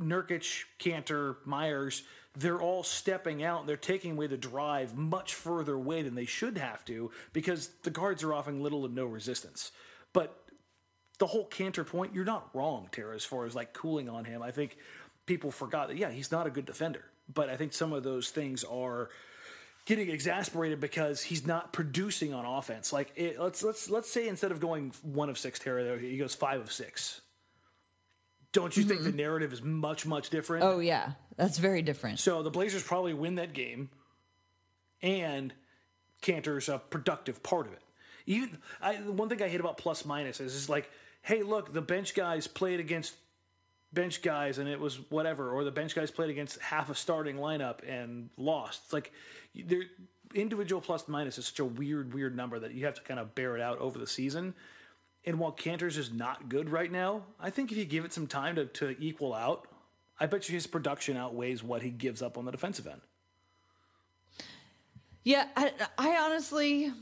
Nurkic, 0.00 0.64
Kanter, 0.78 1.36
Meyers, 1.44 2.02
they're 2.34 2.60
all 2.60 2.82
stepping 2.82 3.42
out. 3.42 3.66
They're 3.66 3.76
taking 3.76 4.12
away 4.12 4.28
the 4.28 4.36
drive 4.36 4.96
much 4.96 5.34
further 5.34 5.74
away 5.74 6.02
than 6.02 6.14
they 6.14 6.24
should 6.24 6.56
have 6.56 6.84
to 6.86 7.10
because 7.32 7.70
the 7.82 7.90
guards 7.90 8.22
are 8.22 8.32
offering 8.32 8.62
little 8.62 8.84
and 8.86 8.94
no 8.94 9.04
resistance. 9.04 9.72
But 10.12 10.36
the 11.18 11.26
whole 11.26 11.48
Kanter 11.48 11.86
point, 11.86 12.14
you're 12.14 12.24
not 12.24 12.48
wrong, 12.54 12.88
Tara, 12.92 13.14
as 13.14 13.24
far 13.24 13.44
as 13.44 13.54
like 13.54 13.74
cooling 13.74 14.08
on 14.08 14.24
him. 14.24 14.42
I 14.42 14.52
think 14.52 14.78
people 15.26 15.50
forgot 15.50 15.88
that, 15.88 15.98
yeah, 15.98 16.10
he's 16.10 16.32
not 16.32 16.46
a 16.46 16.50
good 16.50 16.64
defender. 16.64 17.04
But 17.32 17.50
I 17.50 17.56
think 17.56 17.72
some 17.72 17.92
of 17.92 18.02
those 18.02 18.30
things 18.30 18.64
are 18.64 19.10
getting 19.90 20.08
exasperated 20.08 20.78
because 20.78 21.20
he's 21.20 21.44
not 21.44 21.72
producing 21.72 22.32
on 22.32 22.44
offense. 22.44 22.92
Like 22.92 23.10
it, 23.16 23.40
let's 23.40 23.64
let's 23.64 23.90
let's 23.90 24.08
say 24.10 24.28
instead 24.28 24.52
of 24.52 24.60
going 24.60 24.92
one 25.02 25.28
of 25.28 25.36
six, 25.36 25.58
Tara, 25.58 25.98
he 25.98 26.16
goes 26.16 26.32
five 26.32 26.60
of 26.60 26.70
six. 26.70 27.20
Don't 28.52 28.76
you 28.76 28.84
mm-hmm. 28.84 28.90
think 28.90 29.02
the 29.02 29.12
narrative 29.12 29.52
is 29.52 29.62
much 29.62 30.06
much 30.06 30.30
different? 30.30 30.64
Oh 30.64 30.78
yeah, 30.78 31.14
that's 31.36 31.58
very 31.58 31.82
different. 31.82 32.20
So 32.20 32.44
the 32.44 32.50
Blazers 32.50 32.84
probably 32.84 33.14
win 33.14 33.34
that 33.34 33.52
game, 33.52 33.90
and 35.02 35.52
Kanter's 36.22 36.68
a 36.68 36.78
productive 36.78 37.42
part 37.42 37.66
of 37.66 37.72
it. 37.72 37.82
Even 38.26 38.58
I, 38.80 38.94
one 38.94 39.28
thing 39.28 39.42
I 39.42 39.48
hate 39.48 39.58
about 39.58 39.76
plus 39.76 40.04
minus 40.04 40.38
is, 40.38 40.54
is 40.54 40.68
like, 40.68 40.88
hey, 41.22 41.42
look, 41.42 41.72
the 41.72 41.82
bench 41.82 42.14
guys 42.14 42.46
played 42.46 42.78
against 42.78 43.16
bench 43.92 44.22
guys 44.22 44.58
and 44.58 44.68
it 44.68 44.78
was 44.78 45.00
whatever, 45.10 45.50
or 45.50 45.64
the 45.64 45.70
bench 45.70 45.94
guys 45.94 46.10
played 46.10 46.30
against 46.30 46.60
half 46.60 46.90
a 46.90 46.94
starting 46.94 47.36
lineup 47.36 47.78
and 47.88 48.30
lost. 48.36 48.82
It's 48.84 48.92
like 48.92 49.12
their 49.54 49.82
individual 50.34 50.80
plus 50.80 51.08
minus 51.08 51.38
is 51.38 51.46
such 51.46 51.58
a 51.58 51.64
weird, 51.64 52.14
weird 52.14 52.36
number 52.36 52.58
that 52.58 52.72
you 52.72 52.84
have 52.84 52.94
to 52.94 53.02
kind 53.02 53.18
of 53.18 53.34
bear 53.34 53.56
it 53.56 53.62
out 53.62 53.78
over 53.78 53.98
the 53.98 54.06
season. 54.06 54.54
And 55.24 55.38
while 55.38 55.52
Kanter's 55.52 55.98
is 55.98 56.12
not 56.12 56.48
good 56.48 56.70
right 56.70 56.90
now, 56.90 57.24
I 57.38 57.50
think 57.50 57.72
if 57.72 57.78
you 57.78 57.84
give 57.84 58.04
it 58.04 58.12
some 58.12 58.26
time 58.26 58.54
to, 58.56 58.66
to 58.66 58.96
equal 58.98 59.34
out, 59.34 59.66
I 60.18 60.26
bet 60.26 60.48
you 60.48 60.54
his 60.54 60.66
production 60.66 61.16
outweighs 61.16 61.62
what 61.62 61.82
he 61.82 61.90
gives 61.90 62.22
up 62.22 62.38
on 62.38 62.44
the 62.44 62.52
defensive 62.52 62.86
end. 62.86 63.00
Yeah, 65.24 65.46
I, 65.56 65.72
I 65.98 66.16
honestly, 66.16 66.92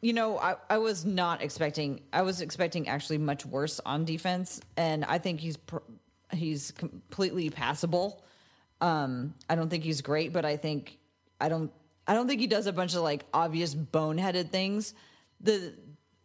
you 0.00 0.12
know, 0.12 0.38
I, 0.38 0.56
I 0.70 0.78
was 0.78 1.04
not 1.04 1.42
expecting. 1.42 2.00
I 2.12 2.22
was 2.22 2.40
expecting 2.40 2.88
actually 2.88 3.18
much 3.18 3.44
worse 3.44 3.80
on 3.84 4.04
defense, 4.04 4.60
and 4.76 5.04
I 5.04 5.18
think 5.18 5.40
he's 5.40 5.58
he's 6.32 6.70
completely 6.72 7.50
passable. 7.50 8.24
Um, 8.80 9.34
I 9.48 9.54
don't 9.54 9.68
think 9.68 9.84
he's 9.84 10.02
great, 10.02 10.32
but 10.32 10.44
I 10.44 10.56
think 10.56 10.98
I 11.40 11.48
don't 11.48 11.70
I 12.06 12.14
don't 12.14 12.28
think 12.28 12.40
he 12.40 12.46
does 12.46 12.66
a 12.66 12.72
bunch 12.72 12.94
of 12.94 13.02
like 13.02 13.24
obvious 13.32 13.74
boneheaded 13.74 14.50
things. 14.50 14.94
The 15.40 15.74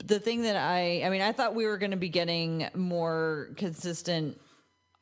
the 0.03 0.19
thing 0.19 0.43
that 0.43 0.55
I 0.55 1.03
I 1.03 1.09
mean, 1.09 1.21
I 1.21 1.31
thought 1.31 1.55
we 1.55 1.65
were 1.65 1.77
going 1.77 1.91
to 1.91 1.97
be 1.97 2.09
getting 2.09 2.67
more 2.75 3.49
consistent. 3.55 4.39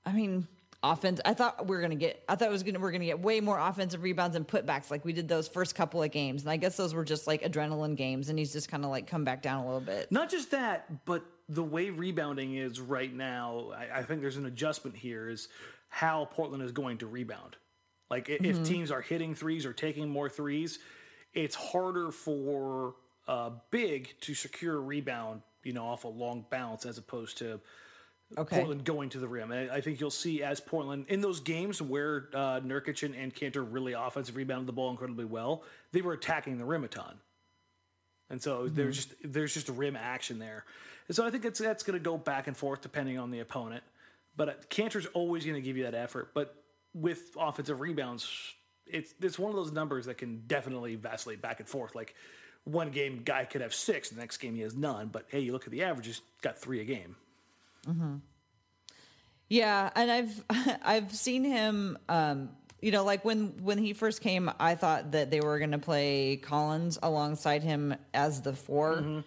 I 0.05 0.13
mean, 0.13 0.47
offense. 0.83 1.19
I 1.25 1.33
thought 1.33 1.67
we 1.67 1.75
were 1.75 1.81
going 1.81 1.91
to 1.91 1.97
get. 1.97 2.23
I 2.27 2.35
thought 2.35 2.47
it 2.47 2.51
was 2.51 2.63
going 2.63 2.75
to 2.75 2.79
we're 2.79 2.91
going 2.91 3.01
to 3.01 3.07
get 3.07 3.19
way 3.19 3.39
more 3.41 3.59
offensive 3.59 4.03
rebounds 4.03 4.35
and 4.35 4.47
putbacks 4.47 4.91
like 4.91 5.05
we 5.05 5.13
did 5.13 5.27
those 5.27 5.47
first 5.47 5.75
couple 5.75 6.01
of 6.01 6.11
games. 6.11 6.43
And 6.43 6.51
I 6.51 6.57
guess 6.57 6.77
those 6.77 6.93
were 6.93 7.03
just 7.03 7.27
like 7.27 7.43
adrenaline 7.43 7.95
games, 7.95 8.29
and 8.29 8.37
he's 8.37 8.53
just 8.53 8.69
kind 8.69 8.83
of 8.83 8.91
like 8.91 9.07
come 9.07 9.23
back 9.23 9.41
down 9.41 9.63
a 9.63 9.65
little 9.65 9.81
bit. 9.81 10.11
Not 10.11 10.29
just 10.29 10.51
that, 10.51 11.05
but 11.05 11.23
the 11.49 11.63
way 11.63 11.89
rebounding 11.89 12.55
is 12.55 12.79
right 12.79 13.13
now, 13.13 13.71
I, 13.75 13.99
I 13.99 14.03
think 14.03 14.21
there's 14.21 14.37
an 14.37 14.45
adjustment 14.45 14.95
here. 14.95 15.27
Is 15.27 15.49
how 15.89 16.25
Portland 16.31 16.63
is 16.63 16.71
going 16.71 16.99
to 16.99 17.07
rebound. 17.07 17.57
Like 18.09 18.27
mm-hmm. 18.27 18.45
if 18.45 18.63
teams 18.63 18.91
are 18.91 19.01
hitting 19.01 19.35
threes 19.35 19.65
or 19.65 19.73
taking 19.73 20.09
more 20.09 20.29
threes, 20.29 20.79
it's 21.33 21.55
harder 21.55 22.11
for 22.11 22.95
uh, 23.27 23.51
big 23.71 24.09
to 24.21 24.33
secure 24.33 24.77
a 24.77 24.79
rebound, 24.79 25.41
you 25.63 25.73
know, 25.73 25.85
off 25.85 26.03
a 26.03 26.07
long 26.07 26.45
bounce 26.49 26.85
as 26.85 26.97
opposed 26.97 27.37
to 27.39 27.59
okay. 28.37 28.57
Portland 28.57 28.83
going 28.83 29.09
to 29.09 29.19
the 29.19 29.27
rim. 29.27 29.51
And 29.51 29.69
I 29.69 29.81
think 29.81 29.99
you'll 29.99 30.09
see 30.09 30.43
as 30.43 30.59
Portland 30.59 31.05
in 31.09 31.21
those 31.21 31.39
games 31.39 31.81
where 31.81 32.29
uh, 32.33 32.61
Nurkic 32.61 33.03
and, 33.03 33.15
and 33.15 33.33
Kanter 33.33 33.65
really 33.67 33.93
offensive 33.93 34.35
rebounded 34.35 34.67
the 34.67 34.73
ball 34.73 34.89
incredibly 34.91 35.25
well, 35.25 35.63
they 35.91 36.01
were 36.01 36.13
attacking 36.13 36.57
the 36.57 36.65
rim 36.65 36.83
a 36.83 36.87
ton. 36.87 37.19
And 38.29 38.41
so 38.41 38.63
mm-hmm. 38.63 38.75
there's 38.75 38.95
just 38.95 39.15
there's 39.23 39.53
just 39.53 39.69
a 39.69 39.73
rim 39.73 39.95
action 39.95 40.39
there. 40.39 40.65
And 41.09 41.15
so 41.15 41.25
I 41.25 41.31
think 41.31 41.43
that's 41.43 41.59
that's 41.59 41.83
going 41.83 41.99
to 41.99 42.03
go 42.03 42.17
back 42.17 42.47
and 42.47 42.55
forth 42.55 42.81
depending 42.81 43.17
on 43.17 43.31
the 43.31 43.39
opponent. 43.39 43.83
But 44.37 44.69
Kanter's 44.69 45.07
always 45.07 45.43
going 45.43 45.55
to 45.55 45.61
give 45.61 45.75
you 45.75 45.83
that 45.83 45.95
effort. 45.95 46.33
But 46.33 46.55
with 46.93 47.35
offensive 47.37 47.81
rebounds, 47.81 48.31
it's 48.85 49.13
it's 49.19 49.37
one 49.37 49.49
of 49.49 49.57
those 49.57 49.71
numbers 49.71 50.05
that 50.05 50.17
can 50.17 50.43
definitely 50.47 50.95
vacillate 50.95 51.41
back 51.41 51.59
and 51.59 51.67
forth. 51.67 51.95
Like 51.95 52.15
one 52.63 52.91
game, 52.91 53.23
guy 53.25 53.45
could 53.45 53.61
have 53.61 53.73
six, 53.73 54.09
the 54.09 54.19
next 54.19 54.37
game 54.37 54.55
he 54.55 54.61
has 54.61 54.75
none. 54.75 55.07
But 55.07 55.25
hey, 55.29 55.39
you 55.39 55.51
look 55.51 55.65
at 55.65 55.71
the 55.71 55.83
averages, 55.83 56.21
got 56.41 56.59
three 56.59 56.79
a 56.79 56.85
game. 56.85 57.15
Mm-hmm. 57.87 58.15
Yeah, 59.49 59.89
and 59.95 60.11
I've 60.11 60.43
I've 60.83 61.13
seen 61.13 61.43
him. 61.43 61.97
Um, 62.07 62.51
you 62.81 62.91
know, 62.91 63.03
like 63.03 63.25
when 63.25 63.63
when 63.63 63.79
he 63.79 63.93
first 63.93 64.21
came, 64.21 64.51
I 64.59 64.75
thought 64.75 65.11
that 65.13 65.31
they 65.31 65.41
were 65.41 65.57
going 65.57 65.71
to 65.71 65.79
play 65.79 66.37
Collins 66.37 66.99
alongside 67.01 67.63
him 67.63 67.95
as 68.13 68.41
the 68.41 68.53
4 68.53 68.95
mm-hmm. 68.95 69.19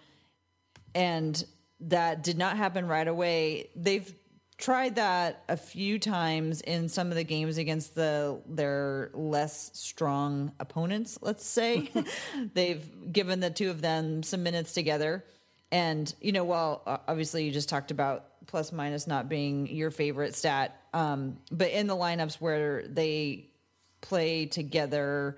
and 0.95 1.45
that 1.89 2.23
did 2.23 2.37
not 2.37 2.57
happen 2.57 2.87
right 2.87 3.07
away. 3.07 3.69
They've 3.75 4.13
tried 4.57 4.95
that 4.95 5.43
a 5.49 5.57
few 5.57 5.99
times 5.99 6.61
in 6.61 6.87
some 6.87 7.09
of 7.09 7.15
the 7.15 7.23
games 7.23 7.57
against 7.57 7.95
the 7.95 8.39
their 8.47 9.11
less 9.13 9.71
strong 9.73 10.51
opponents. 10.59 11.17
Let's 11.21 11.45
say 11.45 11.89
they've 12.53 13.11
given 13.11 13.39
the 13.39 13.49
two 13.49 13.69
of 13.69 13.81
them 13.81 14.23
some 14.23 14.43
minutes 14.43 14.73
together, 14.73 15.25
and 15.71 16.13
you 16.21 16.31
know, 16.31 16.43
while 16.43 16.83
obviously 17.07 17.45
you 17.45 17.51
just 17.51 17.69
talked 17.69 17.91
about 17.91 18.27
plus 18.47 18.71
minus 18.71 19.07
not 19.07 19.29
being 19.29 19.67
your 19.67 19.91
favorite 19.91 20.35
stat. 20.35 20.79
Um, 20.93 21.37
but 21.51 21.71
in 21.71 21.87
the 21.87 21.95
lineups 21.95 22.35
where 22.35 22.87
they 22.87 23.49
play 24.01 24.45
together, 24.45 25.37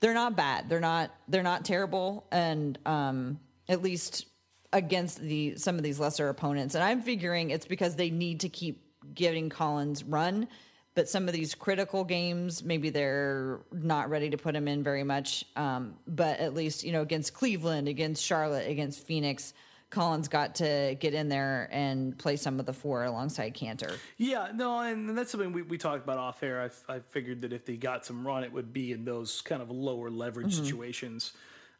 they're 0.00 0.14
not 0.14 0.36
bad. 0.36 0.68
They're 0.68 0.80
not 0.80 1.10
they're 1.28 1.42
not 1.42 1.64
terrible, 1.64 2.26
and 2.30 2.78
um, 2.86 3.40
at 3.68 3.82
least 3.82 4.26
against 4.72 5.20
the 5.20 5.56
some 5.56 5.76
of 5.76 5.82
these 5.82 6.00
lesser 6.00 6.28
opponents. 6.28 6.74
And 6.74 6.82
I'm 6.82 7.02
figuring 7.02 7.50
it's 7.50 7.66
because 7.66 7.96
they 7.96 8.10
need 8.10 8.40
to 8.40 8.48
keep 8.48 8.82
giving 9.14 9.48
Collins 9.48 10.04
run. 10.04 10.48
But 10.94 11.08
some 11.08 11.26
of 11.26 11.32
these 11.32 11.54
critical 11.54 12.04
games, 12.04 12.62
maybe 12.62 12.90
they're 12.90 13.60
not 13.72 14.10
ready 14.10 14.28
to 14.28 14.36
put 14.36 14.54
him 14.54 14.68
in 14.68 14.82
very 14.82 15.04
much. 15.04 15.42
Um, 15.56 15.94
but 16.06 16.38
at 16.38 16.54
least 16.54 16.84
you 16.84 16.92
know 16.92 17.02
against 17.02 17.34
Cleveland, 17.34 17.88
against 17.88 18.24
Charlotte, 18.24 18.68
against 18.68 19.06
Phoenix 19.06 19.54
Collins 19.92 20.26
got 20.26 20.56
to 20.56 20.96
get 20.98 21.14
in 21.14 21.28
there 21.28 21.68
and 21.70 22.18
play 22.18 22.36
some 22.36 22.58
of 22.58 22.66
the 22.66 22.72
four 22.72 23.04
alongside 23.04 23.54
Kanter. 23.54 23.94
Yeah, 24.16 24.48
no, 24.52 24.80
and 24.80 25.16
that's 25.16 25.30
something 25.30 25.52
we, 25.52 25.62
we 25.62 25.78
talked 25.78 26.02
about 26.02 26.18
off 26.18 26.42
air. 26.42 26.70
I, 26.88 26.94
I 26.94 27.00
figured 27.10 27.42
that 27.42 27.52
if 27.52 27.66
they 27.66 27.76
got 27.76 28.04
some 28.04 28.26
run, 28.26 28.42
it 28.42 28.52
would 28.52 28.72
be 28.72 28.92
in 28.92 29.04
those 29.04 29.42
kind 29.42 29.60
of 29.60 29.70
lower 29.70 30.10
leverage 30.10 30.54
mm-hmm. 30.54 30.64
situations. 30.64 31.32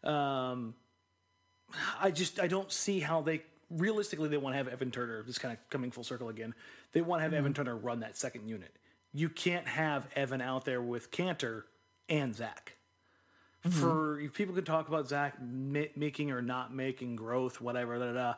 Um, 0.04 0.74
I 2.00 2.10
just 2.10 2.40
I 2.40 2.46
don't 2.46 2.70
see 2.70 3.00
how 3.00 3.22
they 3.22 3.42
realistically 3.70 4.28
they 4.28 4.36
want 4.36 4.54
to 4.54 4.58
have 4.58 4.68
Evan 4.68 4.90
Turner. 4.90 5.22
Just 5.22 5.40
kind 5.40 5.52
of 5.52 5.70
coming 5.70 5.90
full 5.90 6.04
circle 6.04 6.28
again. 6.28 6.54
They 6.92 7.00
want 7.00 7.20
to 7.20 7.22
have 7.22 7.32
mm-hmm. 7.32 7.38
Evan 7.38 7.54
Turner 7.54 7.76
run 7.76 8.00
that 8.00 8.16
second 8.16 8.48
unit. 8.48 8.74
You 9.12 9.28
can't 9.28 9.66
have 9.66 10.06
Evan 10.16 10.40
out 10.40 10.64
there 10.64 10.80
with 10.80 11.10
Kanter 11.10 11.64
and 12.08 12.34
Zach. 12.34 12.74
Mm-hmm. 13.64 13.80
For 13.80 14.20
if 14.20 14.32
people 14.32 14.54
could 14.54 14.66
talk 14.66 14.88
about 14.88 15.08
Zach 15.08 15.36
making 15.40 16.30
or 16.30 16.42
not 16.42 16.74
making 16.74 17.16
growth, 17.16 17.60
whatever, 17.60 17.98
da, 17.98 18.12
da, 18.12 18.12
da, 18.12 18.34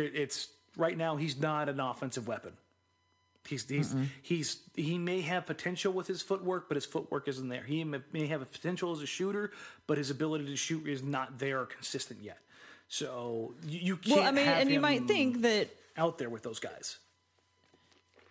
it's 0.00 0.48
right 0.76 0.96
now 0.96 1.16
he's 1.16 1.38
not 1.38 1.68
an 1.68 1.80
offensive 1.80 2.26
weapon. 2.26 2.52
He's 3.46 3.68
he's 3.68 3.94
mm 3.94 4.06
he's 4.22 4.60
he 4.74 4.96
may 4.96 5.20
have 5.20 5.44
potential 5.44 5.92
with 5.92 6.06
his 6.06 6.22
footwork, 6.22 6.66
but 6.68 6.76
his 6.76 6.86
footwork 6.86 7.28
isn't 7.28 7.48
there. 7.48 7.62
He 7.62 7.84
may 7.84 8.26
have 8.26 8.40
a 8.40 8.46
potential 8.46 8.92
as 8.92 9.02
a 9.02 9.06
shooter, 9.06 9.50
but 9.86 9.98
his 9.98 10.10
ability 10.10 10.46
to 10.46 10.56
shoot 10.56 10.86
is 10.88 11.02
not 11.02 11.38
there 11.38 11.60
or 11.60 11.66
consistent 11.66 12.22
yet. 12.22 12.38
So 12.88 13.54
you, 13.66 13.80
you 13.80 13.96
can't. 13.96 14.16
Well, 14.16 14.28
I 14.28 14.30
mean, 14.30 14.46
and 14.46 14.70
you 14.70 14.80
might 14.80 15.04
think 15.04 15.42
that 15.42 15.68
out 15.96 16.18
there 16.18 16.30
with 16.30 16.42
those 16.42 16.58
guys. 16.58 16.98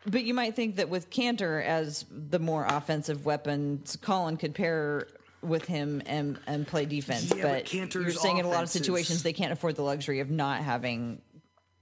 But 0.06 0.24
you 0.24 0.34
might 0.34 0.56
think 0.56 0.76
that 0.78 0.90
with 0.90 1.10
Kanter 1.10 1.64
as 1.64 2.06
the 2.12 2.40
more 2.40 2.66
offensive 2.66 3.26
weapons, 3.26 3.98
Colin 4.02 4.38
could 4.38 4.54
pair 4.54 5.08
with 5.42 5.66
him 5.66 6.02
and 6.06 6.40
and 6.48 6.68
play 6.68 6.86
defense. 6.86 7.34
Yeah, 7.36 7.44
but 7.44 7.64
but 7.64 7.94
you're 7.94 8.12
saying 8.12 8.38
in 8.38 8.46
a 8.46 8.50
lot 8.50 8.64
of 8.64 8.70
situations 8.70 9.24
they 9.24 9.34
can't 9.34 9.52
afford 9.52 9.76
the 9.76 9.84
luxury 9.84 10.20
of 10.20 10.30
not 10.30 10.62
having 10.62 11.22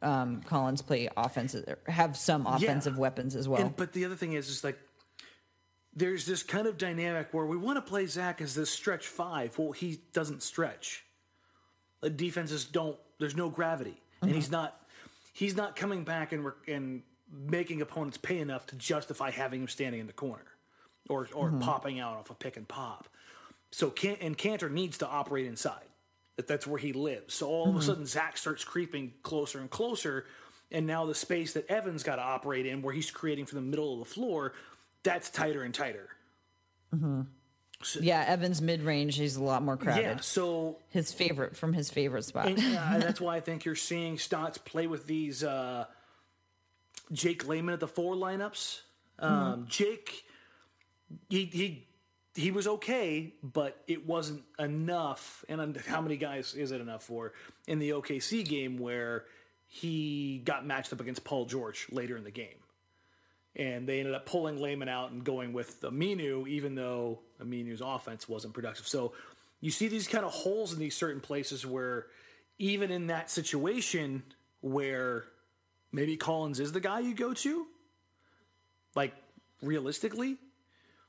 um, 0.02 0.42
Collins 0.42 0.82
play 0.82 1.10
offensive, 1.16 1.78
have 1.88 2.18
some 2.18 2.48
offensive 2.48 2.98
weapons 2.98 3.36
as 3.36 3.48
well. 3.48 3.62
And, 3.62 3.76
but 3.76 3.94
the 3.94 4.06
other 4.06 4.16
thing 4.16 4.34
is, 4.34 4.50
is 4.50 4.64
like 4.64 4.80
there's 5.94 6.26
this 6.26 6.44
kind 6.44 6.68
of 6.68 6.78
dynamic 6.78 7.30
where 7.32 7.46
we 7.46 7.58
want 7.58 7.78
to 7.78 7.82
play 7.82 8.06
Zach 8.06 8.42
as 8.42 8.56
this 8.56 8.70
stretch 8.70 9.08
five. 9.08 9.58
Well, 9.58 9.72
he 9.72 10.02
doesn't 10.14 10.44
stretch. 10.44 11.04
Defenses 12.10 12.66
don't. 12.66 12.98
There's 13.20 13.36
no 13.36 13.50
gravity, 13.50 14.02
and 14.22 14.32
he's 14.32 14.46
mm-hmm. 14.46 14.54
not. 14.54 14.82
He's 15.34 15.56
not 15.56 15.76
coming 15.76 16.04
back 16.04 16.32
and 16.32 16.46
re- 16.46 16.74
and 16.74 17.04
making 17.32 17.82
opponents 17.82 18.18
pay 18.18 18.40
enough 18.40 18.66
to 18.68 18.76
justify 18.76 19.32
having 19.32 19.62
him 19.62 19.68
standing 19.68 20.02
in 20.02 20.08
the 20.08 20.14
corner, 20.14 20.46
or 21.10 21.28
or 21.34 21.50
mm-hmm. 21.50 21.60
popping 21.60 22.00
out 22.00 22.18
off 22.18 22.30
a 22.30 22.34
pick 22.34 22.58
and 22.58 22.68
pop. 22.68 23.08
So 23.72 23.90
can 23.90 24.18
and 24.20 24.38
Kanter 24.38 24.72
needs 24.72 24.98
to 25.00 25.08
operate 25.08 25.46
inside. 25.46 25.86
That 26.38 26.48
that's 26.48 26.66
where 26.66 26.80
he 26.80 26.94
lives. 26.94 27.34
So 27.36 27.48
all 27.48 27.70
of 27.70 27.76
a 27.76 27.80
mm-hmm. 27.80 27.88
sudden 27.88 28.06
Zach 28.06 28.38
starts 28.38 28.64
creeping 28.64 29.14
closer 29.22 29.60
and 29.60 29.70
closer, 29.70 30.26
and 30.72 30.88
now 30.88 31.06
the 31.06 31.16
space 31.16 31.54
that 31.54 31.70
Evans 31.70 32.04
got 32.04 32.16
to 32.16 32.24
operate 32.24 32.66
in, 32.66 32.82
where 32.82 32.94
he's 32.94 33.12
creating 33.12 33.46
from 33.46 33.58
the 33.58 33.70
middle 33.70 33.94
of 33.94 34.00
the 34.00 34.14
floor, 34.14 34.54
that's 35.04 35.30
tighter 35.30 35.64
and 35.64 35.74
tighter. 35.74 36.10
Yeah, 38.00 38.24
Evans 38.28 38.62
mid 38.62 38.82
range, 38.82 39.18
he's 39.18 39.36
a 39.36 39.44
lot 39.44 39.64
more 39.64 39.78
crowded. 39.78 40.02
Yeah. 40.02 40.20
So 40.20 40.78
His 40.90 41.12
favorite 41.12 41.56
from 41.56 41.74
his 41.74 41.90
favorite 41.90 42.24
spot. 42.26 42.48
and, 42.48 42.60
uh, 42.60 42.98
that's 43.00 43.22
why 43.22 43.36
I 43.38 43.40
think 43.40 43.66
you're 43.66 43.76
seeing 43.76 44.18
Stotts 44.18 44.58
play 44.58 44.88
with 44.88 45.08
these 45.08 45.44
uh, 45.44 45.86
Jake 47.12 47.48
Layman 47.48 47.74
at 47.74 47.80
the 47.80 47.88
four 47.88 48.16
lineups. 48.16 48.82
Um, 49.20 49.66
Jake, 49.70 50.24
he 51.30 51.46
he 51.46 51.88
he 52.36 52.52
was 52.52 52.68
okay, 52.68 53.34
but 53.44 53.82
it 53.88 54.08
wasn't 54.08 54.44
enough. 54.58 55.44
And 55.50 55.78
how 55.88 56.02
many 56.02 56.18
guys 56.18 56.54
is 56.54 56.72
it 56.72 56.82
enough 56.82 57.04
for 57.04 57.34
in 57.68 57.80
the 57.80 57.92
OKC 57.92 58.46
game 58.46 58.78
where 58.78 59.26
he 59.68 60.42
got 60.44 60.66
matched 60.66 60.92
up 60.94 61.02
against 61.02 61.24
Paul 61.24 61.46
George 61.46 61.88
later 61.92 62.18
in 62.18 62.24
the 62.24 62.32
game? 62.32 62.56
And 63.56 63.88
they 63.88 64.00
ended 64.00 64.14
up 64.14 64.26
pulling 64.26 64.62
Layman 64.62 64.88
out 64.88 65.12
and 65.12 65.24
going 65.24 65.52
with 65.52 65.82
Aminu, 65.82 66.48
even 66.48 66.76
though 66.76 67.20
Aminu's 67.42 67.82
offense 67.82 68.30
wasn't 68.30 68.54
productive. 68.54 68.88
So 68.88 69.14
you 69.60 69.72
see 69.72 69.88
these 69.88 70.08
kind 70.08 70.24
of 70.24 70.32
holes 70.32 70.72
in 70.74 70.80
these 70.80 70.96
certain 70.96 71.22
places 71.22 71.66
where, 71.66 72.08
even 72.58 72.92
in 72.92 73.08
that 73.08 73.30
situation 73.30 74.24
where 74.62 75.26
maybe 75.92 76.16
Collins 76.16 76.60
is 76.60 76.72
the 76.72 76.80
guy 76.80 77.00
you 77.00 77.14
go 77.14 77.34
to, 77.34 77.68
like 78.96 79.14
realistically, 79.62 80.38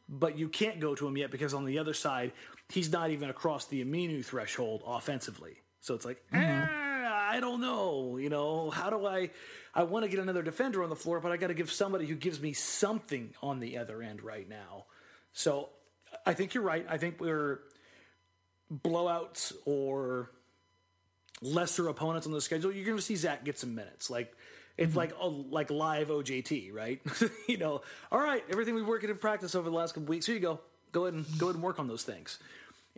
but 0.09 0.37
you 0.37 0.49
can't 0.49 0.81
go 0.81 0.95
to 0.95 1.07
him 1.07 1.17
yet 1.17 1.31
because 1.31 1.55
on 1.55 1.65
the 1.65 1.79
other 1.79 1.95
side, 1.95 2.33
he's 2.69 2.91
not 2.91 3.11
even 3.11 3.31
across 3.31 3.67
the 3.67 3.85
Aminu 3.85 4.25
threshold 4.25 4.83
offensively. 4.87 5.59
So 5.81 5.95
it's 5.95 6.05
like, 6.05 6.23
eh, 6.33 6.67
I 7.33 7.41
don't 7.41 7.63
know. 7.63 8.19
You 8.19 8.29
know, 8.29 8.69
how 8.69 8.91
do 8.91 9.07
I? 9.07 9.31
I 9.75 9.85
want 9.85 10.05
to 10.05 10.11
get 10.11 10.21
another 10.21 10.43
defender 10.43 10.83
on 10.83 10.91
the 10.91 10.97
floor, 10.97 11.19
but 11.19 11.33
I 11.33 11.39
got 11.39 11.47
to 11.47 11.55
give 11.55 11.73
somebody 11.73 12.07
who 12.07 12.15
gives 12.15 12.39
me 12.39 12.53
something 12.53 13.33
on 13.43 13.59
the 13.59 13.79
other 13.79 14.03
end 14.03 14.23
right 14.23 14.47
now. 14.47 14.85
So 15.33 15.71
I 16.27 16.35
think 16.35 16.53
you're 16.53 16.63
right. 16.63 16.85
I 16.91 16.99
think 16.99 17.21
we're 17.21 17.61
blowouts 18.71 19.55
or 19.65 20.31
lesser 21.41 21.89
opponents 21.89 22.27
on 22.27 22.35
the 22.35 22.41
schedule. 22.43 22.71
You're 22.71 22.85
going 22.85 22.99
to 22.99 23.03
see 23.03 23.17
Zach 23.17 23.45
get 23.45 23.59
some 23.59 23.75
minutes. 23.75 24.11
Like 24.11 24.37
it's 24.77 24.91
mm-hmm. 24.91 24.99
like 24.99 25.15
oh, 25.19 25.47
like 25.49 25.71
live 25.71 26.09
OJT, 26.09 26.71
right? 26.75 27.01
you 27.49 27.57
know, 27.57 27.81
all 28.11 28.21
right, 28.21 28.45
everything 28.51 28.75
we've 28.75 28.87
worked 28.87 29.05
in 29.05 29.17
practice 29.17 29.55
over 29.55 29.71
the 29.71 29.75
last 29.75 29.95
couple 29.95 30.11
weeks. 30.11 30.27
Here 30.27 30.35
you 30.35 30.41
go. 30.43 30.61
Go 30.93 31.07
ahead 31.07 31.15
and 31.15 31.39
go 31.39 31.47
ahead 31.47 31.55
and 31.55 31.65
work 31.65 31.79
on 31.79 31.89
those 31.89 32.03
things. 32.03 32.39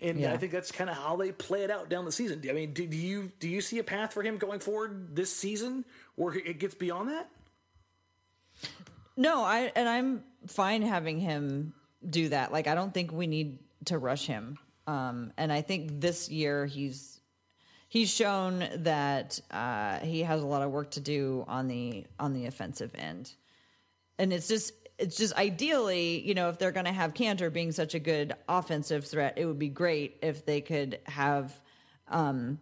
And 0.00 0.18
Yeah. 0.18 0.32
I 0.32 0.36
think 0.36 0.52
that's 0.52 0.72
kind 0.72 0.90
of 0.90 0.96
how 0.96 1.16
they 1.16 1.32
play 1.32 1.62
it 1.62 1.70
out 1.70 1.88
down 1.88 2.04
the 2.04 2.12
season. 2.12 2.42
I 2.48 2.52
mean, 2.52 2.72
do, 2.72 2.86
do 2.86 2.96
you 2.96 3.32
do 3.38 3.48
you 3.48 3.60
see 3.60 3.78
a 3.78 3.84
path 3.84 4.12
for 4.12 4.22
him 4.22 4.38
going 4.38 4.60
forward 4.60 5.14
this 5.14 5.34
season 5.34 5.84
where 6.16 6.34
it 6.34 6.58
gets 6.58 6.74
beyond 6.74 7.10
that? 7.10 7.28
No, 9.16 9.42
I 9.42 9.72
and 9.76 9.88
I'm 9.88 10.24
fine 10.46 10.82
having 10.82 11.20
him 11.20 11.74
do 12.08 12.28
that. 12.30 12.52
Like 12.52 12.66
I 12.66 12.74
don't 12.74 12.92
think 12.92 13.12
we 13.12 13.26
need 13.26 13.58
to 13.86 13.98
rush 13.98 14.26
him. 14.26 14.58
Um, 14.86 15.32
and 15.36 15.52
I 15.52 15.62
think 15.62 16.00
this 16.00 16.28
year 16.28 16.66
he's 16.66 17.20
he's 17.88 18.10
shown 18.10 18.68
that 18.78 19.40
uh, 19.50 20.00
he 20.00 20.22
has 20.24 20.42
a 20.42 20.46
lot 20.46 20.62
of 20.62 20.70
work 20.72 20.90
to 20.92 21.00
do 21.00 21.44
on 21.46 21.68
the 21.68 22.04
on 22.18 22.34
the 22.34 22.46
offensive 22.46 22.90
end. 22.96 23.32
And 24.18 24.32
it's 24.32 24.48
just 24.48 24.72
it's 24.98 25.16
just 25.16 25.34
ideally, 25.34 26.20
you 26.20 26.34
know, 26.34 26.48
if 26.48 26.58
they're 26.58 26.72
going 26.72 26.86
to 26.86 26.92
have 26.92 27.14
Kanter 27.14 27.52
being 27.52 27.72
such 27.72 27.94
a 27.94 27.98
good 27.98 28.34
offensive 28.48 29.04
threat, 29.06 29.34
it 29.36 29.46
would 29.46 29.58
be 29.58 29.68
great 29.68 30.18
if 30.22 30.46
they 30.46 30.60
could 30.60 31.00
have 31.06 31.58
um, 32.08 32.58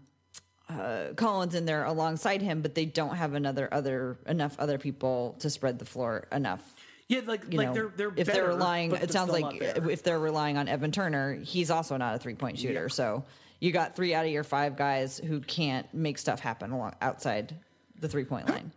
uh, 0.69 1.09
Collins 1.17 1.55
in 1.55 1.67
there 1.67 1.85
alongside 1.85 2.41
him, 2.41 2.63
but 2.63 2.75
they 2.75 2.85
don't 2.85 3.17
have 3.17 3.35
another 3.35 3.69
other 3.73 4.19
enough 4.27 4.59
other 4.59 4.79
people 4.79 5.37
to 5.41 5.51
spread 5.51 5.79
the 5.79 5.85
floor 5.85 6.27
enough. 6.33 6.75
Yeah, 7.09 7.21
like 7.27 7.53
You 7.53 7.59
like 7.59 7.69
know, 7.69 7.75
they're 7.75 7.93
they're 7.95 8.13
if 8.17 8.27
better, 8.29 8.33
they're 8.33 8.49
relying, 8.49 8.93
it 8.93 9.13
sounds 9.13 9.31
like 9.31 9.61
if 9.61 10.03
they're 10.03 10.19
relying 10.19 10.57
on 10.57 10.69
Evan 10.69 10.93
Turner, 10.93 11.35
he's 11.35 11.71
also 11.71 11.97
not 11.99 12.15
a 12.15 12.19
three 12.19 12.35
point 12.35 12.59
shooter. 12.59 12.85
Yeah. 12.85 12.89
So 12.89 13.25
you 13.61 13.71
got 13.71 13.95
three 13.95 14.15
out 14.15 14.25
of 14.25 14.33
your 14.33 14.45
five 14.45 14.77
guys 14.77 15.19
who 15.19 15.41
can't 15.41 15.93
make 15.93 16.17
stuff 16.17 16.41
happen 16.41 16.73
along, 16.73 16.95
outside 17.03 17.55
the 18.01 18.09
three 18.09 18.25
point 18.25 18.49
line. 18.49 18.73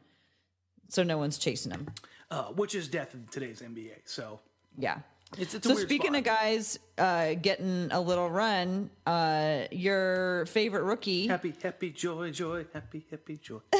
So 0.89 1.03
no 1.03 1.17
one's 1.17 1.37
chasing 1.37 1.71
him. 1.71 1.87
Uh, 2.32 2.45
which 2.45 2.76
is 2.76 2.88
death 2.88 3.13
in 3.13 3.28
today's 3.32 3.61
NBA. 3.61 3.93
So 4.05 4.39
Yeah. 4.78 4.99
It's- 5.34 5.55
it's 5.55 5.67
so 5.67 5.73
speaking 5.76 6.11
spot. 6.13 6.19
of 6.19 6.23
guys 6.23 6.80
uh, 6.99 7.34
getting 7.34 7.89
a 7.91 7.99
little 7.99 8.30
run, 8.30 8.91
uh, 9.07 9.63
your 9.71 10.45
favorite 10.45 10.84
rookie. 10.84 11.28
happy, 11.28 11.53
happy, 11.61 11.89
joy, 11.89 12.30
joy, 12.30 12.65
happy, 12.73 13.05
happy, 13.09 13.36
joy. 13.38 13.59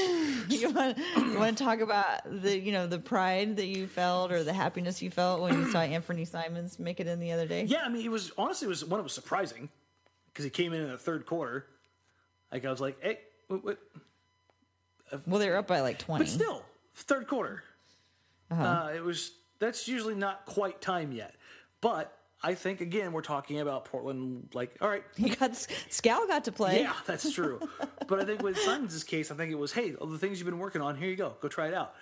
you 0.50 0.72
want 0.72 0.98
you 1.18 1.38
want 1.38 1.56
to 1.58 1.64
talk 1.64 1.80
about 1.82 2.22
the 2.42 2.58
you 2.60 2.72
know 2.72 2.88
the 2.88 2.98
pride 3.00 3.58
that 3.58 3.68
you 3.68 3.86
felt 3.88 4.32
or 4.32 4.44
the 4.44 4.54
happiness 4.54 5.02
you 5.04 5.12
felt 5.12 5.40
when 5.42 5.54
you 5.54 5.72
saw 5.72 5.80
Anthony 5.98 6.26
Simons 6.26 6.80
make 6.80 7.00
it 7.00 7.06
in 7.08 7.20
the 7.20 7.32
other 7.32 7.48
day? 7.48 7.64
Yeah, 7.66 7.84
I 7.86 7.90
mean, 7.90 8.04
it 8.04 8.12
was 8.12 8.32
honestly 8.40 8.66
it 8.66 8.70
was 8.70 8.84
one. 8.84 9.00
It 9.00 9.04
was 9.04 9.14
surprising 9.14 9.70
because 10.34 10.44
he 10.46 10.50
came 10.50 10.74
in 10.74 10.82
in 10.82 10.90
the 10.90 10.98
third 10.98 11.26
quarter. 11.28 11.68
Like 12.52 12.66
I 12.66 12.72
was 12.72 12.82
like, 12.82 12.98
hey, 13.02 13.20
what, 13.48 13.64
what? 13.64 13.80
Well, 15.28 15.40
they 15.40 15.48
were 15.50 15.58
up 15.58 15.68
by 15.68 15.82
like 15.82 16.00
twenty. 16.00 16.26
but 16.26 16.30
still, 16.32 16.64
third 16.96 17.28
quarter. 17.28 17.64
Uh-huh. 18.52 18.64
uh 18.64 18.92
it 18.96 19.04
was 19.04 19.32
that's 19.60 19.88
usually 19.88 20.16
not 20.16 20.46
quite 20.46 20.82
time 20.82 21.12
yet, 21.12 21.36
but 21.82 22.16
I 22.44 22.54
think 22.54 22.82
again 22.82 23.12
we're 23.14 23.22
talking 23.22 23.60
about 23.60 23.86
Portland. 23.86 24.50
Like, 24.54 24.76
all 24.82 24.90
right, 24.90 25.04
He 25.16 25.30
got 25.30 25.56
Skal 25.90 26.28
got 26.28 26.44
to 26.46 26.52
play. 26.52 26.82
yeah, 26.82 26.94
that's 27.08 27.32
true. 27.32 27.60
but 28.08 28.20
I 28.20 28.26
think 28.26 28.44
with 28.44 28.58
Simons' 28.60 29.04
case, 29.04 29.32
I 29.32 29.36
think 29.36 29.52
it 29.52 29.58
was, 29.58 29.72
hey, 29.74 29.96
all 29.96 30.08
the 30.08 30.20
things 30.20 30.38
you've 30.40 30.46
been 30.46 30.60
working 30.60 30.82
on, 30.82 30.96
here 30.96 31.10
you 31.10 31.16
go, 31.16 31.36
go 31.42 31.48
try 31.48 31.68
it 31.70 31.74
out. 31.74 31.96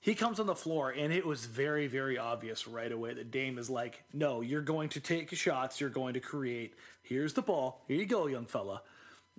He 0.00 0.14
comes 0.14 0.38
on 0.38 0.46
the 0.46 0.54
floor, 0.54 0.90
and 0.90 1.12
it 1.12 1.24
was 1.24 1.46
very, 1.46 1.86
very 1.86 2.18
obvious 2.18 2.68
right 2.68 2.92
away 2.92 3.14
that 3.14 3.30
Dame 3.30 3.56
is 3.58 3.70
like, 3.70 4.04
no, 4.12 4.40
you're 4.42 4.60
going 4.60 4.88
to 4.90 5.00
take 5.00 5.34
shots, 5.34 5.80
you're 5.80 5.90
going 5.90 6.14
to 6.14 6.20
create. 6.20 6.74
Here's 7.02 7.32
the 7.32 7.42
ball, 7.42 7.82
here 7.88 7.96
you 7.96 8.06
go, 8.06 8.26
young 8.26 8.46
fella. 8.46 8.82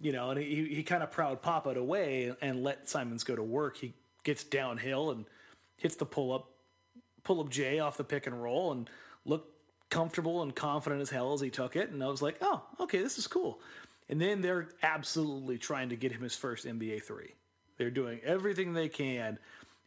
You 0.01 0.11
know, 0.11 0.31
and 0.31 0.39
he, 0.39 0.65
he 0.73 0.83
kind 0.83 1.03
of 1.03 1.11
proud 1.11 1.41
pop 1.41 1.67
it 1.67 1.77
away 1.77 2.33
and 2.41 2.63
let 2.63 2.89
Simons 2.89 3.23
go 3.23 3.35
to 3.35 3.43
work. 3.43 3.77
He 3.77 3.93
gets 4.23 4.43
downhill 4.43 5.11
and 5.11 5.25
hits 5.77 5.95
the 5.95 6.05
pull 6.05 6.33
up, 6.33 6.49
pull 7.23 7.39
up 7.39 7.49
J 7.49 7.79
off 7.79 7.97
the 7.97 8.03
pick 8.03 8.27
and 8.27 8.41
roll, 8.41 8.71
and 8.71 8.89
looked 9.25 9.51
comfortable 9.89 10.41
and 10.41 10.55
confident 10.55 11.01
as 11.01 11.09
hell 11.09 11.33
as 11.33 11.41
he 11.41 11.49
took 11.49 11.75
it. 11.75 11.89
And 11.89 12.03
I 12.03 12.07
was 12.07 12.21
like, 12.21 12.37
oh, 12.41 12.63
okay, 12.79 13.01
this 13.01 13.17
is 13.17 13.27
cool. 13.27 13.59
And 14.09 14.21
then 14.21 14.41
they're 14.41 14.69
absolutely 14.83 15.57
trying 15.57 15.89
to 15.89 15.95
get 15.95 16.11
him 16.11 16.21
his 16.21 16.35
first 16.35 16.65
NBA 16.65 17.03
three. 17.03 17.35
They're 17.77 17.91
doing 17.91 18.19
everything 18.23 18.73
they 18.73 18.89
can, 18.89 19.37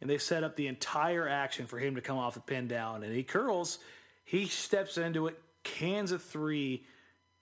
and 0.00 0.08
they 0.08 0.18
set 0.18 0.44
up 0.44 0.56
the 0.56 0.68
entire 0.68 1.28
action 1.28 1.66
for 1.66 1.78
him 1.78 1.96
to 1.96 2.00
come 2.00 2.18
off 2.18 2.34
the 2.34 2.40
pin 2.40 2.68
down. 2.68 3.02
And 3.02 3.14
he 3.14 3.22
curls, 3.22 3.78
he 4.24 4.46
steps 4.46 4.96
into 4.96 5.26
it, 5.26 5.40
cans 5.64 6.12
a 6.12 6.18
three, 6.18 6.84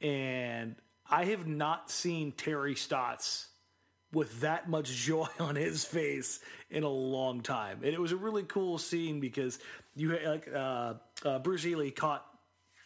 and 0.00 0.76
I 1.10 1.26
have 1.26 1.46
not 1.46 1.90
seen 1.90 2.32
Terry 2.32 2.74
Stotts 2.74 3.48
with 4.12 4.40
that 4.40 4.68
much 4.68 4.90
joy 4.90 5.26
on 5.40 5.56
his 5.56 5.84
face 5.84 6.40
in 6.70 6.82
a 6.82 6.88
long 6.88 7.40
time. 7.40 7.80
And 7.82 7.92
it 7.92 8.00
was 8.00 8.12
a 8.12 8.16
really 8.16 8.44
cool 8.44 8.78
scene 8.78 9.20
because 9.20 9.58
you 9.96 10.18
like 10.24 10.48
uh, 10.52 10.94
uh, 11.24 11.38
Bruce 11.40 11.66
Ely 11.66 11.90
caught 11.90 12.24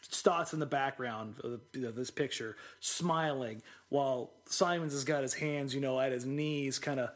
Stotts 0.08 0.52
in 0.52 0.58
the 0.58 0.66
background 0.66 1.36
of 1.44 1.60
you 1.72 1.82
know, 1.82 1.92
this 1.92 2.10
picture, 2.10 2.56
smiling, 2.80 3.62
while 3.88 4.32
Simons 4.46 4.92
has 4.92 5.04
got 5.04 5.22
his 5.22 5.32
hands, 5.32 5.74
you 5.74 5.80
know, 5.80 6.00
at 6.00 6.10
his 6.10 6.26
knees, 6.26 6.80
kind 6.80 6.98
of 6.98 7.10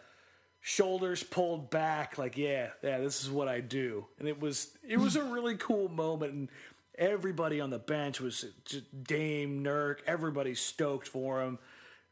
shoulders 0.60 1.22
pulled 1.22 1.68
back, 1.68 2.16
like, 2.16 2.38
yeah, 2.38 2.68
yeah, 2.82 2.98
this 2.98 3.22
is 3.22 3.30
what 3.30 3.48
I 3.48 3.60
do. 3.60 4.06
And 4.18 4.28
it 4.28 4.40
was 4.40 4.70
it 4.86 4.98
was 4.98 5.16
a 5.16 5.22
really 5.32 5.56
cool 5.56 5.88
moment, 5.88 6.32
and 6.32 6.48
everybody 6.96 7.60
on 7.60 7.70
the 7.70 7.78
bench 7.78 8.20
was 8.20 8.44
just 8.64 9.04
Dame, 9.04 9.64
Nurk, 9.64 9.98
everybody 10.06 10.54
stoked 10.54 11.08
for 11.08 11.42
him, 11.42 11.58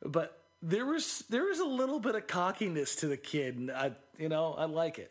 but 0.05 0.43
there 0.65 0.87
was 0.87 1.25
there 1.29 1.45
was 1.45 1.61
a 1.61 1.65
little 1.65 2.01
bit 2.01 2.15
of 2.15 2.27
cockiness 2.27 2.97
to 2.97 3.07
the 3.07 3.17
kid, 3.17 3.59
and 3.59 3.71
I, 3.71 3.93
you 4.19 4.29
know, 4.29 4.55
I 4.55 4.65
like 4.65 4.99
it. 4.99 5.11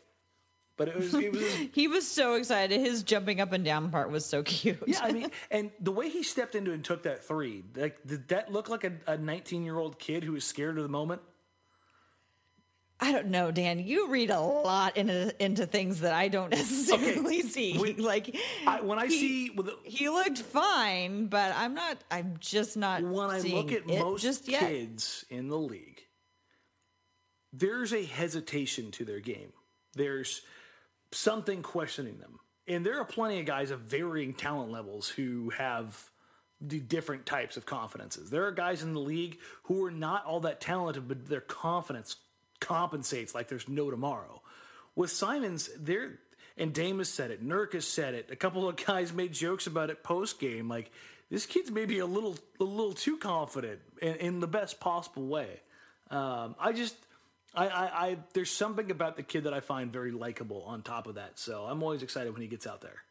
But 0.76 0.88
it 0.88 0.96
was 0.96 1.14
it 1.14 1.32
was 1.32 1.54
he 1.72 1.86
was 1.86 2.06
so 2.06 2.34
excited. 2.34 2.80
His 2.80 3.04
jumping 3.04 3.40
up 3.40 3.52
and 3.52 3.64
down 3.64 3.90
part 3.90 4.10
was 4.10 4.26
so 4.26 4.42
cute. 4.42 4.82
yeah. 4.86 4.98
I 5.02 5.12
mean, 5.12 5.30
and 5.50 5.70
the 5.80 5.92
way 5.92 6.10
he 6.10 6.24
stepped 6.24 6.56
into 6.56 6.72
and 6.72 6.84
took 6.84 7.04
that 7.04 7.24
three, 7.24 7.62
like 7.76 8.04
did 8.04 8.28
that 8.28 8.52
look 8.52 8.68
like 8.68 8.90
a 9.06 9.16
19 9.16 9.64
year 9.64 9.78
old 9.78 9.98
kid 9.98 10.24
who 10.24 10.32
was 10.32 10.44
scared 10.44 10.76
of 10.76 10.82
the 10.82 10.88
moment? 10.88 11.22
I 13.00 13.12
don't 13.12 13.26
know, 13.26 13.50
Dan. 13.50 13.80
You 13.80 14.08
read 14.08 14.30
a 14.30 14.40
lot 14.40 14.96
into 14.96 15.34
into 15.44 15.66
things 15.66 16.00
that 16.00 16.12
I 16.14 16.28
don't 16.28 16.50
necessarily 16.52 17.40
Okay, 17.40 17.48
see. 17.48 17.94
like 17.98 18.36
I, 18.66 18.80
when 18.80 18.98
I 18.98 19.06
he- 19.06 19.18
see 19.18 19.48
the- 19.54 19.78
he 19.82 20.08
looked 20.08 20.38
fine, 20.38 21.26
but 21.26 21.52
I'm 21.56 21.74
not. 21.74 21.98
I'm 22.10 22.36
just 22.38 22.76
not. 22.76 23.02
when 23.02 23.30
I 23.30 23.40
look 23.40 23.72
at 23.72 23.86
most 23.86 24.22
just 24.22 24.48
yet. 24.48 24.60
kids 24.60 25.24
in 25.28 25.48
the 25.48 25.58
league, 25.58 26.02
there's 27.52 27.92
a 27.92 28.04
hesitation 28.04 28.90
to 28.92 29.04
their 29.04 29.20
game. 29.20 29.52
There's 29.94 30.42
something 31.12 31.62
questioning 31.62 32.18
them. 32.18 32.38
And 32.66 32.84
there 32.84 32.98
are 32.98 33.04
plenty 33.04 33.40
of 33.40 33.46
guys 33.46 33.70
of 33.70 33.80
varying 33.80 34.32
talent 34.34 34.70
levels 34.72 35.08
who 35.08 35.50
have 35.50 36.10
the 36.60 36.80
different 36.80 37.26
types 37.26 37.56
of 37.56 37.66
confidences. 37.66 38.30
There 38.30 38.46
are 38.46 38.52
guys 38.52 38.82
in 38.82 38.94
the 38.94 39.00
league 39.00 39.38
who 39.64 39.84
are 39.84 39.90
not 39.90 40.24
all 40.24 40.40
that 40.40 40.60
talented, 40.60 41.06
but 41.06 41.26
their 41.26 41.42
confidence 41.42 42.16
compensates 42.64 43.34
like 43.34 43.48
there's 43.48 43.68
no 43.68 43.90
tomorrow. 43.90 44.40
With 44.96 45.10
Simons, 45.10 45.70
there 45.78 46.18
and 46.56 46.72
Dame 46.72 46.98
has 46.98 47.08
said 47.08 47.30
it, 47.30 47.46
Nurk 47.46 47.72
has 47.72 47.86
said 47.86 48.14
it. 48.14 48.28
A 48.30 48.36
couple 48.36 48.68
of 48.68 48.76
guys 48.76 49.12
made 49.12 49.32
jokes 49.32 49.66
about 49.66 49.90
it 49.90 50.02
post 50.02 50.38
game, 50.38 50.68
like 50.68 50.90
this 51.30 51.46
kid's 51.46 51.70
maybe 51.70 51.98
a 51.98 52.06
little 52.06 52.36
a 52.60 52.64
little 52.64 52.92
too 52.92 53.16
confident 53.16 53.80
in, 54.00 54.14
in 54.16 54.40
the 54.40 54.46
best 54.46 54.80
possible 54.80 55.26
way. 55.26 55.60
Um, 56.10 56.54
I 56.58 56.72
just 56.72 56.96
I, 57.54 57.66
I, 57.66 58.06
I 58.06 58.16
there's 58.34 58.50
something 58.50 58.90
about 58.90 59.16
the 59.16 59.22
kid 59.22 59.44
that 59.44 59.54
I 59.54 59.60
find 59.60 59.92
very 59.92 60.12
likable 60.12 60.62
on 60.62 60.82
top 60.82 61.06
of 61.06 61.16
that. 61.16 61.38
So 61.38 61.64
I'm 61.64 61.82
always 61.82 62.02
excited 62.02 62.32
when 62.32 62.42
he 62.42 62.48
gets 62.48 62.66
out 62.66 62.80
there. 62.80 63.02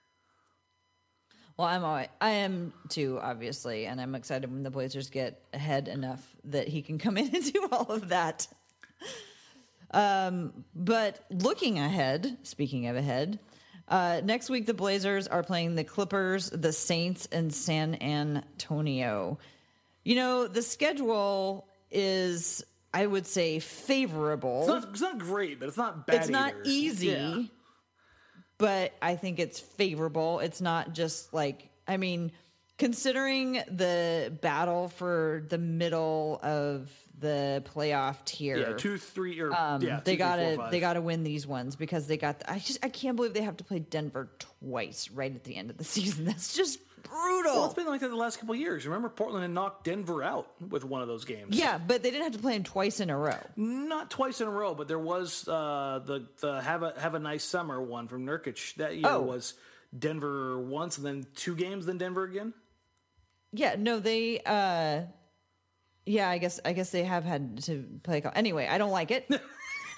Well, 1.57 1.67
I'm 1.67 1.83
always, 1.83 2.07
I 2.19 2.31
am 2.31 2.73
too, 2.89 3.19
obviously, 3.21 3.85
and 3.85 4.01
I'm 4.01 4.15
excited 4.15 4.51
when 4.51 4.63
the 4.63 4.71
Blazers 4.71 5.11
get 5.11 5.39
ahead 5.53 5.87
enough 5.87 6.35
that 6.45 6.67
he 6.67 6.81
can 6.81 6.97
come 6.97 7.15
in 7.17 7.33
and 7.33 7.53
do 7.53 7.67
all 7.71 7.91
of 7.91 8.09
that. 8.09 8.47
Um, 9.93 10.65
but 10.75 11.23
looking 11.29 11.79
ahead, 11.79 12.37
speaking 12.43 12.87
of 12.87 12.95
ahead, 12.95 13.39
uh, 13.87 14.21
next 14.23 14.49
week 14.49 14.65
the 14.65 14.73
Blazers 14.73 15.27
are 15.27 15.43
playing 15.43 15.75
the 15.75 15.83
Clippers, 15.83 16.49
the 16.49 16.73
Saints, 16.73 17.27
and 17.31 17.53
San 17.53 18.01
Antonio. 18.01 19.37
You 20.03 20.15
know, 20.15 20.47
the 20.47 20.61
schedule 20.61 21.67
is, 21.91 22.63
I 22.93 23.05
would 23.05 23.27
say, 23.27 23.59
favorable. 23.59 24.61
It's 24.61 24.67
not, 24.69 24.89
it's 24.89 25.01
not 25.01 25.17
great, 25.19 25.59
but 25.59 25.67
it's 25.69 25.77
not 25.77 26.07
bad. 26.07 26.15
it's 26.15 26.29
not 26.29 26.53
either. 26.53 26.69
easy, 26.69 27.07
Yeah. 27.07 27.43
but 28.57 28.93
I 29.01 29.15
think 29.15 29.39
it's 29.39 29.59
favorable. 29.59 30.39
It's 30.39 30.59
not 30.61 30.93
just 30.93 31.33
like 31.33 31.69
I 31.87 31.97
mean, 31.97 32.31
considering 32.77 33.61
the 33.69 34.35
battle 34.41 34.87
for 34.87 35.45
the 35.49 35.57
middle 35.57 36.39
of 36.41 36.89
the 37.19 37.63
playoff 37.73 38.23
tier. 38.25 38.57
Yeah, 38.57 38.73
two, 38.73 38.97
three, 38.97 39.39
or 39.39 39.53
um, 39.53 39.81
yeah, 39.81 40.01
they 40.03 40.17
gotta 40.17 40.55
four, 40.55 40.69
they 40.71 40.79
gotta 40.79 41.01
win 41.01 41.23
these 41.23 41.45
ones 41.47 41.75
because 41.75 42.07
they 42.07 42.17
got. 42.17 42.41
I 42.47 42.59
just 42.59 42.79
I 42.83 42.89
can't 42.89 43.15
believe 43.15 43.33
they 43.33 43.41
have 43.43 43.57
to 43.57 43.63
play 43.63 43.79
Denver 43.79 44.29
twice 44.61 45.09
right 45.11 45.33
at 45.33 45.43
the 45.43 45.55
end 45.55 45.69
of 45.69 45.77
the 45.77 45.83
season. 45.95 46.25
That's 46.25 46.55
just 46.55 46.79
brutal. 47.03 47.53
Well, 47.55 47.65
it's 47.65 47.73
been 47.73 47.85
like 47.87 48.01
that 48.01 48.09
the 48.09 48.15
last 48.15 48.39
couple 48.39 48.55
of 48.55 48.59
years. 48.59 48.85
Remember, 48.85 49.09
Portland 49.09 49.43
had 49.43 49.51
knocked 49.51 49.83
Denver 49.83 50.23
out 50.23 50.47
with 50.69 50.83
one 50.85 51.01
of 51.01 51.07
those 51.07 51.25
games. 51.25 51.55
yeah, 51.57 51.77
but 51.77 52.01
they 52.01 52.09
didn't 52.11 52.23
have 52.23 52.33
to 52.33 52.39
play 52.39 52.53
them 52.53 52.63
twice 52.63 52.99
in 52.99 53.09
a 53.09 53.17
row. 53.17 53.37
not 53.57 54.09
twice 54.09 54.41
in 54.41 54.47
a 54.47 54.51
row, 54.51 54.73
but 54.73 54.87
there 54.87 54.99
was 54.99 55.47
uh, 55.47 56.01
the 56.05 56.27
the 56.39 56.61
have 56.61 56.81
a 56.83 56.93
have 56.99 57.13
a 57.13 57.19
nice 57.19 57.43
summer 57.43 57.81
one 57.81 58.07
from 58.07 58.25
Nurkic 58.25 58.75
that 58.75 58.95
year 58.95 59.03
Oh. 59.05 59.21
was 59.21 59.53
Denver 59.97 60.59
once 60.59 60.97
and 60.97 61.05
then 61.05 61.25
two 61.35 61.55
games, 61.55 61.85
then 61.85 61.97
Denver 61.99 62.23
again. 62.23 62.53
Yeah, 63.51 63.75
no, 63.77 63.99
they. 63.99 64.39
uh 64.45 65.01
Yeah, 66.05 66.29
I 66.29 66.37
guess 66.37 66.59
I 66.65 66.73
guess 66.73 66.89
they 66.89 67.03
have 67.03 67.23
had 67.23 67.63
to 67.63 67.85
play. 68.03 68.21
call- 68.21 68.31
Anyway, 68.35 68.67
I 68.67 68.77
don't 68.77 68.91
like 68.91 69.11
it. 69.11 69.27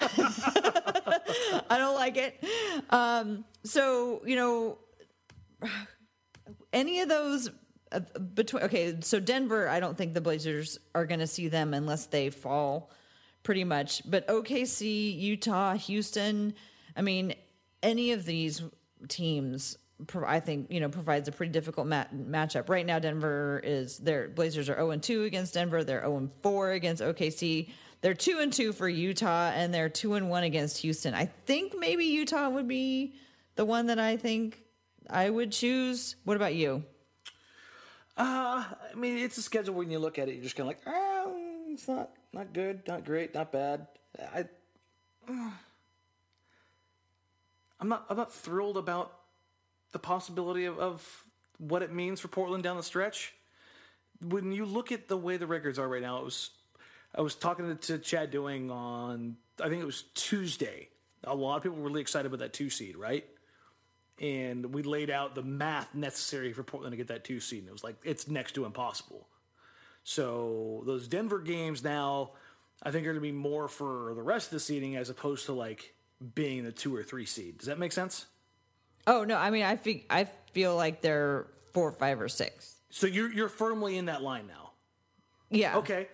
I 0.00 1.76
don't 1.78 1.94
like 1.94 2.16
it. 2.16 2.44
Um 2.90 3.44
So 3.64 4.22
you 4.24 4.36
know, 4.36 4.78
any 6.72 7.00
of 7.00 7.08
those 7.08 7.50
uh, 7.92 8.00
between. 8.34 8.64
Okay, 8.64 8.96
so 9.00 9.20
Denver, 9.20 9.68
I 9.68 9.80
don't 9.80 9.96
think 9.96 10.14
the 10.14 10.20
Blazers 10.20 10.78
are 10.94 11.06
going 11.06 11.20
to 11.20 11.26
see 11.26 11.48
them 11.48 11.72
unless 11.72 12.06
they 12.06 12.30
fall, 12.30 12.90
pretty 13.42 13.64
much. 13.64 14.02
But 14.10 14.26
OKC, 14.28 15.16
Utah, 15.18 15.74
Houston. 15.74 16.54
I 16.96 17.02
mean, 17.02 17.34
any 17.82 18.12
of 18.12 18.24
these 18.24 18.62
teams 19.08 19.78
I 20.26 20.40
think 20.40 20.70
you 20.70 20.80
know 20.80 20.88
provides 20.88 21.26
a 21.28 21.32
pretty 21.32 21.52
difficult 21.52 21.86
mat- 21.86 22.14
matchup. 22.14 22.68
Right 22.68 22.84
now, 22.84 22.98
Denver 22.98 23.60
is 23.64 23.98
their 23.98 24.28
Blazers 24.28 24.68
are 24.68 24.74
zero 24.74 24.90
and 24.90 25.02
two 25.02 25.24
against 25.24 25.54
Denver. 25.54 25.84
They're 25.84 26.00
zero 26.00 26.18
and 26.18 26.30
four 26.42 26.72
against 26.72 27.02
OKC. 27.02 27.70
They're 28.02 28.14
two 28.14 28.38
and 28.40 28.52
two 28.52 28.72
for 28.72 28.88
Utah, 28.88 29.50
and 29.54 29.72
they're 29.72 29.88
two 29.88 30.14
and 30.14 30.28
one 30.28 30.44
against 30.44 30.78
Houston. 30.78 31.14
I 31.14 31.26
think 31.46 31.74
maybe 31.78 32.04
Utah 32.04 32.50
would 32.50 32.68
be 32.68 33.14
the 33.54 33.64
one 33.64 33.86
that 33.86 33.98
I 33.98 34.18
think 34.18 34.62
I 35.08 35.30
would 35.30 35.50
choose. 35.50 36.16
What 36.24 36.36
about 36.36 36.54
you? 36.54 36.84
Uh, 38.18 38.64
I 38.64 38.94
mean, 38.94 39.18
it's 39.18 39.38
a 39.38 39.42
schedule 39.42 39.74
when 39.74 39.90
you 39.90 39.98
look 39.98 40.18
at 40.18 40.28
it, 40.28 40.34
you're 40.34 40.42
just 40.42 40.56
kind 40.56 40.70
of 40.70 40.76
like, 40.76 40.82
oh, 40.86 41.36
it's 41.70 41.88
not 41.88 42.10
not 42.32 42.52
good, 42.52 42.86
not 42.86 43.04
great, 43.04 43.34
not 43.34 43.50
bad. 43.50 43.86
I, 44.18 44.44
I'm 47.80 47.88
not 47.88 48.06
I'm 48.10 48.16
not 48.16 48.32
thrilled 48.32 48.76
about 48.76 49.12
the 49.96 50.06
possibility 50.06 50.66
of, 50.66 50.78
of 50.78 51.24
what 51.58 51.82
it 51.82 51.92
means 51.92 52.20
for 52.20 52.28
Portland 52.28 52.62
down 52.62 52.76
the 52.76 52.82
stretch. 52.82 53.32
When 54.20 54.52
you 54.52 54.64
look 54.64 54.92
at 54.92 55.08
the 55.08 55.16
way 55.16 55.36
the 55.36 55.46
records 55.46 55.78
are 55.78 55.88
right 55.88 56.02
now, 56.02 56.18
it 56.18 56.24
was 56.24 56.50
I 57.14 57.22
was 57.22 57.34
talking 57.34 57.66
to, 57.68 57.74
to 57.86 57.98
Chad 57.98 58.30
doing 58.30 58.70
on 58.70 59.36
I 59.62 59.68
think 59.68 59.82
it 59.82 59.86
was 59.86 60.04
Tuesday. 60.14 60.88
A 61.24 61.34
lot 61.34 61.56
of 61.56 61.62
people 61.62 61.78
were 61.78 61.88
really 61.88 62.02
excited 62.02 62.26
about 62.26 62.40
that 62.40 62.52
two 62.52 62.70
seed, 62.70 62.96
right? 62.96 63.24
and 64.20 64.72
we 64.72 64.82
laid 64.82 65.10
out 65.10 65.34
the 65.34 65.42
math 65.42 65.94
necessary 65.94 66.52
for 66.52 66.62
Portland 66.62 66.92
to 66.92 66.96
get 66.96 67.08
that 67.08 67.24
two 67.24 67.40
seed. 67.40 67.60
And 67.60 67.68
it 67.68 67.72
was 67.72 67.84
like 67.84 67.96
it's 68.04 68.28
next 68.28 68.52
to 68.52 68.64
impossible. 68.64 69.26
So 70.04 70.82
those 70.86 71.08
Denver 71.08 71.40
games 71.40 71.82
now, 71.82 72.30
I 72.82 72.90
think 72.90 73.02
are 73.06 73.12
going 73.12 73.16
to 73.16 73.20
be 73.20 73.32
more 73.32 73.68
for 73.68 74.14
the 74.14 74.22
rest 74.22 74.46
of 74.46 74.52
the 74.52 74.60
seeding 74.60 74.96
as 74.96 75.10
opposed 75.10 75.46
to 75.46 75.52
like 75.52 75.94
being 76.34 76.64
the 76.64 76.72
two 76.72 76.94
or 76.94 77.02
three 77.02 77.26
seed. 77.26 77.58
Does 77.58 77.66
that 77.66 77.78
make 77.78 77.92
sense? 77.92 78.26
Oh 79.06 79.24
no, 79.24 79.36
I 79.36 79.50
mean 79.50 79.62
I 79.62 79.76
feel 79.76 80.00
I 80.10 80.24
feel 80.52 80.76
like 80.76 81.00
they're 81.00 81.46
four, 81.72 81.92
five, 81.92 82.20
or 82.20 82.28
six. 82.28 82.76
So 82.90 83.06
you're 83.06 83.32
you're 83.32 83.48
firmly 83.48 83.96
in 83.96 84.06
that 84.06 84.22
line 84.22 84.46
now. 84.46 84.70
Yeah. 85.50 85.76
Okay. 85.78 86.08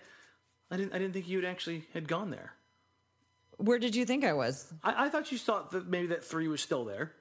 I 0.69 0.77
didn't 0.77 0.93
I 0.93 0.99
didn't 0.99 1.13
think 1.13 1.27
you'd 1.27 1.45
actually 1.45 1.85
had 1.93 2.07
gone 2.07 2.29
there. 2.29 2.53
Where 3.57 3.79
did 3.79 3.95
you 3.95 4.05
think 4.05 4.25
I 4.25 4.33
was? 4.33 4.71
I, 4.83 5.05
I 5.05 5.09
thought 5.09 5.31
you 5.31 5.37
thought 5.37 5.71
that 5.71 5.87
maybe 5.87 6.07
that 6.07 6.23
three 6.23 6.47
was 6.47 6.61
still 6.61 6.85
there. 6.85 7.13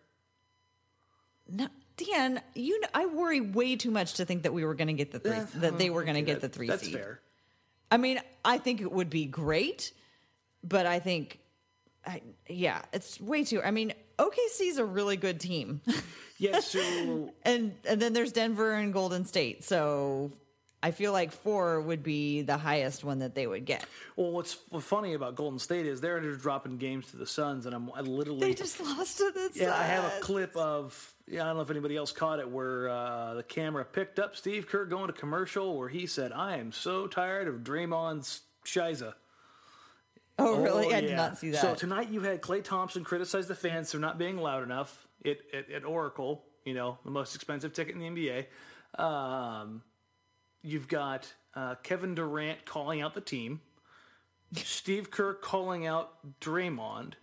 No, 1.49 1.69
Dan, 1.97 2.41
you 2.55 2.81
know, 2.81 2.89
I 2.95 3.07
worry 3.07 3.41
way 3.41 3.77
too 3.77 3.91
much 3.91 4.15
to 4.15 4.25
think 4.25 4.45
that 4.45 4.53
we 4.53 4.65
were 4.65 4.75
going 4.75 4.89
to 4.89 4.95
get 4.95 5.11
the 5.13 5.19
three, 5.19 5.61
that 5.61 5.79
they 5.79 5.91
were 5.91 6.05
going 6.05 6.17
to 6.17 6.23
get 6.23 6.41
the 6.41 6.49
three 6.49 6.69
That's 6.69 6.85
seed. 6.85 6.95
fair. 6.95 7.21
I 7.91 7.97
mean, 7.99 8.21
I 8.45 8.59
think 8.59 8.81
it 8.81 8.91
would 8.91 9.11
be 9.11 9.27
great, 9.27 9.93
but 10.65 10.87
I 10.87 10.99
think, 10.99 11.39
I, 12.07 12.23
yeah, 12.49 12.83
it's 12.93 13.21
way 13.21 13.45
too. 13.45 13.63
I 13.63 13.71
mean, 13.71 13.93
OKC 14.31 14.69
is 14.69 14.79
a 14.79 14.85
really 14.85 15.17
good 15.17 15.41
team, 15.41 15.81
Yeah. 16.39 16.61
So 16.61 17.31
and 17.45 17.75
and 17.89 18.01
then 18.03 18.13
there's 18.13 18.33
Denver 18.33 18.73
and 18.73 18.93
Golden 18.93 19.25
State. 19.27 19.63
So 19.65 20.33
I 20.83 20.91
feel 20.91 21.13
like 21.13 21.31
four 21.31 21.81
would 21.81 22.03
be 22.03 22.43
the 22.43 22.57
highest 22.57 23.05
one 23.05 23.21
that 23.21 23.37
they 23.37 23.47
would 23.47 23.65
get. 23.65 23.85
well, 24.17 24.33
what's 24.33 24.57
funny 24.81 25.15
about 25.15 25.37
Golden 25.37 25.61
State 25.61 25.87
is 25.87 26.01
they're 26.01 26.21
just 26.21 26.41
dropping 26.41 26.79
games 26.79 27.07
to 27.13 27.17
the 27.17 27.27
Suns, 27.27 27.67
and 27.67 27.75
I'm 27.75 27.91
I 27.95 28.01
literally 28.01 28.41
They 28.41 28.55
just 28.55 28.81
lost 28.81 29.19
to 29.19 29.31
the 29.33 29.41
Suns. 29.41 29.57
Yeah, 29.57 29.79
I 29.79 29.85
have 29.85 30.05
a 30.05 30.21
clip 30.21 30.57
of 30.57 31.15
yeah, 31.29 31.43
I 31.43 31.47
don't 31.47 31.57
know 31.57 31.63
if 31.63 31.71
anybody 31.71 31.97
else 31.97 32.11
caught 32.11 32.41
it 32.41 32.51
where 32.51 32.89
uh, 32.89 33.35
the 33.35 33.45
camera 33.45 33.85
picked 33.85 34.19
up 34.19 34.35
Steve 34.35 34.67
Kerr 34.67 34.85
going 34.85 35.07
to 35.07 35.13
commercial 35.13 35.79
where 35.79 35.89
he 35.89 36.07
said, 36.07 36.33
"I 36.33 36.57
am 36.57 36.73
so 36.73 37.07
tired 37.07 37.47
of 37.47 37.63
Draymond's 37.63 38.43
shiza." 38.65 39.15
Oh, 40.39 40.61
really? 40.61 40.87
Oh, 40.87 40.97
I 40.97 41.01
did 41.01 41.11
yeah. 41.11 41.17
not 41.17 41.39
see 41.39 41.51
that. 41.51 41.61
So 41.61 41.75
tonight 41.75 42.11
you 42.11 42.21
had 42.23 42.41
Klay 42.41 42.65
Thompson 42.65 43.05
criticize 43.05 43.49
the 43.49 43.55
fans 43.55 43.93
for 43.93 43.99
not 43.99 44.19
being 44.19 44.39
loud 44.39 44.63
enough 44.63 45.07
at, 45.25 45.39
at, 45.53 45.71
at 45.71 45.85
Oracle, 45.85 46.45
you 46.65 46.75
know, 46.75 46.99
the 47.05 47.11
most 47.11 47.35
expensive 47.35 47.73
ticket 47.73 47.95
in 47.95 48.01
the 48.01 48.09
NBA. 48.97 49.03
Um, 49.03 49.83
you've 50.63 50.89
got 50.89 51.33
uh, 51.55 51.75
Kevin 51.83 52.15
Durant 52.15 52.65
calling 52.65 53.03
out 53.03 53.15
the 53.15 53.21
team, 53.21 53.61
Steve 54.55 55.11
Kerr 55.11 55.35
calling 55.35 55.87
out 55.87 56.13
Draymond. 56.41 57.15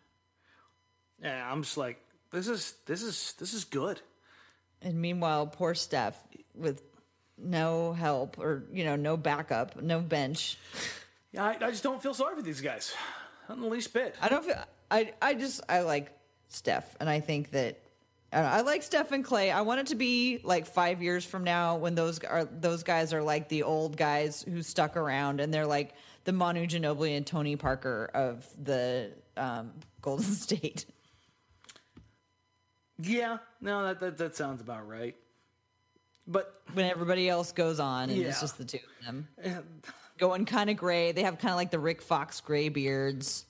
And 1.22 1.34
I'm 1.34 1.64
just 1.64 1.78
like, 1.78 2.00
this 2.32 2.48
is 2.48 2.76
this 2.86 3.02
is 3.02 3.34
this 3.40 3.54
is 3.54 3.66
good. 3.66 4.00
And 4.82 5.02
meanwhile, 5.02 5.48
poor 5.48 5.74
Steph 5.74 6.18
with 6.56 6.82
no 7.38 7.94
help 7.94 8.38
or 8.38 8.66
you 8.72 8.84
know 8.84 8.96
no 8.96 9.18
backup, 9.18 9.82
no 9.82 10.00
bench. 10.00 10.58
Yeah, 11.32 11.44
I, 11.46 11.58
I 11.62 11.70
just 11.72 11.84
don't 11.84 12.02
feel 12.02 12.14
sorry 12.14 12.36
for 12.36 12.42
these 12.42 12.62
guys, 12.62 12.94
not 13.48 13.58
in 13.58 13.64
the 13.64 13.70
least 13.70 13.94
bit. 13.94 14.16
I 14.22 14.30
don't 14.30 14.44
feel. 14.44 14.56
I 14.90 15.14
I 15.22 15.34
just 15.36 15.62
I 15.70 15.82
like 15.82 16.12
Steph, 16.48 16.96
and 17.00 17.08
I 17.10 17.20
think 17.20 17.52
that 17.52 17.80
I, 18.34 18.40
I 18.40 18.62
like 18.62 18.82
Steph 18.84 19.12
and 19.12 19.24
Klay. 19.24 19.54
I 19.54 19.62
want 19.62 19.80
it 19.82 19.88
to 19.88 19.96
be 19.96 20.40
like 20.44 20.66
five 20.66 21.02
years 21.04 21.24
from 21.26 21.44
now 21.44 21.76
when 21.78 21.94
those 21.96 22.20
are 22.20 22.46
those 22.46 22.82
guys 22.84 23.14
are 23.14 23.22
like 23.22 23.48
the 23.50 23.64
old 23.64 23.96
guys 23.98 24.44
who 24.48 24.62
stuck 24.64 24.98
around, 24.98 25.40
and 25.40 25.54
they're 25.54 25.68
like 25.68 25.94
the 26.24 26.32
Manu 26.34 26.66
Ginobili 26.66 27.16
and 27.16 27.26
Tony 27.28 27.56
Parker 27.56 28.10
of 28.14 28.48
the 28.64 29.12
um, 29.38 29.72
Golden 30.02 30.26
State. 30.34 30.86
Yeah, 33.02 33.38
no, 33.62 33.84
that, 33.86 34.00
that 34.00 34.18
that 34.18 34.36
sounds 34.36 34.62
about 34.62 34.88
right. 34.88 35.16
But 36.28 36.62
when 36.74 36.86
everybody 36.86 37.30
else 37.30 37.52
goes 37.52 37.80
on, 37.80 38.10
and 38.10 38.18
Yeah. 38.20 38.28
it's 38.30 38.42
just 38.42 38.58
the 38.58 38.66
two 38.66 38.80
of 39.00 39.06
them 39.06 39.28
going 40.20 40.46
kind 40.46 40.70
of 40.70 40.78
gray. 40.78 41.12
They 41.12 41.24
have 41.24 41.40
kind 41.40 41.52
of 41.52 41.58
like 41.58 41.72
the 41.72 41.80
Rick 41.80 42.02
Fox 42.02 42.42
gray 42.42 42.70
beards. 42.70 43.46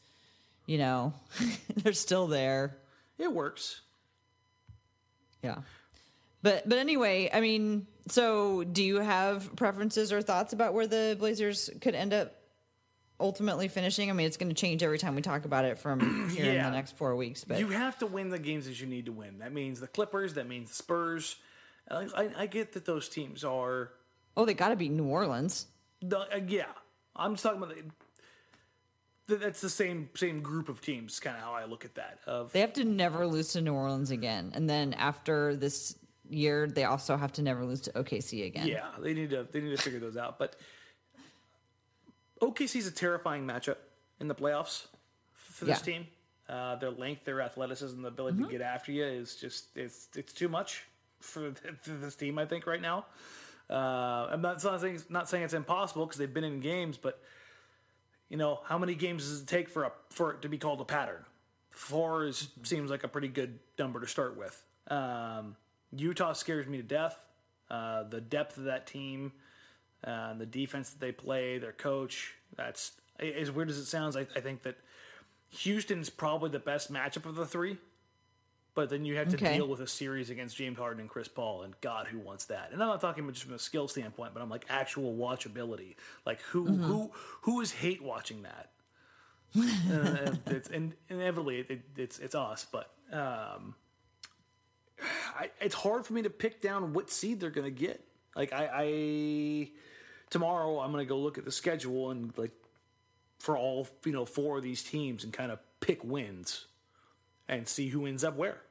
You 0.66 0.78
know, 0.78 1.14
they're 1.78 1.94
still 1.94 2.28
there. 2.28 2.78
it 3.18 3.32
works. 3.34 3.82
Yeah. 5.44 5.58
But 6.42 6.68
but 6.70 6.78
anyway, 6.78 7.30
I 7.34 7.42
mean, 7.42 7.88
so 8.08 8.64
do 8.64 8.84
you 8.84 8.98
have 8.98 9.56
preferences 9.56 10.14
or 10.14 10.22
thoughts 10.22 10.54
about 10.54 10.74
where 10.74 10.88
the 10.88 11.16
Blazers 11.20 11.70
could 11.82 11.96
end 11.96 12.14
up 12.14 12.36
ultimately 13.20 13.68
finishing? 13.68 14.10
I 14.10 14.14
mean, 14.14 14.28
it's 14.28 14.38
going 14.38 14.50
to 14.50 14.56
change 14.56 14.84
every 14.84 14.98
time 14.98 15.16
we 15.16 15.22
talk 15.22 15.46
about 15.46 15.66
it 15.66 15.80
from 15.80 16.30
here 16.36 16.52
in 16.54 16.64
the 16.64 16.70
next 16.72 16.96
4 16.98 17.16
weeks, 17.16 17.44
but 17.44 17.60
You 17.60 17.68
have 17.70 17.98
to 18.00 18.06
win 18.08 18.30
the 18.30 18.40
games 18.40 18.66
that 18.68 18.80
you 18.80 18.88
need 18.88 19.08
to 19.08 19.12
win. 19.12 19.40
That 19.40 19.52
means 19.54 19.80
the 19.82 19.88
Clippers. 19.88 20.36
That 20.36 20.48
means 20.48 20.70
the 20.70 20.76
Spurs. 20.76 21.36
I, 21.92 22.08
I, 22.16 22.30
I 22.40 22.46
get 22.46 22.74
that 22.74 22.86
those 22.86 23.10
teams 23.10 23.44
are. 23.44 23.92
oh, 24.38 24.46
they 24.46 24.54
got 24.54 24.70
to 24.70 24.76
beat 24.78 24.92
New 24.92 25.06
Orleans. 25.08 25.66
The, 26.02 26.20
uh, 26.20 26.40
yeah, 26.48 26.66
I'm 27.16 27.34
just 27.34 27.44
talking 27.44 27.62
about. 27.62 27.76
The, 29.28 29.36
that's 29.36 29.62
the 29.62 29.70
same 29.70 30.10
same 30.16 30.42
group 30.42 30.70
of 30.70 30.82
teams. 30.82 31.20
Kind 31.20 31.36
of 31.38 31.44
how 31.44 31.54
I 31.54 31.66
look 31.66 31.86
at 31.86 31.96
that. 31.96 32.20
Of 32.26 32.52
They 32.52 32.62
have 32.62 32.74
to 32.74 32.84
never 32.84 33.28
lose 33.28 33.52
to 33.54 33.62
New 33.62 33.74
Orleans 33.74 34.12
again. 34.12 34.52
And 34.56 34.70
then 34.70 34.94
after 34.94 35.56
this 35.56 35.96
year, 36.30 36.68
they 36.68 36.86
also 36.86 37.16
have 37.18 37.32
to 37.34 37.42
never 37.42 37.66
lose 37.66 37.82
to 37.82 37.92
OKC 37.92 38.46
again. 38.48 38.68
yeah, 38.68 38.88
they 39.00 39.14
need 39.14 39.30
to 39.32 39.48
they 39.52 39.62
need 39.62 39.76
to 39.76 39.82
figure 39.82 40.00
those 40.00 40.18
out. 40.18 40.40
But 40.40 40.56
okc 42.42 42.76
is 42.76 42.88
a 42.88 42.92
terrifying 42.92 43.46
matchup 43.46 43.76
in 44.20 44.28
the 44.28 44.36
playoffs 44.36 44.88
for 45.34 45.66
this 45.66 45.80
Yeah. 45.80 45.94
team. 45.94 46.08
Uh, 46.48 46.76
their 46.78 46.90
length, 46.90 47.26
their 47.26 47.42
athleticism, 47.42 48.02
the 48.02 48.08
ability 48.08 48.42
to 48.42 48.48
get 48.50 48.62
after 48.62 48.92
you 48.92 49.06
is 49.06 49.36
just 49.36 49.66
it's 49.76 50.08
it's 50.16 50.34
too 50.34 50.50
much 50.50 50.86
for, 51.20 51.52
for 51.54 51.92
this 52.02 52.16
team. 52.16 52.40
I 52.40 52.46
think 52.46 52.66
right 52.66 52.82
now. 52.82 53.06
Uh, 53.70 54.28
I'm 54.32 54.42
not 54.42 54.62
saying 54.62 55.04
not 55.10 55.30
saying 55.30 55.44
it's 55.44 55.54
impossible 55.54 56.06
because 56.06 56.18
they've 56.18 56.34
been 56.34 56.44
in 56.44 56.60
games, 56.60 56.98
but 56.98 57.22
you 58.30 58.38
know 58.38 58.62
how 58.66 58.78
many 58.78 58.96
games 58.96 59.28
does 59.28 59.42
it 59.42 59.48
take 59.48 59.70
for 59.70 59.84
a 59.84 59.92
for 60.10 60.32
it 60.32 60.42
to 60.42 60.50
be 60.50 60.58
called 60.58 60.82
a 60.82 60.86
pattern? 60.86 61.24
Four 61.72 62.26
is 62.26 62.50
seems 62.64 62.90
like 62.90 63.04
a 63.04 63.08
pretty 63.08 63.28
good 63.28 63.60
number 63.78 64.00
to 64.00 64.08
start 64.08 64.38
with. 64.38 64.64
Um, 64.88 65.56
Utah 65.96 66.34
scares 66.34 66.68
me 66.68 66.78
to 66.78 66.84
death. 66.84 67.20
Uh, 67.70 68.04
the 68.04 68.20
depth 68.20 68.58
of 68.58 68.64
that 68.64 68.88
team, 68.88 69.32
uh, 70.04 70.34
the 70.34 70.46
defense 70.46 70.90
that 70.90 71.00
they 71.00 71.12
play, 71.12 71.60
their 71.60 71.72
coach. 71.72 72.34
That's 72.56 72.94
as 73.20 73.52
weird 73.52 73.70
as 73.70 73.78
it 73.78 73.86
sounds. 73.86 74.16
I, 74.16 74.22
I 74.36 74.40
think 74.40 74.64
that 74.64 74.78
Houston's 75.50 76.10
probably 76.10 76.50
the 76.50 76.60
best 76.60 76.92
matchup 76.92 77.26
of 77.26 77.36
the 77.36 77.46
three. 77.46 77.78
But 78.76 78.90
then 78.90 79.04
you 79.04 79.16
have 79.18 79.30
to 79.30 79.38
Okay. 79.38 79.56
deal 79.56 79.68
with 79.68 79.82
a 79.82 79.88
series 79.88 80.30
against 80.30 80.56
James 80.56 80.78
Harden 80.78 81.02
and 81.02 81.10
Chris 81.10 81.28
Paul, 81.28 81.64
and 81.64 81.74
God, 81.82 82.08
who 82.08 82.20
wants 82.20 82.46
that? 82.46 82.70
And 82.72 82.82
I'm 82.82 82.88
not 82.88 83.02
talking 83.02 83.24
about 83.24 83.34
just 83.34 83.46
from 83.46 83.56
a 83.56 83.60
skill 83.60 83.88
standpoint, 83.88 84.34
but 84.34 84.42
I'm 84.42 84.50
like 84.50 84.66
actual 84.70 85.16
watchability. 85.16 85.96
Like 86.26 86.40
who 86.42 86.78
who 86.78 87.12
who 87.42 87.62
is 87.62 87.72
hate 87.72 88.02
watching 88.02 88.44
that? 88.44 88.70
uh, 89.92 90.34
it's 90.50 90.70
and 90.70 90.94
inevitably 91.10 91.60
it, 91.62 91.82
it's 91.98 92.20
it's 92.20 92.36
us, 92.36 92.66
but 92.72 92.92
um, 93.12 93.76
I, 95.38 95.50
it's 95.60 95.76
hard 95.76 96.06
for 96.06 96.14
me 96.14 96.22
to 96.22 96.30
pick 96.30 96.62
down 96.62 96.94
what 96.94 97.10
seed 97.10 97.40
they're 97.40 97.50
going 97.50 97.66
to 97.74 97.80
get. 97.80 98.04
Like 98.36 98.54
I, 98.54 98.70
I 98.72 99.70
tomorrow 100.30 100.80
I'm 100.80 100.92
going 100.92 101.04
to 101.04 101.10
go 101.10 101.18
look 101.18 101.38
at 101.38 101.46
the 101.46 101.52
schedule 101.52 102.12
and 102.12 102.32
like 102.38 102.52
for 103.40 103.58
all 103.58 103.88
you 104.06 104.12
know 104.12 104.26
four 104.26 104.58
of 104.58 104.64
these 104.64 104.84
teams 104.84 105.24
and 105.24 105.34
kind 105.34 105.52
of 105.52 105.60
pick 105.80 106.04
wins 106.04 106.66
and 107.50 107.68
see 107.68 107.90
who 107.90 108.06
ends 108.06 108.24
up 108.24 108.38
where. 108.38 108.62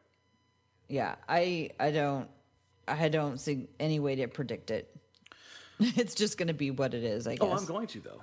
Yeah, 0.88 1.16
I 1.28 1.70
I 1.78 1.90
don't 1.90 2.28
I 2.86 3.10
don't 3.10 3.38
see 3.38 3.68
any 3.78 4.00
way 4.00 4.14
to 4.16 4.28
predict 4.28 4.70
it. 4.70 4.94
It's 5.80 6.14
just 6.14 6.38
going 6.38 6.48
to 6.48 6.54
be 6.54 6.72
what 6.72 6.92
it 6.94 7.04
is, 7.04 7.28
I 7.28 7.32
guess. 7.36 7.42
Oh, 7.42 7.52
I'm 7.52 7.64
going 7.66 7.86
to 7.88 8.00
though. 8.00 8.22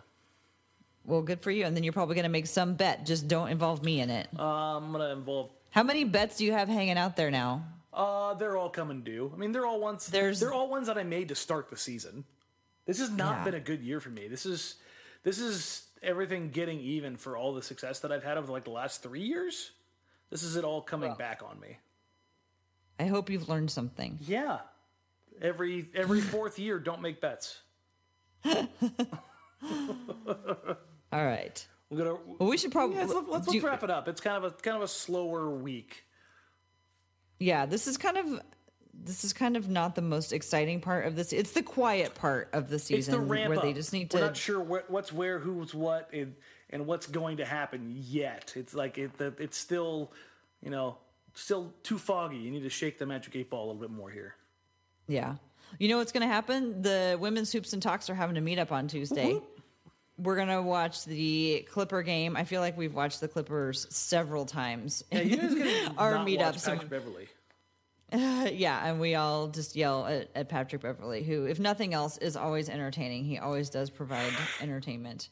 well, 1.05 1.21
good 1.21 1.39
for 1.41 1.51
you. 1.51 1.63
And 1.65 1.73
then 1.75 1.83
you're 1.85 1.93
probably 1.93 2.15
going 2.15 2.23
to 2.23 2.29
make 2.29 2.47
some 2.47 2.73
bet. 2.73 3.05
Just 3.05 3.29
don't 3.29 3.47
involve 3.47 3.81
me 3.81 4.01
in 4.01 4.09
it. 4.09 4.27
Uh, 4.37 4.43
I'm 4.77 4.91
going 4.91 4.99
to 5.05 5.11
involve. 5.11 5.51
How 5.71 5.83
many 5.83 6.03
bets 6.03 6.35
do 6.37 6.43
you 6.45 6.51
have 6.51 6.67
hanging 6.67 6.97
out 6.97 7.15
there 7.15 7.31
now? 7.31 7.63
Uh, 7.93 8.33
they're 8.33 8.57
all 8.57 8.69
coming 8.69 9.03
due. 9.03 9.31
I 9.33 9.37
mean, 9.37 9.53
they're 9.53 9.65
all 9.65 9.79
ones. 9.79 10.07
There's- 10.07 10.41
they're 10.41 10.51
all 10.51 10.67
ones 10.69 10.87
that 10.87 10.97
I 10.97 11.03
made 11.03 11.29
to 11.29 11.35
start 11.35 11.69
the 11.69 11.77
season. 11.77 12.25
This 12.85 12.99
has 12.99 13.09
not 13.09 13.37
Yeah. 13.37 13.43
been 13.45 13.53
a 13.53 13.59
good 13.61 13.81
year 13.81 14.01
for 14.01 14.09
me. 14.09 14.27
This 14.27 14.45
is 14.45 14.75
this 15.23 15.39
is 15.39 15.85
everything 16.03 16.49
getting 16.49 16.79
even 16.81 17.15
for 17.15 17.37
all 17.37 17.53
the 17.53 17.63
success 17.63 18.01
that 18.01 18.11
I've 18.11 18.23
had 18.23 18.37
over 18.37 18.51
like 18.51 18.65
the 18.65 18.69
last 18.71 19.01
three 19.01 19.21
years. 19.23 19.71
This 20.29 20.43
is 20.43 20.55
it 20.55 20.63
all 20.63 20.81
coming 20.81 21.13
back 21.15 21.41
on 21.47 21.59
me. 21.59 21.77
I 22.99 23.05
hope 23.05 23.29
you've 23.29 23.49
learned 23.49 23.71
something. 23.71 24.17
Yeah, 24.21 24.59
every 25.41 25.89
every 25.93 26.21
fourth 26.33 26.57
year, 26.59 26.79
don't 26.79 27.01
make 27.01 27.21
bets. 27.21 27.59
All 28.45 28.67
right. 31.25 31.65
We're 31.89 31.97
gonna. 31.99 32.17
Well, 32.39 32.49
we 32.49 32.57
should 32.57 32.71
probably 32.71 32.97
Yeah, 32.97 33.05
let's, 33.05 33.13
let's, 33.29 33.45
do- 33.47 33.51
let's 33.53 33.63
wrap 33.63 33.83
it 33.83 33.89
up. 33.89 34.07
It's 34.07 34.21
kind 34.21 34.43
of 34.43 34.51
a 34.51 34.55
kind 34.55 34.77
of 34.77 34.83
a 34.83 34.87
slower 34.87 35.49
week. 35.49 36.03
yeah, 37.39 37.65
this 37.65 37.87
is 37.87 37.97
kind 37.97 38.17
of 38.17 38.41
this 38.93 39.23
is 39.23 39.33
kind 39.33 39.55
of 39.57 39.69
not 39.69 39.95
the 39.95 40.01
most 40.01 40.33
exciting 40.33 40.81
part 40.81 41.05
of 41.05 41.15
this. 41.15 41.33
It's 41.33 41.51
the 41.51 41.63
quiet 41.63 42.15
part 42.15 42.49
of 42.53 42.69
the 42.69 42.75
It's 42.75 42.85
season 42.85 43.13
the 43.13 43.19
ramp 43.19 43.49
where 43.49 43.57
up. 43.59 43.63
they 43.63 43.73
just 43.73 43.93
need 43.93 44.11
We're 44.13 44.19
to. 44.21 44.25
not 44.27 44.37
sure 44.37 44.59
what, 44.59 44.89
what's 44.89 45.11
where, 45.13 45.37
who's 45.39 45.73
what, 45.73 46.09
and, 46.13 46.35
and 46.69 46.85
what's 46.87 47.07
going 47.07 47.37
to 47.37 47.45
happen 47.45 47.93
yet. 47.95 48.53
It's 48.55 48.73
like 48.73 48.97
it, 48.97 49.11
it's 49.19 49.57
still, 49.57 50.11
you 50.61 50.69
know, 50.69 50.97
still 51.33 51.73
too 51.83 51.97
foggy. 51.97 52.37
You 52.37 52.51
need 52.51 52.63
to 52.63 52.69
shake 52.69 52.97
the 52.97 53.05
magic 53.05 53.35
eight 53.35 53.49
ball 53.49 53.65
a 53.65 53.67
little 53.67 53.81
bit 53.81 53.91
more 53.91 54.09
here. 54.09 54.35
Yeah. 55.07 55.35
You 55.79 55.89
know 55.89 55.97
what's 55.97 56.11
going 56.11 56.21
to 56.21 56.33
happen? 56.33 56.81
The 56.81 57.17
women's 57.19 57.51
hoops 57.51 57.73
and 57.73 57.81
talks 57.81 58.09
are 58.09 58.15
having 58.15 58.37
a 58.37 58.41
meetup 58.41 58.71
on 58.71 58.87
Tuesday. 58.87 59.39
We're 60.17 60.35
going 60.37 60.47
to 60.47 60.61
watch 60.61 61.03
the 61.05 61.67
Clipper 61.69 62.01
game. 62.01 62.37
I 62.37 62.45
feel 62.45 62.61
like 62.61 62.77
we've 62.77 62.93
watched 62.93 63.19
the 63.19 63.27
Clippers 63.27 63.85
several 63.93 64.45
times. 64.45 65.03
Yeah, 65.11 65.21
you 65.21 65.37
guys 65.37 65.89
Our 65.97 66.13
meetup, 66.15 66.39
watch 66.39 66.59
so- 66.59 66.71
Patrick 66.71 66.89
Beverley. 66.89 67.27
yeah, 68.13 68.87
and 68.87 68.99
we 68.99 69.15
all 69.15 69.47
just 69.47 69.75
yell 69.75 70.05
at, 70.05 70.29
at 70.35 70.47
Patrick 70.47 70.83
Beverley, 70.83 71.23
who, 71.23 71.45
if 71.45 71.59
nothing 71.59 71.93
else, 71.93 72.17
is 72.19 72.37
always 72.37 72.69
entertaining. 72.69 73.25
He 73.25 73.39
always 73.39 73.69
does 73.69 73.89
provide 73.89 74.31
entertainment. 74.61 75.29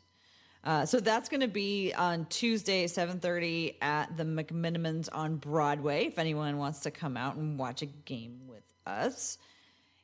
Uh, 0.63 0.85
so 0.85 0.99
that's 0.99 1.27
going 1.27 1.41
to 1.41 1.47
be 1.47 1.93
on 1.93 2.25
Tuesday, 2.27 2.87
seven 2.87 3.19
thirty 3.19 3.75
at 3.81 4.15
the 4.15 4.23
McMenamins 4.23 5.09
on 5.11 5.35
Broadway. 5.35 6.05
If 6.05 6.17
anyone 6.17 6.57
wants 6.57 6.81
to 6.81 6.91
come 6.91 7.17
out 7.17 7.35
and 7.35 7.59
watch 7.59 7.81
a 7.81 7.85
game 7.85 8.41
with 8.47 8.63
us, 8.87 9.37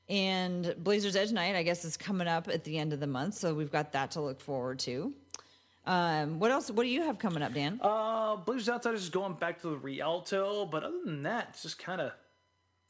and 0.10 0.76
Blazers 0.78 1.16
Edge 1.16 1.32
Night, 1.32 1.56
I 1.56 1.64
guess, 1.64 1.86
is 1.86 1.96
coming 1.96 2.28
up 2.28 2.50
at 2.50 2.66
the 2.66 2.78
end 2.78 2.92
of 2.92 3.00
the 3.00 3.08
month, 3.08 3.36
so 3.36 3.54
we've 3.54 3.72
got 3.72 3.94
that 3.94 4.12
to 4.12 4.22
look 4.22 4.42
forward 4.42 4.80
to. 4.80 5.14
Um, 5.86 6.40
what 6.40 6.52
else? 6.52 6.70
What 6.70 6.84
do 6.84 6.90
you 6.90 7.04
have 7.04 7.20
coming 7.20 7.42
up, 7.42 7.54
Dan? 7.54 7.80
Uh, 7.82 8.36
Blazers 8.36 8.68
Outsiders 8.68 9.04
is 9.04 9.10
going 9.10 9.36
back 9.36 9.62
to 9.62 9.70
the 9.70 9.78
Rialto, 9.78 10.66
but 10.66 10.84
other 10.84 11.00
than 11.06 11.24
that, 11.24 11.48
it's 11.52 11.64
just 11.64 11.80
kind 11.80 12.02
of 12.02 12.12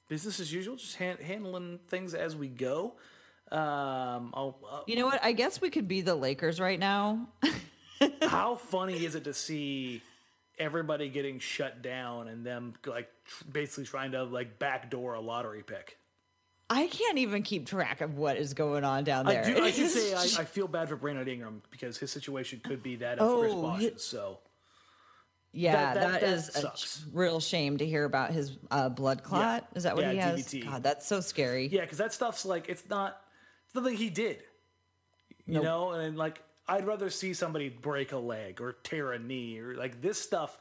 business 0.08 0.40
as 0.40 0.52
usual, 0.52 0.76
just 0.76 0.96
han- 0.96 1.20
handling 1.24 1.80
things 1.88 2.16
as 2.16 2.36
we 2.36 2.48
go. 2.48 2.96
Um, 3.52 4.32
I'll, 4.34 4.58
uh, 4.70 4.80
You 4.88 4.96
know 4.98 5.06
what? 5.06 5.24
I 5.24 5.32
guess 5.32 5.60
we 5.62 5.70
could 5.70 5.88
be 5.88 6.02
the 6.02 6.16
Lakers 6.16 6.60
right 6.60 6.80
now. 6.80 7.28
how 8.22 8.56
funny 8.56 9.04
is 9.06 9.16
it 9.16 9.24
to 9.26 9.34
see 9.34 10.02
everybody 10.58 11.10
getting 11.10 11.40
shut 11.40 11.82
down 11.82 12.28
and 12.28 12.46
them 12.46 12.74
like 12.86 13.10
tr- 13.26 13.44
basically 13.52 13.86
trying 13.86 14.12
to 14.12 14.24
like 14.24 14.60
backdoor 14.60 15.16
a 15.16 15.20
lottery 15.20 15.64
pick? 15.64 15.98
I 16.70 16.86
can't 16.86 17.18
even 17.18 17.42
keep 17.42 17.66
track 17.66 18.02
of 18.02 18.18
what 18.18 18.38
is 18.38 18.54
going 18.54 18.84
on 18.84 19.04
down 19.04 19.26
there. 19.26 19.44
I 19.44 19.52
do. 19.54 19.64
I 19.64 19.72
should 19.72 19.90
say 19.90 20.14
I, 20.14 20.42
I 20.42 20.46
feel 20.46 20.68
bad 20.68 20.88
for 20.90 20.96
Brandon 20.96 21.28
Ingram 21.28 21.64
because 21.72 21.98
his 21.98 22.12
situation 22.12 22.62
could 22.64 22.84
be 22.84 22.98
that 22.98 23.18
of 23.18 23.40
Chris 23.40 23.54
Oh, 23.56 23.62
Bosh's. 23.64 23.84
hi- 23.86 23.92
So 23.98 24.38
yeah, 25.52 25.96
that- 25.96 26.12
that 26.12 26.22
that 26.22 26.30
is 26.30 26.56
a 26.64 26.72
real 27.18 27.40
shame 27.40 27.78
to 27.78 27.86
hear 27.88 28.06
about 28.06 28.30
his 28.32 28.56
uh, 28.70 28.90
blood 28.90 29.24
clot. 29.24 29.68
Is 29.74 29.84
that 29.84 29.96
what 29.96 30.06
Yeah, 30.06 30.12
he 30.12 30.18
has? 30.20 30.46
DVT. 30.46 30.64
God, 30.66 30.84
that's 30.84 31.08
so 31.08 31.22
scary. 31.22 31.66
yeah, 31.68 31.82
because 31.82 31.98
that 31.98 32.14
stuff's 32.14 32.46
like 32.46 32.70
it's 32.70 32.88
not 32.88 33.20
it's 33.70 33.76
nothing 33.76 33.96
he 33.96 34.10
did. 34.10 34.42
You 35.46 35.56
Nope. 35.56 35.64
know, 35.64 35.90
and 35.92 36.18
like 36.18 36.42
I'd 36.68 36.86
rather 36.88 37.10
see 37.10 37.34
somebody 37.34 37.70
break 37.70 38.12
a 38.12 38.18
leg 38.18 38.62
or 38.62 38.74
tear 38.84 39.12
a 39.14 39.20
knee 39.20 39.60
or 39.60 39.76
like 39.76 40.02
this 40.02 40.20
stuff. 40.20 40.58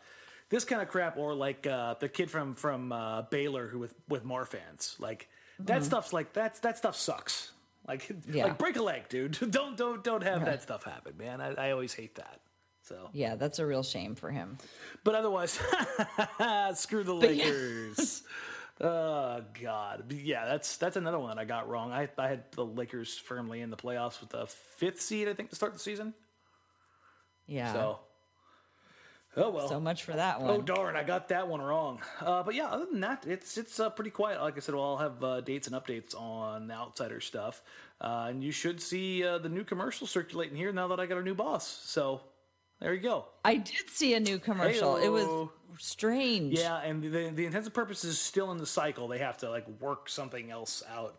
This 0.51 0.65
kind 0.65 0.81
of 0.81 0.89
crap, 0.89 1.19
or 1.19 1.35
like 1.35 1.67
uh, 1.67 1.95
the 2.01 2.09
kid 2.09 2.31
from 2.31 2.55
from 2.55 2.91
uh, 2.93 3.23
Baylor 3.23 3.67
who 3.69 3.79
with 3.81 3.95
with 4.09 4.25
Marfan's, 4.25 4.97
like 4.99 5.29
that 5.61 5.85
stuff's 5.85 6.13
like 6.15 6.33
that's 6.33 6.61
that 6.61 6.79
stuff 6.79 6.97
sucks. 6.97 7.53
Like, 7.87 8.07
Mm-hmm. 8.09 8.33
Yeah. 8.37 8.45
like 8.45 8.59
break 8.59 8.77
a 8.77 8.83
leg, 8.83 9.09
dude. 9.09 9.33
don't 9.51 9.77
don't 9.77 10.03
don't 10.05 10.23
have 10.23 10.45
that 10.47 10.63
stuff 10.63 10.85
happen, 10.85 11.15
man. 11.19 11.41
I, 11.43 11.69
I 11.69 11.71
always 11.73 11.93
hate 11.95 12.15
that. 12.17 12.41
So 12.83 13.11
Yeah, 13.13 13.35
that's 13.37 13.59
a 13.59 13.67
real 13.67 13.83
shame 13.83 14.15
for 14.15 14.31
him. 14.31 14.57
But 15.05 15.15
otherwise, 15.15 15.53
screw 16.75 17.05
the 17.05 17.15
Lakers. 17.15 18.23
Oh 18.81 19.43
God, 19.61 20.05
But 20.09 20.17
yeah, 20.19 20.47
that's 20.47 20.77
that's 20.77 20.97
another 20.97 21.19
one 21.19 21.31
that 21.31 21.41
I 21.41 21.45
got 21.45 21.69
wrong. 21.69 21.93
I 21.93 22.09
I 22.19 22.29
had 22.29 22.45
the 22.53 22.65
Lakers 22.65 23.17
firmly 23.17 23.61
in 23.61 23.71
the 23.71 23.77
playoffs 23.77 24.21
with 24.21 24.31
the 24.31 24.47
fifth 24.47 25.01
seed, 25.01 25.29
I 25.29 25.35
think, 25.35 25.51
to 25.51 25.57
start 25.57 25.73
the 25.73 25.79
season. 25.79 26.15
Yeah. 27.47 27.73
So, 27.73 27.99
oh 29.37 29.51
well. 29.51 29.69
So 29.69 29.81
much 29.81 30.05
for 30.05 30.13
that 30.13 30.41
one. 30.41 30.51
Oh 30.51 30.63
darn, 30.63 30.97
I 30.97 31.03
got 31.03 31.29
that 31.29 31.49
one 31.49 31.61
wrong. 31.61 32.01
Uh, 32.21 32.43
but 32.43 32.55
yeah, 32.55 32.67
other 32.67 32.87
than 32.87 33.01
that, 33.01 33.25
it's 33.27 33.57
it's 33.57 33.81
uh, 33.81 33.91
pretty 33.91 34.11
quiet. 34.11 34.41
Like 34.41 34.57
I 34.57 34.61
said, 34.61 34.75
well, 34.75 34.85
I'll 34.85 34.97
have 34.99 35.25
uh, 35.25 35.41
dates 35.41 35.67
and 35.67 35.75
updates 35.75 36.15
on 36.15 36.69
the 36.69 36.75
outsider 36.75 37.21
stuff, 37.21 37.63
uh, 38.01 38.27
and 38.29 38.45
you 38.45 38.53
should 38.53 38.81
see 38.81 39.25
uh, 39.25 39.39
the 39.39 39.49
new 39.49 39.65
commercial 39.65 40.07
circulating 40.07 40.57
here 40.57 40.73
now 40.73 40.89
that 40.89 41.01
I 41.01 41.07
got 41.07 41.19
a 41.19 41.23
new 41.23 41.35
boss. 41.35 41.67
So 41.67 42.21
there 42.81 42.95
you 42.95 43.01
go. 43.01 43.27
I 43.45 43.57
did 43.57 43.89
see 43.91 44.15
a 44.15 44.21
new 44.21 44.39
commercial. 44.39 44.97
It 44.97 45.09
was 45.09 45.49
strange. 45.79 46.59
Yeah, 46.59 46.79
and 46.79 47.03
the 47.03 47.31
the 47.31 47.47
intents 47.47 47.67
and 47.67 47.75
purpose 47.75 48.05
is 48.05 48.19
still 48.19 48.51
in 48.53 48.59
the 48.59 48.67
cycle. 48.67 49.09
They 49.09 49.19
have 49.19 49.39
to 49.39 49.51
like 49.51 49.67
work 49.81 50.09
something 50.09 50.51
else 50.51 50.83
out 50.91 51.19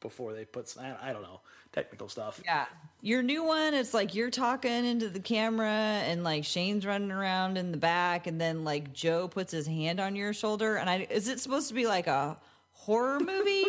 before 0.00 0.32
they 0.32 0.44
put. 0.44 0.74
I, 0.80 1.10
I 1.10 1.12
don't 1.12 1.22
know 1.22 1.40
technical 1.76 2.08
stuff. 2.08 2.40
Yeah. 2.44 2.64
Your 3.02 3.22
new 3.22 3.44
one, 3.44 3.74
it's 3.74 3.92
like 3.92 4.14
you're 4.14 4.30
talking 4.30 4.84
into 4.86 5.10
the 5.10 5.20
camera 5.20 5.68
and 5.68 6.24
like 6.24 6.44
Shane's 6.44 6.86
running 6.86 7.12
around 7.12 7.58
in 7.58 7.70
the 7.70 7.76
back 7.76 8.26
and 8.26 8.40
then 8.40 8.64
like 8.64 8.92
Joe 8.94 9.28
puts 9.28 9.52
his 9.52 9.66
hand 9.66 10.00
on 10.00 10.16
your 10.16 10.32
shoulder 10.32 10.76
and 10.76 10.88
I 10.88 11.06
is 11.10 11.28
it 11.28 11.38
supposed 11.38 11.68
to 11.68 11.74
be 11.74 11.86
like 11.86 12.06
a 12.06 12.38
horror 12.72 13.20
movie? 13.20 13.64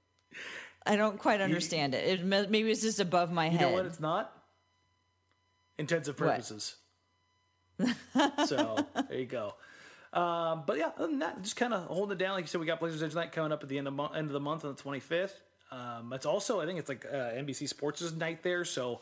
I 0.86 0.94
don't 0.94 1.18
quite 1.18 1.40
understand 1.40 1.94
it. 1.94 2.20
It 2.20 2.24
maybe 2.24 2.70
it's 2.70 2.82
just 2.82 3.00
above 3.00 3.32
my 3.32 3.46
You 3.46 3.58
head. 3.58 3.60
know 3.62 3.72
what? 3.72 3.86
It's 3.86 3.98
not 3.98 4.35
intensive 5.78 6.16
purposes. 6.16 6.76
so 8.46 8.86
there 9.08 9.18
you 9.18 9.26
go. 9.26 9.54
Um, 10.12 10.62
but 10.66 10.78
yeah, 10.78 10.90
other 10.96 11.08
than 11.08 11.18
that, 11.18 11.42
just 11.42 11.56
kind 11.56 11.74
of 11.74 11.84
holding 11.84 12.16
it 12.16 12.18
down. 12.18 12.34
Like 12.34 12.44
you 12.44 12.48
said, 12.48 12.60
we 12.60 12.66
got 12.66 12.80
Blazers 12.80 13.02
Edge 13.02 13.14
night 13.14 13.32
coming 13.32 13.52
up 13.52 13.62
at 13.62 13.68
the 13.68 13.76
end 13.76 13.86
of 13.86 13.94
mo- 13.94 14.12
end 14.14 14.28
of 14.28 14.32
the 14.32 14.40
month 14.40 14.64
on 14.64 14.74
the 14.74 14.80
twenty 14.80 15.00
fifth. 15.00 15.42
Um, 15.70 16.12
it's 16.12 16.26
also, 16.26 16.60
I 16.60 16.66
think 16.66 16.78
it's 16.78 16.88
like 16.88 17.04
uh, 17.04 17.32
NBC 17.34 17.68
Sports' 17.68 18.12
night 18.12 18.42
there, 18.42 18.64
so 18.64 19.00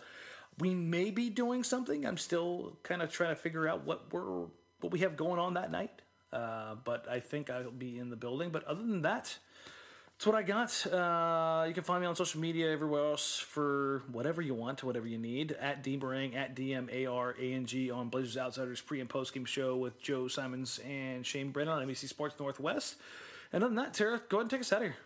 we 0.59 0.75
may 0.75 1.11
be 1.11 1.29
doing 1.31 1.63
something. 1.63 2.07
I'm 2.07 2.17
still 2.17 2.79
kind 2.83 3.03
of 3.03 3.11
trying 3.11 3.31
to 3.31 3.37
figure 3.41 3.69
out 3.69 3.85
what 3.85 4.13
we're 4.13 4.47
what 4.81 4.93
we 4.93 5.01
have 5.01 5.17
going 5.17 5.39
on 5.39 5.55
that 5.55 5.71
night. 5.71 6.03
Uh, 6.33 6.75
but 6.85 7.09
I 7.09 7.21
think 7.21 7.49
I'll 7.49 7.71
be 7.71 7.99
in 7.99 8.11
the 8.11 8.17
building. 8.17 8.51
But 8.51 8.65
other 8.65 8.83
than 8.83 9.03
that, 9.03 9.39
that's 10.17 10.27
what 10.27 10.37
I 10.37 10.43
got. 10.43 10.87
Uh, 10.87 11.65
you 11.67 11.75
can 11.75 11.83
find 11.83 12.01
me 12.01 12.07
on 12.07 12.15
social 12.15 12.41
media 12.41 12.71
everywhere 12.71 13.05
else 13.05 13.37
for 13.37 14.03
whatever 14.13 14.41
you 14.41 14.55
want, 14.55 14.85
whatever 14.85 15.09
you 15.09 15.19
need. 15.19 15.53
At 15.53 15.83
Deemarang, 15.83 16.37
at 16.37 16.55
D 16.55 16.73
M 16.73 16.89
A 16.93 17.07
R 17.07 17.35
A 17.39 17.53
N 17.53 17.67
G 17.67 17.91
on 17.91 18.09
Blazers 18.09 18.37
Outsiders 18.37 18.81
pre 18.81 19.01
and 19.01 19.09
post 19.09 19.35
game 19.35 19.45
show 19.45 19.77
with 19.77 20.01
Joe 20.01 20.29
Simons 20.29 20.79
and 20.89 21.27
Shane 21.27 21.51
Brennan 21.51 21.75
on 21.75 21.87
NBC 21.87 22.09
Sports 22.09 22.37
Northwest. 22.39 22.97
And 23.53 23.63
other 23.63 23.75
than 23.75 23.85
that, 23.85 23.95
Tara, 23.95 24.21
go 24.29 24.39
ahead 24.39 24.43
and 24.43 24.51
take 24.51 24.61
us 24.61 24.73
out 24.73 24.83
of 24.83 24.89
here. 24.89 24.97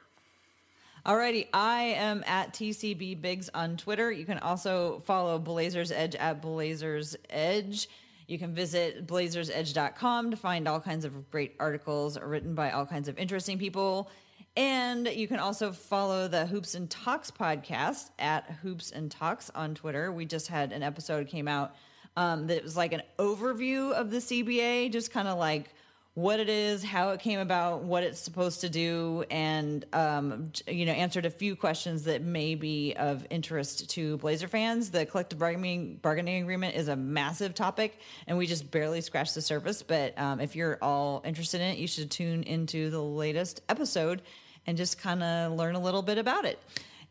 Alrighty, 1.06 1.48
I 1.54 1.94
am 1.96 2.22
at 2.26 2.52
TCB 2.52 3.22
Biggs 3.22 3.48
on 3.54 3.76
Twitter. 3.76 4.12
You 4.12 4.26
can 4.26 4.38
also 4.38 5.00
follow 5.06 5.38
Blazers 5.38 5.90
Edge 5.90 6.16
at 6.16 6.42
Blazers 6.42 7.16
Edge. 7.30 7.88
You 8.26 8.38
can 8.38 8.54
visit 8.54 9.06
blazersedge.com 9.06 10.30
to 10.32 10.36
find 10.36 10.68
all 10.68 10.80
kinds 10.80 11.06
of 11.06 11.30
great 11.30 11.54
articles 11.58 12.20
written 12.20 12.54
by 12.54 12.72
all 12.72 12.84
kinds 12.84 13.08
of 13.08 13.16
interesting 13.16 13.58
people. 13.58 14.10
And 14.58 15.06
you 15.06 15.28
can 15.28 15.38
also 15.38 15.70
follow 15.70 16.26
the 16.26 16.44
Hoops 16.44 16.74
and 16.74 16.90
Talks 16.90 17.30
podcast 17.30 18.10
at 18.18 18.50
Hoops 18.60 18.90
and 18.90 19.08
Talks 19.08 19.50
on 19.54 19.76
Twitter. 19.76 20.10
We 20.10 20.24
just 20.24 20.48
had 20.48 20.72
an 20.72 20.82
episode 20.82 21.28
came 21.28 21.46
out 21.46 21.76
um, 22.16 22.48
that 22.48 22.64
was 22.64 22.76
like 22.76 22.92
an 22.92 23.02
overview 23.20 23.92
of 23.92 24.10
the 24.10 24.16
CBA, 24.16 24.90
just 24.90 25.12
kind 25.12 25.28
of 25.28 25.38
like 25.38 25.72
what 26.14 26.40
it 26.40 26.48
is, 26.48 26.82
how 26.82 27.10
it 27.10 27.20
came 27.20 27.38
about, 27.38 27.84
what 27.84 28.02
it's 28.02 28.18
supposed 28.18 28.62
to 28.62 28.68
do, 28.68 29.22
and 29.30 29.86
um, 29.92 30.50
you 30.66 30.86
know 30.86 30.92
answered 30.92 31.24
a 31.24 31.30
few 31.30 31.54
questions 31.54 32.02
that 32.02 32.22
may 32.22 32.56
be 32.56 32.94
of 32.94 33.24
interest 33.30 33.88
to 33.90 34.16
Blazer 34.16 34.48
fans. 34.48 34.90
The 34.90 35.06
collective 35.06 35.38
bargaining 35.38 36.00
bargaining 36.02 36.42
agreement 36.42 36.74
is 36.74 36.88
a 36.88 36.96
massive 36.96 37.54
topic, 37.54 38.00
and 38.26 38.36
we 38.36 38.48
just 38.48 38.68
barely 38.72 39.02
scratched 39.02 39.36
the 39.36 39.42
surface. 39.42 39.84
But 39.84 40.18
um, 40.18 40.40
if 40.40 40.56
you're 40.56 40.78
all 40.82 41.22
interested 41.24 41.60
in 41.60 41.68
it, 41.68 41.78
you 41.78 41.86
should 41.86 42.10
tune 42.10 42.42
into 42.42 42.90
the 42.90 43.00
latest 43.00 43.60
episode 43.68 44.20
and 44.68 44.76
just 44.76 45.00
kind 45.00 45.22
of 45.22 45.52
learn 45.52 45.74
a 45.74 45.80
little 45.80 46.02
bit 46.02 46.18
about 46.18 46.44
it. 46.44 46.58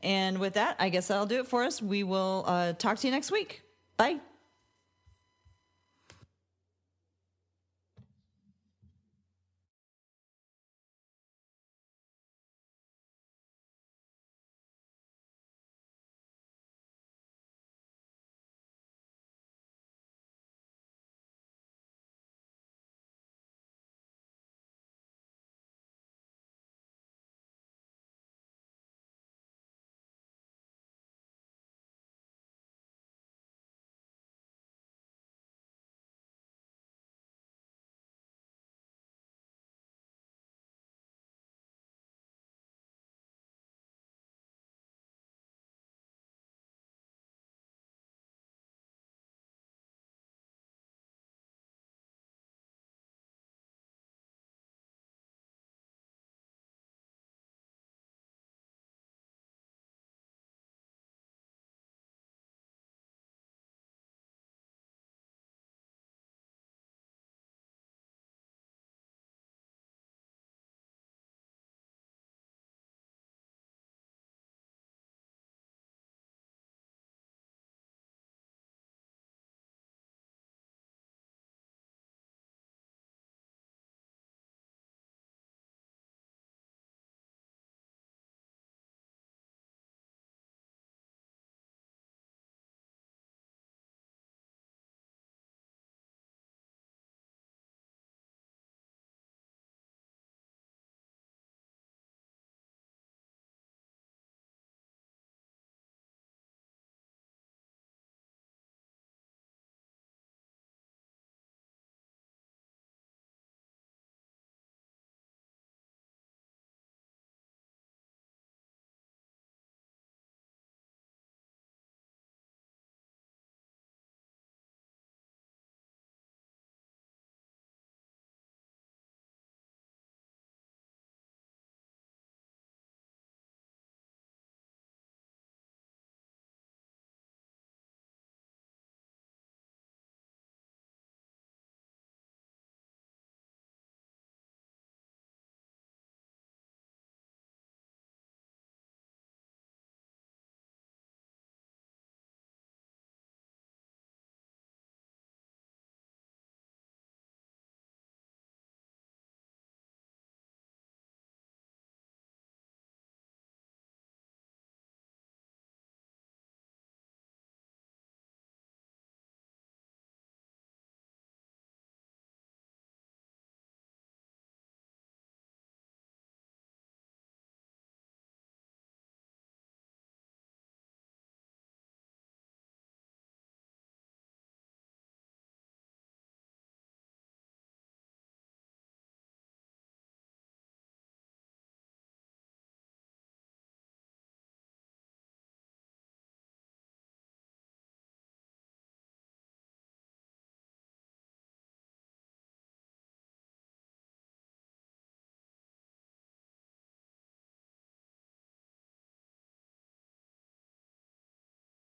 And 0.03 0.37
with 0.37 0.53
that, 0.53 0.75
I 0.77 0.89
guess 0.89 1.07
that'll 1.07 1.25
do 1.25 1.39
it 1.39 1.47
for 1.47 1.63
us. 1.63 1.81
We 1.81 2.03
will 2.03 2.43
uh, 2.45 2.73
talk 2.73 2.99
to 2.99 3.07
you 3.07 3.11
next 3.11 3.31
week. 3.31 3.63
Bye. 3.97 4.19